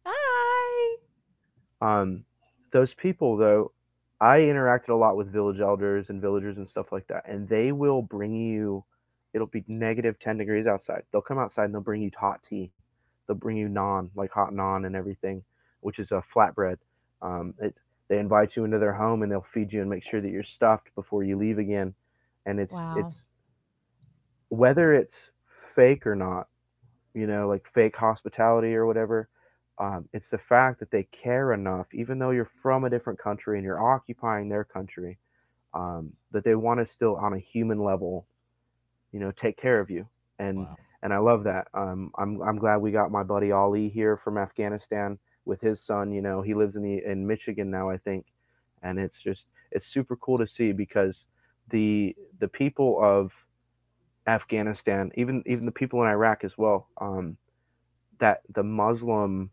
Hi. 0.07 0.97
Um, 1.83 2.25
those 2.73 2.95
people, 2.95 3.37
though, 3.37 3.73
I 4.21 4.39
interacted 4.41 4.89
a 4.91 4.95
lot 4.95 5.17
with 5.17 5.33
village 5.33 5.61
elders 5.61 6.11
and 6.11 6.21
villagers 6.21 6.57
and 6.57 6.69
stuff 6.69 6.93
like 6.93 7.07
that, 7.09 7.29
and 7.29 7.49
they 7.49 7.73
will 7.73 8.03
bring 8.03 8.35
you. 8.35 8.85
It'll 9.35 9.47
be 9.47 9.65
negative 9.69 10.19
ten 10.19 10.39
degrees 10.39 10.67
outside. 10.67 11.05
They'll 11.13 11.21
come 11.23 11.39
outside 11.39 11.67
and 11.67 11.75
they'll 11.75 11.83
bring 11.83 12.03
you 12.03 12.11
hot 12.19 12.43
tea. 12.43 12.73
They'll 13.27 13.37
bring 13.37 13.59
you 13.59 13.69
naan, 13.69 14.11
like 14.15 14.31
hot 14.33 14.53
naan 14.53 14.87
and 14.87 14.97
everything, 14.97 15.45
which 15.81 15.99
is 15.99 16.13
a 16.13 16.23
flatbread. 16.35 16.79
Um, 17.23 17.55
it, 17.61 17.77
they 18.09 18.19
invite 18.19 18.57
you 18.57 18.65
into 18.65 18.79
their 18.79 18.95
home 18.95 19.23
and 19.23 19.31
they'll 19.31 19.47
feed 19.53 19.73
you 19.73 19.81
and 19.83 19.91
make 19.91 20.05
sure 20.05 20.21
that 20.23 20.31
you're 20.31 20.45
stuffed 20.45 20.95
before 20.95 21.25
you 21.25 21.37
leave 21.37 21.59
again. 21.59 21.95
And 22.47 22.61
it's 22.61 22.77
Wow. 22.77 22.91
it's 22.95 23.25
whether 24.49 24.95
it's 24.95 25.31
fake 25.75 26.07
or 26.07 26.15
not, 26.15 26.49
you 27.15 27.27
know, 27.27 27.49
like 27.49 27.67
fake 27.75 27.97
hospitality 27.97 28.75
or 28.75 28.87
whatever. 28.87 29.29
Um, 29.79 30.09
it's 30.13 30.29
the 30.29 30.39
fact 30.39 30.81
that 30.81 30.91
they 30.91 31.05
care 31.05 31.53
enough, 31.53 31.87
even 31.93 32.19
though 32.19 32.31
you're 32.31 32.51
from 32.63 32.85
a 32.85 32.91
different 32.91 33.19
country 33.19 33.59
and 33.59 33.65
you're 33.65 33.83
occupying 33.83 34.49
their 34.49 34.65
country, 34.65 35.19
um, 35.75 36.13
that 36.33 36.45
they 36.45 36.55
want 36.55 36.81
to 36.81 36.87
still, 36.93 37.17
on 37.17 37.35
a 37.35 37.39
human 37.39 37.83
level, 37.83 38.27
you 39.13 39.21
know, 39.21 39.33
take 39.33 39.57
care 39.57 39.81
of 39.81 39.91
you. 39.91 40.07
And 40.39 40.69
Wow. 40.69 40.87
and 41.03 41.13
I 41.13 41.19
love 41.19 41.45
that. 41.45 41.69
Um, 41.75 42.11
I'm 42.19 42.41
I'm 42.43 42.59
glad 42.59 42.79
we 42.79 42.91
got 42.93 43.11
my 43.11 43.23
buddy 43.23 43.53
Ali 43.53 43.89
here 43.89 44.17
from 44.17 44.39
Afghanistan 44.39 45.19
with 45.45 45.61
his 45.61 45.81
son. 45.81 46.13
You 46.13 46.23
know, 46.23 46.43
he 46.43 46.55
lives 46.55 46.77
in 46.77 46.83
the 46.83 47.03
in 47.05 47.27
Michigan 47.27 47.71
now, 47.71 47.91
I 47.91 47.99
think, 47.99 48.27
and 48.83 48.99
it's 48.99 49.21
just 49.21 49.45
it's 49.71 49.89
super 49.89 50.17
cool 50.17 50.39
to 50.39 50.47
see 50.47 50.73
because 50.73 51.25
the 51.71 52.15
the 52.41 52.49
people 52.49 52.99
of 53.03 53.33
Afghanistan, 54.27 55.11
even 55.17 55.43
even 55.47 55.67
the 55.67 55.73
people 55.73 56.03
in 56.03 56.09
Iraq 56.09 56.45
as 56.45 56.57
well, 56.57 56.89
um, 57.01 57.37
that 58.19 58.43
the 58.55 58.63
Muslim 58.63 59.51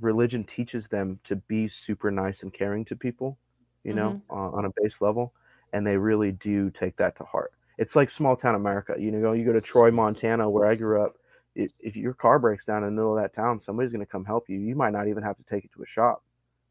religion 0.00 0.44
teaches 0.44 0.86
them 0.88 1.18
to 1.24 1.36
be 1.36 1.68
super 1.68 2.10
nice 2.10 2.42
and 2.42 2.52
caring 2.52 2.84
to 2.86 2.96
people, 2.96 3.38
you 3.84 3.94
know, 3.94 4.18
uh, 4.30 4.50
on 4.50 4.64
a 4.64 4.70
base 4.82 4.96
level, 5.00 5.32
and 5.72 5.86
they 5.86 5.96
really 5.96 6.32
do 6.32 6.70
take 6.70 6.96
that 6.96 7.16
to 7.16 7.24
heart. 7.24 7.52
It's 7.78 7.96
like 7.96 8.10
small 8.10 8.36
town 8.36 8.54
America. 8.54 8.94
You 8.98 9.10
know, 9.10 9.32
you 9.32 9.44
go 9.44 9.52
to 9.52 9.60
Troy, 9.60 9.90
Montana, 9.90 10.48
where 10.48 10.66
I 10.66 10.74
grew 10.74 11.02
up. 11.02 11.16
If, 11.54 11.72
if 11.80 11.96
your 11.96 12.14
car 12.14 12.38
breaks 12.38 12.64
down 12.64 12.82
in 12.84 12.90
the 12.90 12.94
middle 12.94 13.16
of 13.16 13.22
that 13.22 13.34
town, 13.34 13.60
somebody's 13.62 13.92
going 13.92 14.04
to 14.04 14.10
come 14.10 14.24
help 14.24 14.48
you. 14.48 14.58
You 14.58 14.74
might 14.74 14.92
not 14.92 15.08
even 15.08 15.22
have 15.22 15.36
to 15.38 15.44
take 15.44 15.64
it 15.64 15.72
to 15.74 15.82
a 15.82 15.86
shop. 15.86 16.22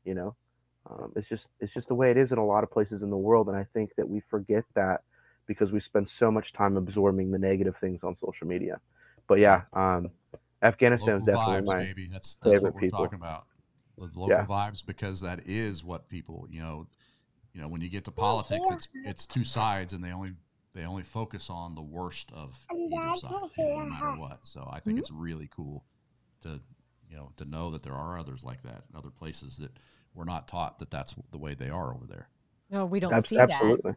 You 0.03 0.13
know, 0.13 0.35
um, 0.89 1.11
it's 1.15 1.27
just 1.27 1.47
it's 1.59 1.73
just 1.73 1.87
the 1.87 1.95
way 1.95 2.11
it 2.11 2.17
is 2.17 2.31
in 2.31 2.37
a 2.37 2.45
lot 2.45 2.63
of 2.63 2.71
places 2.71 3.01
in 3.01 3.09
the 3.09 3.17
world, 3.17 3.47
and 3.47 3.57
I 3.57 3.65
think 3.73 3.95
that 3.95 4.07
we 4.07 4.21
forget 4.29 4.63
that 4.75 5.01
because 5.47 5.71
we 5.71 5.79
spend 5.79 6.09
so 6.09 6.31
much 6.31 6.53
time 6.53 6.77
absorbing 6.77 7.31
the 7.31 7.39
negative 7.39 7.75
things 7.79 8.03
on 8.03 8.15
social 8.17 8.47
media. 8.47 8.79
But 9.27 9.39
yeah, 9.39 9.63
um, 9.73 10.11
Afghanistan 10.65 11.15
is 11.15 11.21
Local 11.23 11.33
definitely 11.45 11.61
vibes, 11.61 11.65
my 11.77 11.83
baby. 11.85 12.07
That's 12.11 12.35
that's 12.37 12.53
favorite 12.55 12.63
what 12.63 12.73
we're 12.75 12.81
people. 12.81 12.99
talking 12.99 13.19
about. 13.19 13.45
The 13.97 14.03
local 14.19 14.29
Yeah. 14.29 14.45
vibes, 14.45 14.85
because 14.85 15.21
that 15.21 15.47
is 15.47 15.83
what 15.83 16.09
people, 16.09 16.47
you 16.49 16.61
know, 16.61 16.87
you 17.53 17.61
know, 17.61 17.67
when 17.69 17.79
you 17.81 17.87
get 17.89 18.03
to 18.05 18.11
politics, 18.11 18.69
it's 18.71 18.87
it's 19.05 19.27
two 19.27 19.43
sides, 19.45 19.93
and 19.93 20.03
they 20.03 20.11
only 20.11 20.33
they 20.73 20.83
only 20.85 21.03
focus 21.03 21.49
on 21.49 21.75
the 21.75 21.81
worst 21.81 22.29
of 22.33 22.59
either 22.75 23.15
side, 23.15 23.31
you 23.57 23.63
know, 23.65 23.79
no 23.79 23.85
matter 23.85 24.11
what. 24.19 24.45
So 24.45 24.67
I 24.71 24.81
think 24.81 24.99
it's 24.99 25.11
really 25.11 25.47
cool 25.55 25.85
to 26.41 26.59
you 27.09 27.15
know 27.15 27.31
to 27.37 27.45
know 27.45 27.71
that 27.71 27.83
there 27.83 27.93
are 27.93 28.17
others 28.17 28.43
like 28.43 28.61
that, 28.63 28.83
in 28.89 28.97
other 28.97 29.11
places 29.11 29.55
that 29.57 29.71
we're 30.13 30.25
not 30.25 30.47
taught 30.49 30.79
that 30.79 30.91
that's 30.91 31.15
the 31.31 31.37
way 31.37 31.53
they 31.53 31.69
are 31.69 31.93
over 31.93 32.05
there. 32.05 32.27
No, 32.69 32.85
we 32.85 32.99
don't 32.99 33.13
Abs- 33.13 33.29
see 33.29 33.37
that. 33.37 33.49
absolutely. 33.51 33.93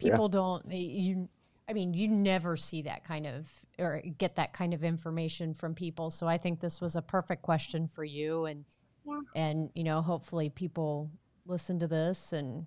Yeah. 0.00 0.10
People 0.10 0.28
don't. 0.28 0.70
You. 0.70 1.28
I 1.68 1.74
mean, 1.74 1.92
you 1.92 2.08
never 2.08 2.56
see 2.56 2.82
that 2.82 3.04
kind 3.04 3.26
of 3.26 3.50
or 3.78 4.02
get 4.16 4.36
that 4.36 4.52
kind 4.52 4.72
of 4.72 4.82
information 4.82 5.52
from 5.54 5.74
people. 5.74 6.10
So 6.10 6.26
I 6.26 6.38
think 6.38 6.60
this 6.60 6.80
was 6.80 6.96
a 6.96 7.02
perfect 7.02 7.42
question 7.42 7.86
for 7.86 8.04
you, 8.04 8.46
and 8.46 8.64
Yeah. 9.04 9.20
and 9.34 9.70
you 9.74 9.84
know, 9.84 10.00
hopefully 10.00 10.48
people 10.48 11.10
listen 11.46 11.78
to 11.80 11.86
this, 11.86 12.32
and 12.32 12.66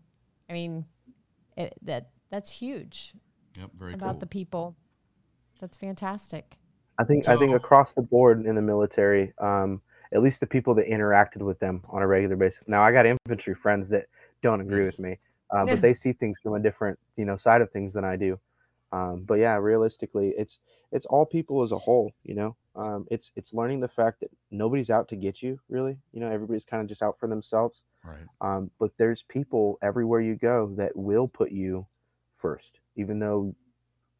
I 0.49 0.53
mean, 0.53 0.85
it, 1.57 1.73
that 1.81 2.11
that's 2.29 2.51
huge 2.51 3.13
Yep, 3.57 3.71
very 3.73 3.93
about 3.93 4.13
cool. 4.13 4.19
the 4.19 4.25
people. 4.27 4.75
That's 5.59 5.77
fantastic. 5.77 6.57
I 6.97 7.03
think 7.03 7.27
I 7.27 7.35
think 7.37 7.55
across 7.55 7.93
the 7.93 8.01
board 8.03 8.45
in 8.45 8.55
the 8.55 8.61
military, 8.61 9.33
um, 9.39 9.81
at 10.13 10.21
least 10.21 10.39
the 10.39 10.47
people 10.47 10.75
that 10.75 10.87
interacted 10.87 11.41
with 11.41 11.59
them 11.59 11.83
on 11.89 12.03
a 12.03 12.07
regular 12.07 12.35
basis. 12.35 12.63
Now 12.67 12.83
I 12.83 12.91
got 12.91 13.05
infantry 13.07 13.55
friends 13.55 13.89
that 13.89 14.05
don't 14.43 14.61
agree 14.61 14.85
with 14.85 14.99
me, 14.99 15.17
uh, 15.49 15.65
but 15.65 15.81
they 15.81 15.93
see 15.93 16.13
things 16.13 16.37
from 16.43 16.53
a 16.53 16.59
different 16.59 16.99
you 17.17 17.25
know 17.25 17.37
side 17.37 17.61
of 17.61 17.71
things 17.71 17.93
than 17.93 18.03
I 18.03 18.15
do. 18.15 18.39
Um, 18.91 19.23
but 19.25 19.35
yeah, 19.35 19.55
realistically, 19.55 20.33
it's 20.37 20.57
it's 20.91 21.05
all 21.05 21.25
people 21.25 21.63
as 21.63 21.71
a 21.71 21.77
whole. 21.77 22.11
You 22.23 22.35
know, 22.35 22.55
um, 22.75 23.07
it's 23.09 23.31
it's 23.35 23.53
learning 23.53 23.79
the 23.79 23.87
fact 23.87 24.19
that 24.21 24.31
nobody's 24.49 24.89
out 24.89 25.07
to 25.09 25.15
get 25.15 25.41
you. 25.41 25.59
Really, 25.69 25.97
you 26.11 26.19
know, 26.19 26.29
everybody's 26.29 26.65
kind 26.65 26.81
of 26.81 26.89
just 26.89 27.01
out 27.01 27.17
for 27.19 27.27
themselves. 27.27 27.83
right. 28.03 28.25
Um, 28.41 28.71
but 28.79 28.91
there's 28.97 29.23
people 29.23 29.77
everywhere 29.81 30.21
you 30.21 30.35
go 30.35 30.73
that 30.77 30.95
will 30.95 31.27
put 31.27 31.51
you 31.51 31.85
first, 32.37 32.79
even 32.95 33.19
though 33.19 33.55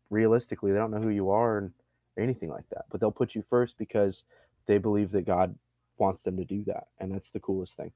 realistically 0.10 0.72
they 0.72 0.78
don't 0.78 0.92
know 0.92 1.02
who 1.02 1.10
you 1.10 1.32
are 1.32 1.58
and 1.58 1.72
anything 2.18 2.50
like 2.50 2.70
that. 2.70 2.86
But 2.90 3.00
they'll 3.00 3.12
put 3.12 3.36
you 3.36 3.44
first 3.50 3.78
because 3.78 4.24
they 4.68 4.78
believe 4.78 5.12
that 5.12 5.26
God 5.26 5.56
wants 5.98 6.24
them 6.24 6.38
to 6.38 6.46
do 6.46 6.64
that, 6.66 6.88
and 7.00 7.12
that's 7.12 7.30
the 7.30 7.40
coolest 7.40 7.76
thing. 7.76 7.92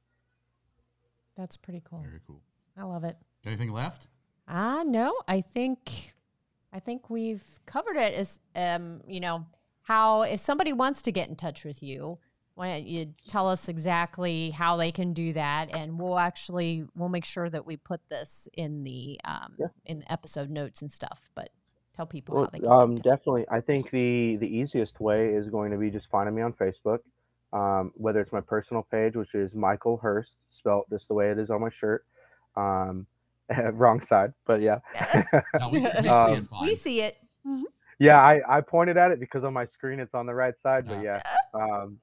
That's 1.37 1.57
pretty 1.57 1.81
cool. 1.83 2.01
Very 2.01 2.21
cool. 2.25 2.41
I 2.77 2.83
love 2.83 3.03
it. 3.03 3.17
Anything 3.45 3.71
left? 3.71 4.07
Ah, 4.47 4.83
no, 4.85 5.13
I 5.27 5.41
think 5.41 6.13
I 6.75 6.79
think 6.79 7.09
we've 7.09 7.43
covered 7.65 7.95
it 7.95 8.13
as 8.15 8.39
um, 8.53 8.99
you 9.07 9.21
know, 9.21 9.45
how 9.83 10.23
if 10.23 10.41
somebody 10.41 10.73
wants 10.73 11.01
to 11.03 11.11
get 11.11 11.29
in 11.29 11.37
touch 11.37 11.63
with 11.63 11.81
you, 11.81 12.17
why 12.55 12.67
don't 12.67 12.85
you 12.87 13.13
tell 13.29 13.47
us 13.49 13.69
exactly 13.69 14.49
how 14.51 14.75
they 14.75 14.91
can 14.91 15.13
do 15.13 15.31
that, 15.33 15.73
and 15.73 15.97
we'll 15.97 16.19
actually 16.19 16.83
we'll 16.95 17.07
make 17.09 17.23
sure 17.23 17.49
that 17.49 17.65
we 17.65 17.77
put 17.77 18.01
this 18.09 18.49
in 18.53 18.83
the 18.83 19.19
um, 19.23 19.53
Yeah. 19.57 19.67
in 19.85 19.99
the 20.01 20.11
episode 20.11 20.49
notes 20.49 20.81
and 20.81 20.91
stuff. 20.91 21.29
But 21.33 21.49
tell 21.95 22.05
people 22.05 22.35
Well, 22.35 22.43
how 22.45 22.49
they 22.51 22.59
can. 22.59 22.67
um, 22.71 22.79
get 22.79 22.89
in 22.89 22.95
touch. 22.97 23.03
definitely. 23.03 23.45
I 23.49 23.61
think 23.61 23.89
the 23.91 24.35
the 24.37 24.47
easiest 24.47 24.99
way 24.99 25.29
is 25.33 25.47
going 25.47 25.71
to 25.71 25.77
be 25.77 25.89
just 25.89 26.09
finding 26.09 26.35
me 26.35 26.41
on 26.41 26.51
Facebook, 26.53 26.99
um, 27.53 27.93
whether 27.95 28.19
it's 28.19 28.33
my 28.33 28.41
personal 28.41 28.83
page, 28.83 29.15
which 29.15 29.33
is 29.33 29.55
Michael 29.55 29.95
Hirst, 29.95 30.35
spelt 30.49 30.89
just 30.89 31.07
the 31.07 31.13
way 31.13 31.31
it 31.31 31.39
is 31.39 31.49
on 31.49 31.61
my 31.61 31.69
shirt. 31.69 32.05
Um, 32.57 33.05
wrong 33.73 34.01
side, 34.01 34.33
but 34.45 34.61
yeah, 34.61 34.79
No, 35.59 35.69
we, 35.69 35.79
we 35.79 35.85
see 36.01 36.07
Um, 36.09 36.33
it 36.33 36.45
fine. 36.45 36.61
we 36.67 36.75
see 36.75 37.01
it. 37.01 37.17
yeah. 37.99 38.19
I, 38.19 38.41
I 38.57 38.61
pointed 38.61 38.97
at 38.97 39.11
it 39.11 39.19
because 39.19 39.43
on 39.43 39.53
my 39.53 39.65
screen 39.65 39.99
it's 39.99 40.13
on 40.15 40.25
the 40.25 40.33
right 40.33 40.55
side, 40.61 40.85
but 40.87 40.97
Ah. 40.97 41.01
yeah. 41.01 41.19
Um, 41.55 41.99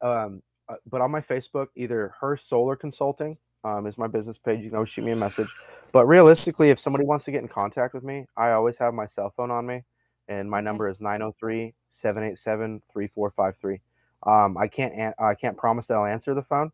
um, 0.00 0.42
uh, 0.70 0.76
but 0.90 1.00
on 1.02 1.10
my 1.10 1.20
Facebook, 1.20 1.66
either 1.76 2.14
Hirst 2.18 2.48
Solar 2.48 2.76
Consulting 2.76 3.36
um, 3.64 3.86
is 3.86 3.98
my 3.98 4.06
business 4.06 4.38
page. 4.42 4.60
You 4.60 4.70
can 4.70 4.76
always 4.76 4.88
shoot 4.90 5.04
me 5.04 5.12
a 5.12 5.16
message. 5.16 5.48
But 5.92 6.06
realistically, 6.06 6.70
if 6.70 6.80
somebody 6.80 7.04
wants 7.04 7.26
to 7.26 7.30
get 7.30 7.42
in 7.42 7.48
contact 7.48 7.92
with 7.92 8.02
me, 8.04 8.24
I 8.38 8.52
always 8.52 8.76
have 8.78 8.94
my 8.94 9.06
cell 9.08 9.34
phone 9.36 9.50
on 9.50 9.66
me, 9.66 9.82
and 10.28 10.48
my 10.50 10.60
number 10.62 10.88
is 10.88 10.98
903 11.00 11.74
787 12.00 12.80
3453. 12.90 13.80
Um, 14.22 14.56
I 14.56 14.66
can't 14.66 14.94
an- 14.94 15.14
I 15.18 15.34
can't 15.34 15.58
promise 15.58 15.86
that 15.88 15.94
I'll 15.94 16.06
answer 16.06 16.32
the 16.32 16.42
phone 16.44 16.70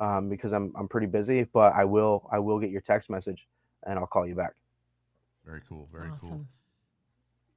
um, 0.00 0.28
because 0.28 0.52
I'm 0.52 0.72
I'm 0.76 0.88
pretty 0.88 1.06
busy, 1.06 1.44
but 1.44 1.72
I 1.74 1.84
will 1.84 2.28
I 2.30 2.38
will 2.38 2.58
get 2.58 2.70
your 2.70 2.82
text 2.82 3.10
message 3.10 3.46
and 3.84 3.98
I'll 3.98 4.06
call 4.06 4.26
you 4.26 4.34
back. 4.34 4.54
Very 5.44 5.62
cool. 5.68 5.88
Very 5.92 6.10
cool. 6.20 6.46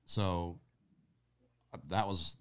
So 0.06 0.60
uh, 1.74 1.78
that 1.90 2.08
was 2.08 2.38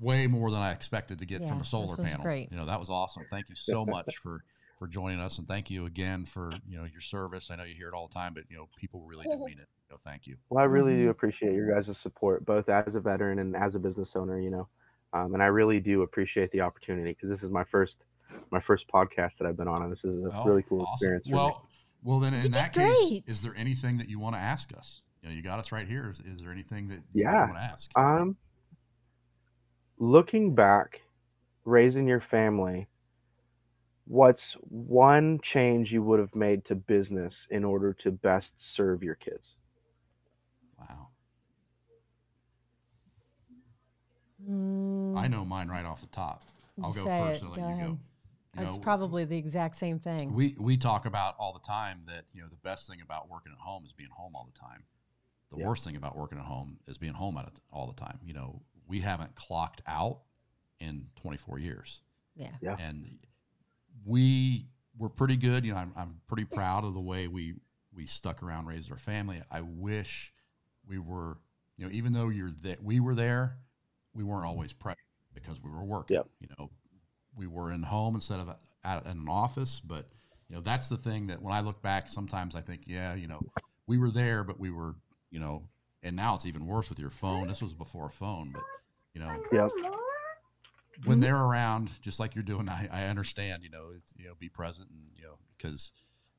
way 0.00 0.26
more 0.26 0.50
than 0.50 0.60
I 0.60 0.72
expected 0.72 1.18
to 1.18 1.26
get 1.26 1.42
Yeah, 1.42 1.48
from 1.48 1.56
a 1.58 1.60
this 1.60 1.70
solar 1.70 1.96
was 1.96 2.06
panel. 2.06 2.22
great. 2.22 2.50
You 2.50 2.56
know, 2.56 2.66
that 2.66 2.78
was 2.78 2.90
awesome. 2.90 3.24
Thank 3.30 3.48
you 3.48 3.56
so 3.56 3.84
much 3.84 4.16
for 4.16 4.42
for 4.78 4.88
joining 4.88 5.20
us 5.20 5.38
and 5.38 5.46
thank 5.46 5.70
you 5.70 5.86
again 5.86 6.24
for, 6.24 6.50
you 6.68 6.76
know, 6.76 6.82
your 6.82 7.00
service. 7.00 7.52
I 7.52 7.56
know 7.56 7.62
you 7.62 7.74
hear 7.74 7.86
it 7.86 7.94
all 7.94 8.08
the 8.08 8.14
time, 8.14 8.34
but 8.34 8.44
you 8.50 8.56
know, 8.56 8.68
people 8.76 9.02
really 9.02 9.24
do 9.24 9.38
mean 9.38 9.60
it. 9.60 9.68
So 9.88 9.96
thank 10.02 10.26
you. 10.26 10.36
Well, 10.50 10.60
I 10.60 10.66
really 10.66 10.94
do 10.96 11.10
appreciate 11.10 11.52
your 11.52 11.72
guys' 11.72 11.96
support, 11.98 12.44
both 12.44 12.68
as 12.68 12.96
a 12.96 13.00
veteran 13.00 13.38
and 13.38 13.54
as 13.54 13.76
a 13.76 13.78
business 13.78 14.16
owner. 14.16 14.40
You 14.40 14.50
know, 14.50 14.68
um, 15.12 15.34
and 15.34 15.42
I 15.42 15.46
really 15.46 15.78
do 15.78 16.02
appreciate 16.02 16.50
the 16.50 16.62
opportunity 16.62 17.12
because 17.12 17.28
this 17.28 17.44
is 17.44 17.50
my 17.50 17.62
first 17.62 17.98
my 18.50 18.60
first 18.60 18.86
podcast 18.92 19.38
that 19.38 19.46
I've 19.46 19.56
been 19.56 19.68
on, 19.68 19.82
and 19.82 19.92
this 19.92 20.04
is 20.04 20.24
a 20.24 20.30
Oh, 20.34 20.44
really 20.46 20.62
cool 20.68 20.82
awesome. 20.82 20.94
experience. 20.94 21.26
For 21.26 21.30
me. 21.30 21.34
Well, 21.36 21.68
well 22.02 22.18
then 22.20 22.34
in 22.34 22.42
did 22.42 22.52
that 22.54 22.74
great. 22.74 22.86
case, 22.86 23.22
is 23.26 23.42
there 23.42 23.54
anything 23.56 23.98
that 23.98 24.08
you 24.08 24.18
want 24.18 24.34
to 24.36 24.40
ask 24.40 24.76
us? 24.76 25.02
You 25.22 25.28
know, 25.28 25.34
you 25.34 25.42
got 25.42 25.58
us 25.58 25.70
right 25.72 25.86
here. 25.86 26.08
Is, 26.10 26.20
is 26.20 26.42
there 26.42 26.50
anything 26.52 26.88
that 26.88 27.00
you 27.14 27.22
Yeah. 27.22 27.46
want 27.46 27.58
to 27.58 27.62
ask? 27.64 27.90
Um, 27.96 28.36
looking 29.98 30.54
back, 30.54 31.00
raising 31.64 32.08
your 32.08 32.20
family, 32.20 32.88
what's 34.06 34.54
one 34.62 35.38
change 35.42 35.92
you 35.92 36.02
would 36.02 36.18
have 36.18 36.34
made 36.34 36.64
to 36.66 36.74
business 36.74 37.46
in 37.50 37.64
order 37.64 37.92
to 37.94 38.10
best 38.10 38.52
serve 38.58 39.02
your 39.02 39.14
kids? 39.14 39.56
wow. 40.78 41.08
Mm, 44.44 45.16
I 45.16 45.28
know 45.28 45.44
mine 45.44 45.68
right 45.68 45.84
off 45.84 46.00
the 46.00 46.06
top. 46.08 46.42
I'll 46.82 46.90
You 46.90 46.96
go 46.96 47.04
say 47.04 47.18
first 47.18 47.42
it. 47.42 47.42
and 47.42 47.54
Go 47.54 47.62
let 47.62 47.68
you 47.68 47.74
ahead. 47.76 47.90
go. 47.90 47.98
You 48.56 48.64
That's 48.64 48.76
know, 48.76 48.82
probably 48.82 49.24
the 49.24 49.36
exact 49.38 49.76
same 49.76 49.98
thing. 49.98 50.34
we 50.34 50.54
we 50.58 50.76
talk 50.76 51.06
about 51.06 51.34
all 51.38 51.52
the 51.54 51.66
time 51.66 52.02
that 52.06 52.24
you 52.34 52.42
know 52.42 52.48
the 52.48 52.56
best 52.56 52.88
thing 52.88 53.00
about 53.00 53.30
working 53.30 53.50
at 53.52 53.58
home 53.58 53.84
is 53.86 53.92
being 53.94 54.10
home 54.10 54.32
all 54.36 54.44
the 54.52 54.58
time. 54.58 54.84
The 55.50 55.58
Yeah. 55.58 55.66
worst 55.68 55.84
thing 55.84 55.96
about 55.96 56.16
working 56.16 56.38
at 56.38 56.44
home 56.44 56.78
is 56.86 56.98
being 56.98 57.14
home 57.14 57.36
at 57.38 57.46
it 57.46 57.58
all 57.70 57.86
the 57.86 57.94
time. 57.98 58.18
You 58.22 58.34
know, 58.34 58.60
we 58.86 59.00
haven't 59.00 59.34
clocked 59.36 59.80
out 59.86 60.20
in 60.80 61.06
24 61.16 61.58
years, 61.60 62.02
yeah. 62.34 62.50
Yeah. 62.60 62.76
and 62.78 63.18
we 64.04 64.66
were 64.98 65.08
pretty 65.08 65.36
good. 65.36 65.64
You 65.64 65.72
know, 65.72 65.78
I'm 65.78 65.92
I'm 65.96 66.20
pretty 66.26 66.44
proud 66.44 66.84
of 66.84 66.92
the 66.94 67.00
way 67.00 67.28
we 67.28 67.54
we 67.94 68.04
stuck 68.06 68.42
around, 68.42 68.66
raised 68.66 68.90
our 68.92 68.98
family. 68.98 69.42
I 69.50 69.62
wish 69.62 70.32
we 70.86 70.98
were, 70.98 71.38
you 71.78 71.86
know, 71.86 71.92
even 71.92 72.12
though 72.12 72.28
you're 72.28 72.50
that 72.62 72.82
we 72.82 73.00
were 73.00 73.14
there, 73.14 73.56
we 74.14 74.24
weren't 74.24 74.46
always 74.46 74.72
present 74.74 74.98
because 75.34 75.58
we 75.62 75.70
were 75.70 75.84
working. 75.84 76.16
Yep. 76.16 76.28
You 76.40 76.48
know, 76.58 76.70
we 77.36 77.46
were 77.46 77.72
in 77.72 77.82
home 77.82 78.14
instead 78.14 78.40
of 78.40 78.48
at, 78.84 79.04
in 79.06 79.12
an 79.12 79.28
office. 79.28 79.80
But 79.84 80.08
you 80.48 80.56
know, 80.56 80.62
that's 80.62 80.88
the 80.88 80.96
thing 80.96 81.28
that 81.28 81.40
when 81.42 81.52
I 81.52 81.60
look 81.60 81.82
back, 81.82 82.08
sometimes 82.08 82.54
I 82.54 82.60
think, 82.60 82.82
yeah, 82.86 83.14
you 83.14 83.26
know, 83.26 83.40
we 83.86 83.98
were 83.98 84.10
there, 84.10 84.44
but 84.44 84.60
we 84.60 84.70
were, 84.70 84.94
you 85.30 85.40
know, 85.40 85.64
and 86.02 86.14
now 86.16 86.34
it's 86.34 86.46
even 86.46 86.66
worse 86.66 86.88
with 86.88 86.98
your 86.98 87.10
phone. 87.10 87.48
This 87.48 87.62
was 87.62 87.72
before 87.74 88.06
a 88.06 88.10
phone, 88.10 88.50
but 88.52 88.62
you 89.14 89.20
know, 89.20 89.42
Yep. 89.52 89.70
when 91.04 91.20
they're 91.20 91.36
around, 91.40 91.90
just 92.00 92.20
like 92.20 92.34
you're 92.34 92.44
doing, 92.44 92.68
I, 92.68 92.88
I 92.92 93.04
understand, 93.06 93.62
you 93.62 93.70
know, 93.70 93.90
it's, 93.96 94.14
you 94.16 94.26
know, 94.26 94.34
be 94.38 94.48
present 94.48 94.88
and, 94.90 95.00
you 95.16 95.24
know, 95.24 95.34
because 95.56 95.92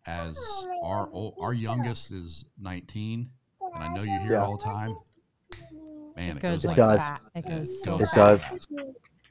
as 0.06 0.38
our, 0.82 1.10
our 1.40 1.54
youngest 1.54 2.12
is 2.12 2.46
19 2.60 3.30
and 3.76 3.84
I 3.84 3.94
know 3.94 4.04
you 4.04 4.20
hear 4.20 4.34
it 4.36 4.40
all 4.42 4.58
the 4.58 4.64
time, 4.64 4.96
man, 6.16 6.32
It 6.32 6.38
it 6.38 6.40
goes 6.42 6.52
goes 6.64 6.66
like 6.66 6.78
like, 6.78 6.88
does. 6.88 7.00
that. 7.00 7.22
It 7.36 7.46
It 7.46 7.50
goes 7.50 7.84
so 7.84 7.98
goes 8.00 8.02
It 8.14 8.16
fast. 8.16 8.68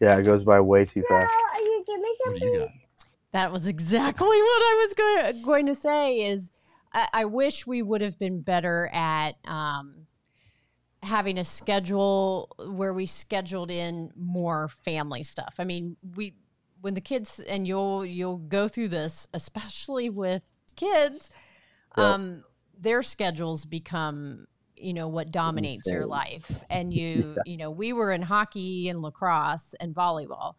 Does. 0.02 0.16
Yeah, 0.16 0.18
it 0.18 0.24
goes 0.24 0.44
by 0.44 0.60
way 0.60 0.84
too 0.84 1.00
No, 1.00 1.06
fast. 1.08 1.32
you 1.58 1.84
give 1.86 2.00
me 2.00 2.16
what 2.24 2.38
do 2.38 2.44
you 2.46 2.52
something. 2.52 2.58
got? 2.66 2.68
That 3.32 3.52
was 3.52 3.66
exactly 3.66 4.26
what 4.26 4.62
I 4.62 4.84
was 4.86 4.94
going 4.94 5.42
going 5.42 5.66
to 5.66 5.74
say. 5.74 6.18
Is 6.18 6.50
I, 6.92 7.08
I 7.12 7.24
wish 7.24 7.66
we 7.66 7.82
would 7.82 8.00
have 8.00 8.18
been 8.18 8.40
better 8.42 8.90
at 8.92 9.36
um, 9.46 10.06
having 11.02 11.38
a 11.38 11.44
schedule 11.44 12.48
where 12.66 12.92
we 12.92 13.06
scheduled 13.06 13.70
in 13.70 14.10
more 14.16 14.68
family 14.68 15.22
stuff. 15.22 15.54
I 15.58 15.64
mean, 15.64 15.96
we 16.16 16.34
when 16.80 16.94
the 16.94 17.00
kids 17.00 17.40
and 17.40 17.66
you'll 17.66 18.04
you'll 18.04 18.38
go 18.38 18.68
through 18.68 18.88
this, 18.88 19.28
especially 19.34 20.10
with 20.10 20.42
kids, 20.76 21.30
Yep. 21.96 22.06
um, 22.06 22.44
their 22.78 23.02
schedules 23.02 23.64
become 23.64 24.46
you 24.82 24.92
know 24.92 25.08
what 25.08 25.30
dominates 25.30 25.86
your 25.86 26.06
life. 26.06 26.64
And 26.70 26.92
you 26.94 27.38
you 27.46 27.56
know 27.56 27.70
we 27.70 27.92
were 27.92 28.12
in 28.12 28.22
hockey 28.22 28.88
and 28.88 29.00
lacrosse 29.02 29.74
and 29.80 29.94
volleyball 29.94 30.54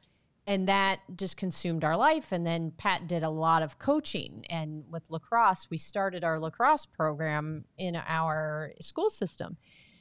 and 0.46 0.68
that 0.68 1.00
just 1.16 1.38
consumed 1.38 1.84
our 1.84 1.96
life. 1.96 2.32
And 2.32 2.46
then 2.46 2.72
pat 2.78 3.08
did 3.08 3.24
a 3.24 3.30
lot 3.30 3.64
of 3.64 3.80
coaching 3.80 4.46
and 4.50 4.84
with 4.90 5.10
lacrosse 5.10 5.70
we 5.70 5.78
started 5.78 6.24
our 6.24 6.40
lacrosse 6.40 6.86
program 6.86 7.66
in 7.78 7.96
our 7.96 8.74
school 8.82 9.10
system. 9.10 9.58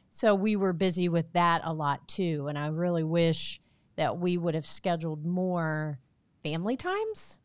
So 0.08 0.34
we 0.34 0.56
were 0.56 0.72
busy 0.72 1.08
with 1.08 1.32
that 1.32 1.62
a 1.64 1.72
lot 1.72 2.06
too. 2.08 2.46
And 2.48 2.58
i 2.58 2.68
really 2.68 3.04
wish 3.04 3.60
that 3.96 4.18
we 4.18 4.38
would 4.38 4.54
have 4.54 4.66
scheduled 4.66 5.24
more 5.24 5.98
family 6.42 6.76
times 6.76 7.38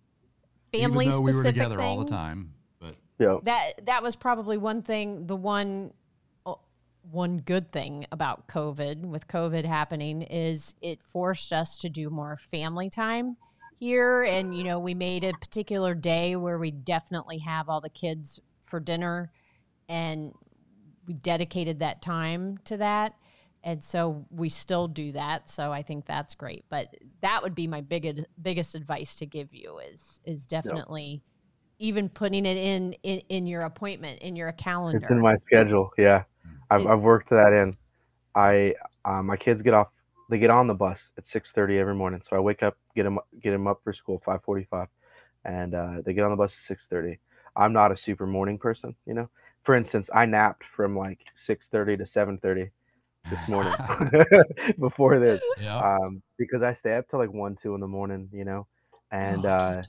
family 0.71 1.05
Even 1.05 1.17
though 1.17 1.21
we 1.21 1.34
were 1.34 1.43
specific 1.43 1.63
together 1.63 1.82
all 1.82 2.03
the 2.03 2.11
time, 2.11 2.53
but 2.80 2.95
Yep. 3.19 3.43
that 3.43 3.86
that 3.86 4.03
was 4.03 4.15
probably 4.15 4.57
one 4.57 4.82
thing 4.82 5.25
the 5.28 5.36
one 5.36 5.93
one 7.12 7.38
good 7.38 7.72
thing 7.72 8.05
about 8.12 8.47
covid 8.47 9.01
with 9.01 9.28
covid 9.28 9.66
happening 9.66 10.22
is 10.24 10.74
it 10.82 11.01
forced 11.01 11.53
us 11.53 11.78
to 11.78 11.89
do 11.89 12.10
more 12.10 12.36
family 12.36 12.89
time 12.89 13.38
here. 13.80 14.24
And 14.24 14.58
you 14.58 14.64
know 14.64 14.80
we 14.80 14.93
made 14.93 15.24
a 15.24 15.34
particular 15.34 15.93
day 15.95 16.36
where 16.36 16.58
we 16.58 16.72
definitely 16.72 17.39
have 17.39 17.70
all 17.70 17.82
the 17.82 17.89
kids 17.89 18.39
for 18.64 18.80
dinner 18.80 19.32
and 19.88 20.34
we 21.05 21.14
dedicated 21.14 21.80
that 21.80 22.01
time 22.01 22.58
to 22.66 22.78
that. 22.78 23.14
And 23.64 23.84
so 23.84 24.26
we 24.30 24.49
still 24.49 24.88
do 24.88 25.12
that 25.14 25.49
so 25.49 25.72
i 25.72 25.82
think 25.82 26.05
that's 26.05 26.36
great. 26.36 26.66
But 26.70 26.88
that 27.22 27.43
would 27.43 27.55
be 27.55 27.68
my 27.68 27.82
biggest 27.82 28.22
biggest 28.41 28.76
advice 28.76 29.16
to 29.16 29.26
give 29.26 29.53
you 29.53 29.80
is 29.80 30.22
is 30.26 30.45
definitely 30.45 31.22
even 31.80 32.10
putting 32.10 32.45
it 32.45 32.58
in, 32.58 32.93
in 33.03 33.20
in 33.30 33.45
your 33.45 33.62
appointment 33.62 34.22
in 34.22 34.36
your 34.36 34.51
calendar 34.53 34.97
It's 34.97 35.12
in 35.12 35.20
my 35.20 35.36
schedule. 35.38 35.91
Yeah, 35.97 36.24
I've, 36.70 36.86
I've 36.88 37.01
worked 37.01 37.30
that 37.30 37.53
in. 37.53 37.78
I 38.36 38.76
uh, 39.05 39.24
my 39.24 39.38
kids 39.38 39.61
get 39.61 39.74
off. 39.74 39.88
They 40.30 40.39
get 40.39 40.49
on 40.49 40.68
the 40.68 40.74
bus 40.74 40.99
at 41.18 41.26
six 41.26 41.51
thirty 41.51 41.80
every 41.80 41.95
morning. 41.95 42.22
So 42.30 42.36
I 42.36 42.39
wake 42.39 42.63
up, 42.63 42.78
get 42.95 43.03
them 43.03 43.20
get 43.41 43.51
them 43.51 43.68
up 43.68 43.82
for 43.84 43.93
school 43.93 44.22
five 44.26 44.43
forty 44.43 44.68
five, 44.70 44.88
and 45.45 45.74
uh, 45.74 46.01
they 46.05 46.13
get 46.13 46.24
on 46.24 46.32
the 46.32 46.38
bus 46.38 46.53
at 46.53 46.68
six 46.68 46.84
thirty. 46.89 47.20
I'm 47.55 47.74
not 47.74 47.91
a 47.91 47.97
super 47.97 48.28
morning 48.28 48.57
person, 48.57 48.95
you 49.05 49.13
know. 49.13 49.30
For 49.63 49.76
instance, 49.76 50.09
I 50.13 50.26
napped 50.26 50.63
from 50.76 50.97
like 50.97 51.20
six 51.36 51.68
thirty 51.68 51.97
to 51.97 52.05
seven 52.05 52.38
thirty 52.38 52.70
this 53.30 53.47
morning 53.47 53.74
before 54.80 55.20
this 55.20 55.41
yeah, 55.59 55.80
um, 55.80 56.22
because 56.38 56.61
I 56.61 56.74
stay 56.74 56.95
up 56.95 57.09
till 57.09 57.20
like 57.20 57.34
one, 57.34 57.55
two 57.55 57.76
in 57.76 57.82
the 57.82 57.88
morning, 57.88 58.30
you 58.32 58.45
know, 58.45 58.68
and 59.11 59.45
Oh, 59.45 59.49
uh, 59.49 59.84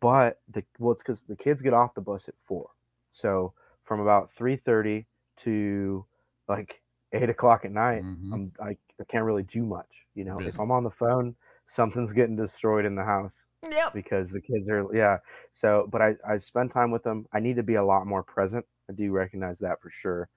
but 0.00 0.40
the 0.52 0.64
well, 0.78 0.92
it's 0.92 1.02
because 1.02 1.20
the 1.28 1.36
kids 1.36 1.62
get 1.62 1.74
off 1.74 1.94
the 1.94 2.00
bus 2.00 2.28
at 2.28 2.34
four, 2.46 2.70
so 3.12 3.52
from 3.84 4.00
about 4.00 4.30
three 4.36 4.56
thirty 4.56 5.06
to 5.38 6.04
like 6.48 6.80
eight 7.12 7.30
o'clock 7.30 7.64
at 7.64 7.72
night, 7.72 8.02
Mhm. 8.02 8.32
I'm 8.32 8.52
I, 8.60 8.76
I 9.00 9.04
can't 9.08 9.24
really 9.24 9.42
do 9.44 9.62
much, 9.64 10.06
you 10.14 10.24
know. 10.24 10.38
Busy. 10.38 10.50
If 10.50 10.60
I'm 10.60 10.70
on 10.70 10.84
the 10.84 10.90
phone, 10.90 11.36
something's 11.66 12.12
getting 12.12 12.36
destroyed 12.36 12.84
in 12.84 12.94
the 12.94 13.04
house 13.04 13.42
yep 13.62 13.92
because 13.92 14.30
the 14.30 14.40
kids 14.40 14.68
are 14.68 14.86
yeah. 14.94 15.18
So, 15.52 15.88
but 15.90 16.02
I 16.02 16.16
I 16.28 16.38
spend 16.38 16.70
time 16.72 16.90
with 16.90 17.02
them. 17.02 17.26
I 17.32 17.40
need 17.40 17.56
to 17.56 17.62
be 17.62 17.74
a 17.74 17.84
lot 17.84 18.06
more 18.06 18.22
present. 18.22 18.66
I 18.88 18.92
do 18.92 19.10
recognize 19.12 19.58
that 19.60 19.80
for 19.80 19.90
sure. 19.90 20.28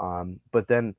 Um, 0.00 0.40
but 0.52 0.68
then, 0.68 0.94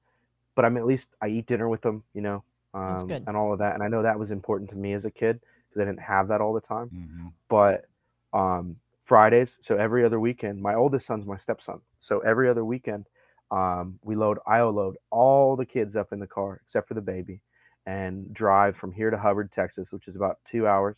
but 0.56 0.66
I'm 0.66 0.78
at 0.78 0.86
least 0.86 1.10
I 1.22 1.28
eat 1.28 1.48
dinner 1.48 1.70
with 1.70 1.82
them, 1.82 2.04
you 2.14 2.22
know. 2.22 2.44
Um, 2.74 3.20
and 3.26 3.38
all 3.38 3.54
of 3.54 3.60
that. 3.60 3.74
And 3.74 3.84
I 3.84 3.88
know 3.88 4.04
that 4.04 4.20
was 4.20 4.32
important 4.32 4.70
to 4.72 4.76
me 4.76 4.94
as 4.94 5.06
a 5.06 5.12
kid 5.12 5.40
because 5.70 5.82
I 5.82 5.86
didn't 5.86 6.02
have 6.02 6.28
that 6.28 6.42
all 6.42 6.54
the 6.54 6.62
time. 6.62 6.92
hmm 6.92 7.28
But 7.50 7.86
um, 8.34 8.78
Fridays, 9.06 9.58
so 9.62 9.78
every 9.78 10.04
other 10.06 10.20
weekend, 10.20 10.62
my 10.62 10.76
oldest 10.76 11.08
son's 11.08 11.26
my 11.26 11.38
stepson. 11.38 11.82
So 12.00 12.20
every 12.20 12.50
other 12.50 12.66
weekend, 12.66 13.06
um, 13.52 14.00
we 14.04 14.16
load, 14.16 14.40
I'll 14.48 14.72
load 14.72 14.96
all 15.12 15.56
the 15.56 15.66
kids 15.66 15.96
up 15.96 16.12
in 16.12 16.20
the 16.20 16.28
car 16.28 16.62
except 16.66 16.88
for 16.88 16.94
the 16.96 17.02
baby 17.02 17.42
and 17.86 18.34
drive 18.34 18.76
from 18.78 18.92
here 18.92 19.10
to 19.12 19.18
Hubbard, 19.18 19.52
Texas, 19.52 19.92
which 19.92 20.08
is 20.08 20.16
about 20.16 20.40
two 20.50 20.68
hours. 20.68 20.98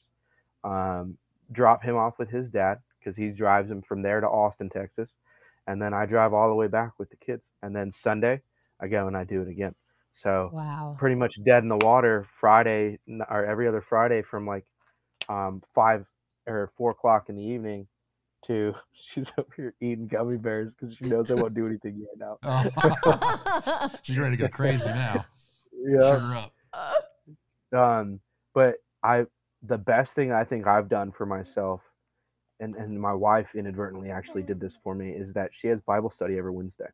Um, 0.64 1.18
drop 1.52 1.84
him 1.84 1.96
off 1.96 2.18
with 2.20 2.30
his 2.30 2.50
dad 2.50 2.80
because 3.00 3.16
he 3.16 3.30
drives 3.30 3.70
him 3.70 3.82
from 3.82 4.02
there 4.02 4.22
to 4.22 4.28
Austin, 4.28 4.70
Texas. 4.70 5.10
And 5.68 5.82
then 5.82 5.94
I 5.94 6.06
drive 6.06 6.34
all 6.34 6.50
the 6.50 6.56
way 6.56 6.68
back 6.68 6.94
with 6.98 7.10
the 7.10 7.18
kids. 7.18 7.44
And 7.62 7.76
then 7.76 7.92
Sunday, 7.92 8.42
I 8.80 8.88
go 8.88 9.08
and 9.08 9.18
I 9.18 9.24
do 9.24 9.42
it 9.42 9.50
again. 9.50 9.76
So 10.24 10.54
Wow. 10.54 10.96
pretty 10.98 11.16
much 11.16 11.36
dead 11.46 11.64
in 11.64 11.70
the 11.70 11.78
water 11.78 12.28
Friday 12.40 13.00
or 13.30 13.46
every 13.46 13.68
other 13.68 13.82
Friday 13.82 14.22
from 14.22 14.48
like 14.48 14.66
um, 15.30 15.62
five 15.76 16.06
or 16.48 16.72
four 16.78 16.92
o'clock 16.92 17.30
in 17.30 17.36
the 17.36 17.44
evening 17.44 17.88
to 18.48 18.74
she's 19.14 19.28
over 19.38 19.48
here 19.56 19.74
eating 19.82 20.08
gummy 20.08 20.38
bears 20.38 20.74
because 20.74 20.96
she 20.96 21.06
knows 21.06 21.30
I 21.30 21.36
won't 21.36 21.54
do 21.54 21.68
anything 21.68 22.00
yet 22.00 22.18
now. 22.18 22.38
Oh. 23.04 23.90
She's 24.02 24.18
ready 24.18 24.36
to 24.36 24.42
go 24.42 24.48
crazy 24.48 24.90
now. 24.90 25.26
Yeah. 25.74 26.46
Um, 27.74 28.20
but 28.54 28.76
I 29.04 29.26
the 29.64 29.78
best 29.78 30.14
thing 30.14 30.32
I 30.32 30.44
think 30.44 30.68
I've 30.68 30.90
done 30.90 31.12
for 31.12 31.26
myself, 31.26 31.82
and 32.60 32.76
and 32.76 33.00
my 33.00 33.14
wife 33.14 33.50
inadvertently 33.56 34.10
actually 34.10 34.44
did 34.44 34.60
this 34.60 34.74
for 34.84 34.96
me, 34.96 35.12
is 35.12 35.34
that 35.34 35.52
she 35.54 35.68
has 35.68 35.82
Bible 35.82 36.10
study 36.10 36.38
every 36.38 36.52
Wednesday. 36.52 36.88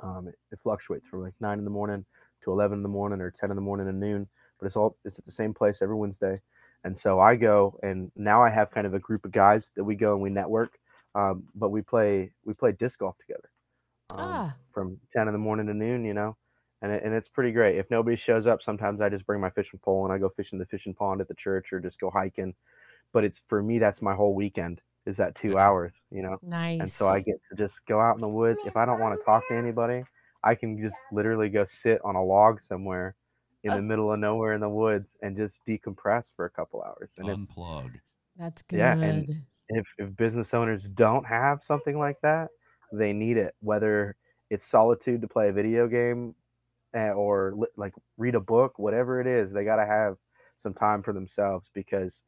Um, 0.00 0.28
it, 0.28 0.36
it 0.52 0.58
fluctuates 0.62 1.06
from 1.08 1.22
like 1.22 1.34
nine 1.40 1.58
in 1.58 1.64
the 1.64 1.70
morning 1.70 2.04
to 2.44 2.52
eleven 2.52 2.78
in 2.78 2.82
the 2.82 2.88
morning 2.88 3.20
or 3.20 3.30
ten 3.30 3.50
in 3.50 3.56
the 3.56 3.62
morning 3.62 3.88
and 3.88 4.00
noon, 4.00 4.28
but 4.58 4.66
it's 4.66 4.76
all 4.76 4.96
it's 5.04 5.18
at 5.18 5.24
the 5.24 5.32
same 5.32 5.54
place 5.54 5.78
every 5.82 5.96
Wednesday. 5.96 6.40
And 6.84 6.96
so 6.98 7.20
I 7.20 7.36
go, 7.36 7.78
and 7.82 8.10
now 8.16 8.42
I 8.42 8.50
have 8.50 8.70
kind 8.70 8.86
of 8.86 8.94
a 8.94 8.98
group 8.98 9.24
of 9.24 9.32
guys 9.32 9.70
that 9.76 9.84
we 9.84 9.94
go 9.94 10.12
and 10.14 10.22
we 10.22 10.30
network, 10.30 10.78
um, 11.14 11.44
but 11.54 11.70
we 11.70 11.82
play 11.82 12.30
we 12.44 12.54
play 12.54 12.72
disc 12.72 12.98
golf 12.98 13.16
together 13.18 13.50
um, 14.10 14.42
Ah. 14.42 14.56
from 14.72 14.98
ten 15.14 15.28
in 15.28 15.32
the 15.32 15.38
morning 15.38 15.66
to 15.66 15.74
noon, 15.74 16.04
you 16.04 16.14
know, 16.14 16.36
and 16.82 16.92
it, 16.92 17.02
and 17.04 17.14
it's 17.14 17.28
pretty 17.28 17.52
great. 17.52 17.78
If 17.78 17.90
nobody 17.90 18.16
shows 18.16 18.46
up, 18.46 18.62
sometimes 18.62 19.00
I 19.00 19.08
just 19.08 19.26
bring 19.26 19.40
my 19.40 19.50
fishing 19.50 19.80
pole 19.82 20.04
and 20.04 20.12
I 20.12 20.18
go 20.18 20.28
fishing 20.30 20.58
the 20.58 20.66
fishing 20.66 20.94
pond 20.94 21.20
at 21.20 21.28
the 21.28 21.34
church 21.34 21.72
or 21.72 21.80
just 21.80 22.00
go 22.00 22.10
hiking. 22.10 22.54
But 23.12 23.24
it's 23.24 23.40
for 23.48 23.62
me, 23.62 23.78
that's 23.78 24.02
my 24.02 24.14
whole 24.14 24.34
weekend 24.34 24.80
is 25.06 25.16
that 25.16 25.34
two 25.36 25.58
hours, 25.58 25.92
you 26.10 26.22
know, 26.22 26.40
Nice. 26.42 26.80
and 26.80 26.92
so 26.98 27.08
I 27.08 27.20
get 27.20 27.40
to 27.50 27.56
just 27.56 27.74
go 27.88 28.00
out 28.00 28.14
in 28.16 28.20
the 28.20 28.28
woods. 28.28 28.60
If 28.64 28.76
I 28.76 28.84
don't 28.86 29.00
want 29.00 29.18
to 29.18 29.24
talk 29.24 29.46
to 29.48 29.54
anybody, 29.56 30.04
I 30.44 30.54
can 30.54 30.80
just 30.80 31.00
literally 31.12 31.48
go 31.48 31.66
sit 31.66 32.00
on 32.04 32.14
a 32.16 32.24
log 32.24 32.62
somewhere 32.62 33.14
in 33.64 33.74
the 33.74 33.82
middle 33.82 34.12
of 34.12 34.18
nowhere 34.20 34.52
in 34.54 34.60
the 34.60 34.68
woods 34.68 35.08
and 35.22 35.36
just 35.36 35.58
decompress 35.66 36.30
for 36.34 36.44
a 36.44 36.50
couple 36.50 36.82
hours. 36.82 37.10
And 37.18 37.28
it's 37.28 37.46
Unplug. 37.46 37.90
That's 38.36 38.62
good. 38.62 38.78
Yeah, 38.78 38.96
and- 39.00 39.44
if, 39.70 39.84
if 39.98 40.16
business 40.16 40.54
owners 40.54 40.84
don't 40.94 41.26
have 41.26 41.62
something 41.62 41.98
like 41.98 42.18
that, 42.22 42.48
they 42.90 43.12
need 43.12 43.36
it. 43.36 43.54
Whether 43.60 44.16
it's 44.48 44.64
solitude 44.66 45.20
to 45.20 45.28
play 45.28 45.50
a 45.50 45.52
video 45.52 45.86
game, 45.86 46.34
eh, 46.94 47.10
or 47.10 47.52
li- 47.54 47.66
like 47.76 47.92
read 48.16 48.34
a 48.34 48.40
book, 48.40 48.78
whatever 48.78 49.20
it 49.20 49.26
is, 49.26 49.52
they 49.52 49.64
got 49.64 49.76
to 49.76 49.84
have 49.84 50.16
some 50.62 50.72
time 50.72 51.02
for 51.02 51.12
themselves 51.12 51.68
because 51.74 52.22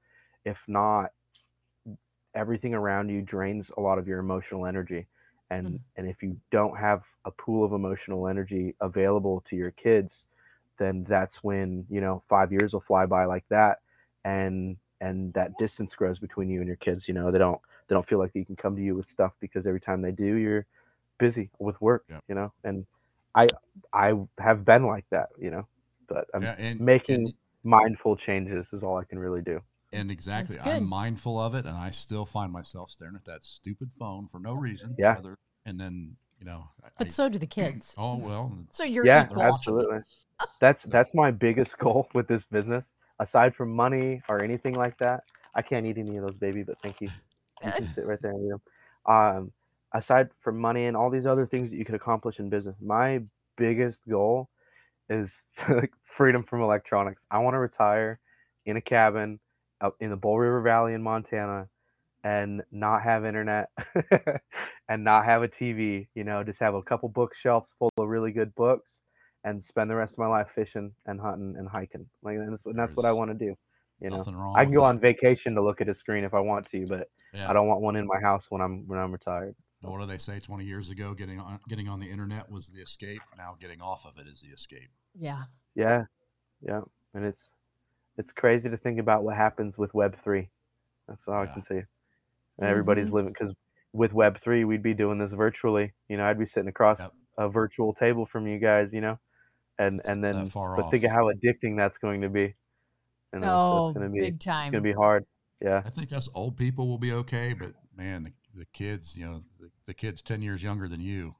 if 0.44 0.58
not, 0.68 1.12
everything 2.34 2.74
around 2.74 3.08
you 3.08 3.22
drains 3.22 3.70
a 3.76 3.80
lot 3.80 3.98
of 3.98 4.06
your 4.06 4.18
emotional 4.18 4.66
energy. 4.66 5.06
And 5.50 5.66
Mm. 5.68 5.80
and 5.96 6.08
if 6.08 6.22
you 6.22 6.38
don't 6.50 6.76
have 6.76 7.02
a 7.24 7.30
pool 7.30 7.64
of 7.64 7.72
emotional 7.72 8.28
energy 8.28 8.74
available 8.82 9.40
to 9.48 9.56
your 9.56 9.70
kids, 9.72 10.24
then 10.80 11.04
that's 11.08 11.36
when 11.44 11.86
you 11.88 12.00
know 12.00 12.24
five 12.28 12.50
years 12.50 12.72
will 12.72 12.80
fly 12.80 13.06
by 13.06 13.26
like 13.26 13.44
that, 13.50 13.78
and 14.24 14.76
and 15.00 15.32
that 15.34 15.52
distance 15.58 15.94
grows 15.94 16.18
between 16.18 16.48
you 16.48 16.58
and 16.58 16.66
your 16.66 16.76
kids. 16.76 17.06
You 17.06 17.14
know 17.14 17.30
they 17.30 17.38
don't 17.38 17.60
they 17.86 17.94
don't 17.94 18.08
feel 18.08 18.18
like 18.18 18.32
they 18.32 18.44
can 18.44 18.56
come 18.56 18.74
to 18.74 18.82
you 18.82 18.96
with 18.96 19.08
stuff 19.08 19.32
because 19.40 19.66
every 19.66 19.80
time 19.80 20.02
they 20.02 20.10
do, 20.10 20.34
you're 20.34 20.66
busy 21.18 21.50
with 21.58 21.80
work. 21.80 22.04
Yeah. 22.08 22.20
You 22.28 22.34
know, 22.34 22.52
and 22.64 22.86
I 23.34 23.48
I 23.92 24.14
have 24.38 24.64
been 24.64 24.86
like 24.86 25.04
that. 25.10 25.28
You 25.38 25.50
know, 25.50 25.68
but 26.08 26.26
I'm 26.34 26.42
yeah, 26.42 26.56
and, 26.58 26.80
making 26.80 27.26
and, 27.26 27.34
mindful 27.62 28.16
changes 28.16 28.66
is 28.72 28.82
all 28.82 28.96
I 28.96 29.04
can 29.04 29.18
really 29.18 29.42
do. 29.42 29.60
and 29.92 30.10
exactly, 30.10 30.58
I'm 30.58 30.88
mindful 30.88 31.38
of 31.38 31.54
it, 31.54 31.66
and 31.66 31.76
I 31.76 31.90
still 31.90 32.24
find 32.24 32.50
myself 32.50 32.88
staring 32.90 33.16
at 33.16 33.26
that 33.26 33.44
stupid 33.44 33.92
phone 33.92 34.28
for 34.28 34.40
no 34.40 34.54
reason. 34.54 34.96
Yeah. 34.98 35.16
Other, 35.18 35.36
and 35.66 35.78
then 35.78 36.16
you 36.40 36.46
know, 36.46 36.68
but 36.98 37.06
I- 37.06 37.10
so 37.10 37.28
do 37.28 37.38
the 37.38 37.46
kids. 37.46 37.94
oh 37.98 38.16
well, 38.16 38.52
So 38.70 38.84
you're 38.84 39.06
yeah, 39.06 39.24
equal. 39.24 39.36
watching 39.38 39.54
absolutely. 39.54 39.98
That's 40.60 40.82
that's 40.84 41.10
my 41.14 41.30
biggest 41.30 41.78
goal 41.78 42.08
with 42.14 42.26
this 42.28 42.44
business. 42.44 42.86
Aside 43.18 43.54
from 43.54 43.70
money 43.70 44.22
or 44.28 44.42
anything 44.42 44.74
like 44.74 44.96
that, 44.98 45.24
I 45.54 45.62
can't 45.62 45.84
eat 45.86 45.98
any 45.98 46.16
of 46.16 46.24
those, 46.24 46.34
baby. 46.36 46.62
But 46.62 46.78
thank 46.82 47.00
you. 47.00 47.08
You 47.62 47.70
can 47.72 47.88
sit 47.88 48.06
right 48.06 48.18
there 48.22 48.30
and 48.30 48.42
eat 48.46 48.48
them. 48.48 48.62
Um, 49.14 49.52
aside 49.92 50.30
from 50.40 50.58
money 50.58 50.86
and 50.86 50.96
all 50.96 51.10
these 51.10 51.26
other 51.26 51.46
things 51.46 51.68
that 51.68 51.76
you 51.76 51.84
could 51.84 51.94
accomplish 51.94 52.38
in 52.38 52.48
business, 52.48 52.74
my 52.80 53.20
biggest 53.58 54.00
goal 54.08 54.48
is 55.10 55.36
freedom 56.16 56.42
from 56.42 56.62
electronics. 56.62 57.20
I 57.30 57.38
want 57.40 57.52
to 57.52 57.58
retire 57.58 58.18
in 58.64 58.78
a 58.78 58.80
cabin 58.80 59.40
in 60.00 60.08
the 60.08 60.16
Bull 60.16 60.38
River 60.38 60.62
Valley 60.62 60.94
in 60.94 61.02
Montana 61.02 61.68
and 62.24 62.62
not 62.72 63.02
have 63.02 63.26
internet 63.26 63.68
and 64.90 65.04
not 65.04 65.24
have 65.24 65.42
a 65.44 65.48
TV, 65.48 66.08
you 66.14 66.24
know, 66.24 66.42
just 66.42 66.58
have 66.58 66.74
a 66.74 66.82
couple 66.82 67.08
bookshelves 67.08 67.70
full 67.78 67.90
of 67.96 68.08
really 68.08 68.32
good 68.32 68.52
books 68.56 68.98
and 69.44 69.62
spend 69.62 69.88
the 69.88 69.94
rest 69.94 70.14
of 70.14 70.18
my 70.18 70.26
life 70.26 70.48
fishing 70.54 70.92
and 71.06 71.20
hunting 71.20 71.54
and 71.56 71.68
hiking. 71.68 72.04
Like 72.22 72.36
and 72.36 72.52
that's, 72.52 72.66
and 72.66 72.76
that's 72.76 72.94
what 72.96 73.06
I 73.06 73.12
want 73.12 73.30
to 73.30 73.34
do. 73.46 73.54
You 74.00 74.10
know, 74.10 74.16
nothing 74.16 74.34
wrong. 74.34 74.56
I 74.56 74.64
can 74.64 74.74
go 74.74 74.80
that. 74.80 74.88
on 74.88 74.98
vacation 74.98 75.54
to 75.54 75.62
look 75.62 75.80
at 75.80 75.88
a 75.88 75.94
screen 75.94 76.24
if 76.24 76.34
I 76.34 76.40
want 76.40 76.68
to, 76.72 76.86
but 76.86 77.08
Yeah. 77.32 77.48
I 77.48 77.52
don't 77.52 77.68
want 77.68 77.80
one 77.80 77.94
in 77.96 78.06
my 78.06 78.20
house 78.20 78.46
when 78.50 78.60
I'm 78.60 78.86
when 78.88 78.98
I'm 78.98 79.12
retired. 79.12 79.54
What 79.82 80.00
do 80.00 80.06
they 80.06 80.18
say? 80.18 80.40
Twenty 80.40 80.64
years 80.64 80.90
ago, 80.90 81.14
getting 81.14 81.38
on 81.38 81.60
getting 81.68 81.88
on 81.88 82.00
the 82.00 82.10
internet 82.10 82.50
was 82.50 82.66
the 82.66 82.80
escape. 82.82 83.22
Now 83.38 83.56
getting 83.60 83.80
off 83.80 84.04
of 84.04 84.18
it 84.18 84.26
is 84.26 84.40
the 84.42 84.48
escape. 84.48 84.90
Yeah. 85.18 85.44
Yeah, 85.76 86.02
yeah, 86.60 86.80
and 87.14 87.24
it's 87.24 87.40
it's 88.18 88.32
crazy 88.32 88.68
to 88.68 88.76
think 88.76 88.98
about 88.98 89.22
what 89.22 89.36
happens 89.36 89.78
with 89.78 89.94
Web 89.94 90.16
three. 90.24 90.50
That's 91.06 91.20
all 91.28 91.42
I 91.42 91.46
can 91.46 91.64
say. 91.66 91.84
And 92.58 92.68
everybody's 92.68 93.06
Mhm. 93.06 93.12
living 93.12 93.32
because 93.32 93.54
with 93.92 94.12
Web 94.12 94.40
three, 94.42 94.64
we'd 94.64 94.82
be 94.82 94.94
doing 94.94 95.18
this 95.18 95.32
virtually. 95.32 95.92
You 96.08 96.16
know, 96.16 96.24
I'd 96.24 96.38
be 96.38 96.46
sitting 96.46 96.68
across 96.68 96.98
Yep. 96.98 97.12
a 97.38 97.48
virtual 97.48 97.94
table 97.94 98.26
from 98.26 98.46
you 98.46 98.58
guys. 98.58 98.88
You 98.92 99.00
know, 99.00 99.18
and 99.78 100.00
It's 100.00 100.08
and 100.08 100.22
then 100.22 100.44
that 100.44 100.52
far 100.52 100.76
but 100.76 100.90
think 100.90 101.04
of 101.04 101.10
how 101.10 101.30
addicting 101.32 101.76
that's 101.76 101.98
going 101.98 102.20
to 102.22 102.28
be. 102.28 102.54
You 103.32 103.40
know, 103.40 103.46
so 103.46 103.48
Oh, 103.52 103.88
it's 103.88 103.94
gonna 103.98 104.06
oh, 104.08 104.12
be 104.12 104.20
big 104.20 104.34
it's 104.34 104.44
gonna 104.44 104.80
be 104.80 104.92
hard. 104.92 105.24
Yeah, 105.60 105.82
I 105.84 105.90
think 105.90 106.12
us 106.12 106.28
old 106.34 106.56
people 106.56 106.88
will 106.88 106.98
be 106.98 107.12
okay, 107.12 107.52
but 107.52 107.74
man, 107.96 108.24
the, 108.24 108.32
the 108.60 108.64
kids, 108.72 109.14
you 109.16 109.24
know, 109.26 109.42
the, 109.60 109.70
the 109.86 109.94
kids 109.94 110.22
ten 110.22 110.42
years 110.42 110.62
younger 110.62 110.88
than 110.88 111.00
you. 111.00 111.34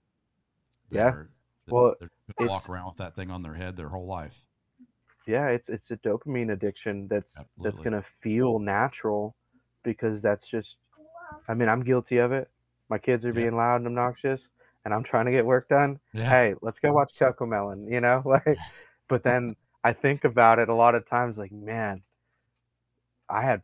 that 0.91 0.97
Yeah. 0.99 1.05
are- 1.09 1.31
Well, 1.69 1.95
they're 1.99 2.11
gonna 2.37 2.51
walk 2.51 2.69
around 2.69 2.87
with 2.87 2.97
that 2.99 3.15
thing 3.17 3.31
on 3.31 3.43
their 3.43 3.55
head 3.55 3.77
their 3.77 3.89
whole 3.89 4.07
life. 4.07 4.45
yeah, 5.27 5.47
it's 5.49 5.69
it's 5.69 5.91
a 5.91 5.97
dopamine 5.99 6.53
addiction 6.53 7.07
that's 7.09 7.35
that's 7.59 7.77
gonna 7.79 8.05
feel 8.21 8.59
natural 8.59 9.35
because 9.83 10.21
that's 10.21 10.47
just 10.47 10.77
I 11.49 11.55
mean, 11.55 11.69
I'm 11.69 11.83
guilty 11.83 12.19
of 12.19 12.33
it. 12.33 12.51
My 12.89 12.99
kids 12.99 13.25
are 13.25 13.29
Yeah. 13.29 13.35
being 13.35 13.57
loud 13.57 13.77
and 13.77 13.87
obnoxious 13.87 14.43
and 14.85 14.95
I'm 14.95 15.05
trying 15.05 15.27
to 15.27 15.31
get 15.33 15.45
work 15.45 15.69
done. 15.69 15.99
Yeah. 16.13 16.29
Hey, 16.29 16.55
let's 16.63 16.79
go 16.79 16.93
watch 16.93 17.13
Cocomelon, 17.19 17.91
you 17.91 18.01
know? 18.01 18.23
Like 18.47 18.59
but 19.09 19.23
then 19.25 19.57
I 19.83 19.93
think 19.93 20.25
about 20.25 20.59
it 20.59 20.69
a 20.69 20.75
lot 20.75 20.95
of 20.95 21.09
times 21.09 21.37
like, 21.37 21.51
man, 21.53 22.03
I 23.29 23.43
had 23.43 23.63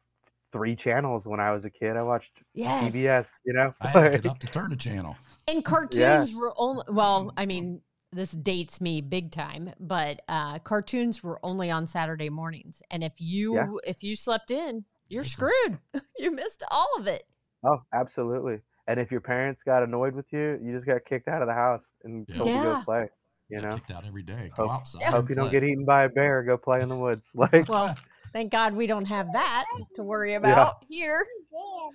three 0.52 0.76
channels 0.76 1.26
when 1.26 1.40
I 1.40 1.52
was 1.52 1.64
a 1.64 1.70
kid. 1.70 1.96
I 1.96 2.02
watched 2.02 2.32
Yes. 2.54 2.94
PBS, 2.94 3.26
you 3.44 3.52
know? 3.52 3.74
I 3.80 3.88
had 3.88 4.12
to 4.12 4.18
get 4.18 4.26
up 4.26 4.38
to 4.40 4.46
turn 4.46 4.72
a 4.72 4.76
channel. 4.76 5.16
And 5.48 5.64
cartoons 5.64 6.34
were 6.34 6.52
only 6.56 6.84
well, 6.88 7.32
I 7.36 7.46
mean, 7.46 7.80
this 8.12 8.32
dates 8.32 8.80
me 8.80 9.00
big 9.00 9.30
time, 9.30 9.72
but 9.78 10.22
uh 10.28 10.58
cartoons 10.60 11.22
were 11.22 11.38
only 11.42 11.70
on 11.70 11.86
Saturday 11.86 12.30
mornings. 12.30 12.82
And 12.90 13.04
if 13.04 13.14
you 13.20 13.54
Yeah. 13.54 13.68
if 13.84 14.02
you 14.02 14.16
slept 14.16 14.50
in, 14.50 14.84
you're 15.08 15.24
screwed. 15.24 15.78
you 16.18 16.30
missed 16.32 16.62
all 16.70 16.88
of 16.98 17.06
it. 17.06 17.24
Oh, 17.64 17.82
absolutely. 17.92 18.60
And 18.88 19.00
if 19.00 19.10
your 19.10 19.20
parents 19.20 19.62
got 19.64 19.82
annoyed 19.82 20.14
with 20.14 20.26
you, 20.32 20.58
you 20.62 20.72
just 20.74 20.86
got 20.86 21.04
kicked 21.08 21.28
out 21.28 21.42
of 21.42 21.48
the 21.48 21.54
house 21.54 21.82
and 22.04 22.26
Yeah. 22.28 22.36
told 22.36 22.48
to 22.48 22.54
go 22.62 22.82
play. 22.84 23.08
You 23.48 23.60
know? 23.60 23.70
kicked 23.76 23.90
out 23.92 24.04
every 24.06 24.22
day. 24.22 24.50
Go 24.56 24.64
Hope- 24.68 24.78
outside. 24.80 25.02
Hope 25.04 25.20
and 25.20 25.28
you 25.30 25.34
don't 25.36 25.50
get 25.50 25.62
eaten 25.64 25.84
by 25.84 26.04
a 26.04 26.08
bear. 26.08 26.42
Go 26.42 26.56
play 26.56 26.80
in 26.80 26.88
the 26.88 26.96
woods. 26.96 27.28
Like, 27.34 27.68
Well, 27.68 27.94
thank 28.32 28.50
God 28.52 28.74
we 28.74 28.86
don't 28.86 29.04
have 29.06 29.32
that 29.32 29.64
to 29.94 30.02
worry 30.02 30.34
about 30.40 30.84
here. 30.88 31.24
Well, 31.50 31.92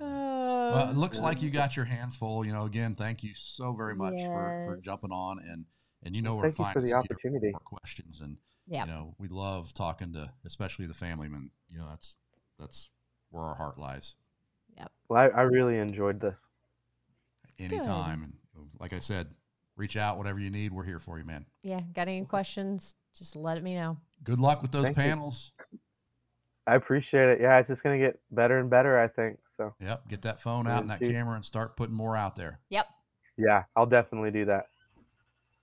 Uh, 0.00 0.88
it 0.90 0.96
looks 0.96 1.20
like 1.20 1.42
you 1.42 1.50
got 1.50 1.76
your 1.76 1.84
hands 1.84 2.16
full. 2.16 2.44
You 2.46 2.52
know, 2.52 2.64
again, 2.64 2.94
thank 2.94 3.22
you 3.22 3.34
so 3.34 3.74
very 3.74 3.94
much 3.94 4.14
for, 4.14 4.64
for 4.66 4.80
jumping 4.82 5.10
on 5.12 5.38
and 5.46 5.66
and 6.02 6.16
you 6.16 6.22
know 6.22 6.36
where 6.36 6.50
thank 6.50 6.56
to 6.56 6.62
you 6.62 6.72
for 6.72 6.80
the 6.80 6.84
if 6.86 6.88
you 6.88 6.94
have 6.96 7.04
opportunity. 7.04 7.50
more 7.50 7.60
questions. 7.60 8.20
And 8.20 8.38
yeah. 8.66 8.86
you 8.86 8.90
know, 8.90 9.14
we 9.18 9.28
love 9.28 9.74
talking 9.74 10.14
to 10.14 10.30
especially 10.46 10.86
the 10.86 10.94
family 10.94 11.28
men. 11.28 11.50
You 11.68 11.78
know, 11.78 11.86
that's 11.90 12.16
that's 12.58 12.88
where 13.30 13.44
our 13.44 13.56
heart 13.56 13.76
lies. 13.78 14.14
Well, 15.10 15.20
I, 15.20 15.40
I 15.40 15.42
really 15.42 15.76
enjoyed 15.76 16.20
this. 16.20 16.36
Anytime. 17.58 18.32
And 18.54 18.68
like 18.78 18.94
I 18.94 19.00
said, 19.00 19.26
reach 19.76 19.96
out 19.96 20.16
whatever 20.16 20.38
you 20.38 20.50
need. 20.50 20.72
We're 20.72 20.84
here 20.84 21.00
for 21.00 21.18
you, 21.18 21.24
man. 21.24 21.44
Yeah. 21.62 21.80
Got 21.94 22.08
any 22.08 22.24
questions? 22.24 22.94
just 23.18 23.34
let 23.34 23.62
me 23.62 23.74
know. 23.74 23.96
Good 24.22 24.38
luck 24.38 24.62
with 24.62 24.70
those 24.70 24.84
Thank 24.84 24.96
you. 24.96 25.02
panels. 25.02 25.52
I 26.66 26.76
appreciate 26.76 27.28
it. 27.28 27.40
Yeah, 27.40 27.58
it's 27.58 27.68
just 27.68 27.82
gonna 27.82 27.98
get 27.98 28.20
better 28.30 28.58
and 28.60 28.70
better. 28.70 28.98
I 28.98 29.08
think 29.08 29.38
so. 29.56 29.74
Yep. 29.80 30.08
Get 30.08 30.22
that 30.22 30.40
phone 30.40 30.68
out 30.68 30.82
and 30.82 30.90
that 30.90 31.00
Thank 31.00 31.10
you. 31.10 31.18
camera 31.18 31.34
and 31.34 31.44
start 31.44 31.76
putting 31.76 31.94
more 31.94 32.16
out 32.16 32.36
there. 32.36 32.60
Yep. 32.70 32.86
Yeah, 33.36 33.64
I'll 33.74 33.86
definitely 33.86 34.30
do 34.30 34.44
that. 34.44 34.66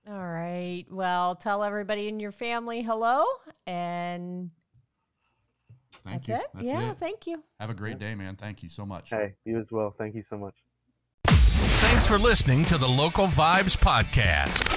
All 0.06 0.26
right. 0.26 0.84
Well, 0.90 1.36
tell 1.36 1.64
everybody 1.64 2.08
in 2.08 2.20
your 2.20 2.32
family 2.32 2.82
hello, 2.82 3.24
and 3.66 4.50
Thank 6.08 6.26
that's 6.26 6.28
you. 6.28 6.34
it. 6.34 6.50
That's 6.54 6.82
yeah. 6.82 6.90
it. 6.90 6.98
Thank 6.98 7.26
you. 7.26 7.42
Have 7.60 7.70
a 7.70 7.74
great 7.74 7.98
day, 7.98 8.14
man. 8.14 8.36
Thank 8.36 8.62
you 8.62 8.68
so 8.68 8.86
much. 8.86 9.10
Hey, 9.10 9.34
you 9.44 9.58
as 9.58 9.66
well. 9.70 9.94
Thank 9.98 10.14
you 10.14 10.22
so 10.28 10.36
much. 10.38 10.54
Thanks 11.26 12.06
for 12.06 12.18
listening 12.18 12.64
to 12.66 12.78
the 12.78 12.88
Local 12.88 13.26
Vibes 13.26 13.76
Podcast. 13.76 14.74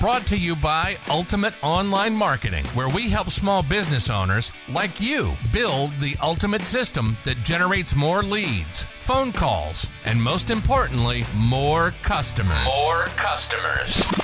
Brought 0.00 0.26
to 0.26 0.36
you 0.36 0.56
by 0.56 0.98
Ultimate 1.08 1.54
Online 1.62 2.12
Marketing, 2.12 2.64
where 2.74 2.88
we 2.88 3.08
help 3.08 3.30
small 3.30 3.62
business 3.62 4.10
owners 4.10 4.50
like 4.68 5.00
you 5.00 5.36
build 5.52 5.92
the 6.00 6.16
ultimate 6.20 6.62
system 6.62 7.16
that 7.24 7.44
generates 7.44 7.94
more 7.94 8.22
leads, 8.22 8.86
phone 9.00 9.30
calls, 9.30 9.88
and 10.04 10.20
most 10.20 10.50
importantly, 10.50 11.24
more 11.36 11.94
customers. 12.02 12.64
More 12.64 13.06
customers. 13.14 14.21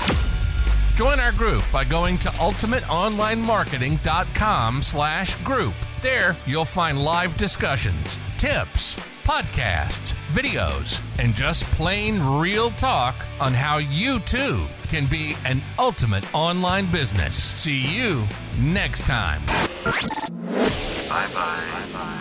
Join 0.98 1.20
our 1.20 1.30
group 1.30 1.62
by 1.70 1.84
going 1.84 2.18
to 2.18 2.28
ultimateonlinemarketing.com 2.28 4.82
slash 4.82 5.36
group. 5.44 5.74
There, 6.02 6.36
you'll 6.44 6.64
find 6.64 7.04
live 7.04 7.36
discussions, 7.36 8.18
tips, 8.36 8.96
podcasts, 9.22 10.12
videos, 10.32 11.00
and 11.20 11.36
just 11.36 11.62
plain 11.66 12.20
real 12.20 12.70
talk 12.70 13.14
on 13.38 13.54
how 13.54 13.78
you 13.78 14.18
too 14.18 14.66
can 14.88 15.06
be 15.06 15.36
an 15.44 15.62
ultimate 15.78 16.24
online 16.34 16.90
business. 16.90 17.36
See 17.36 17.96
you 17.96 18.26
next 18.58 19.06
time. 19.06 19.46
Bye 21.08 21.28
bye. 21.32 22.14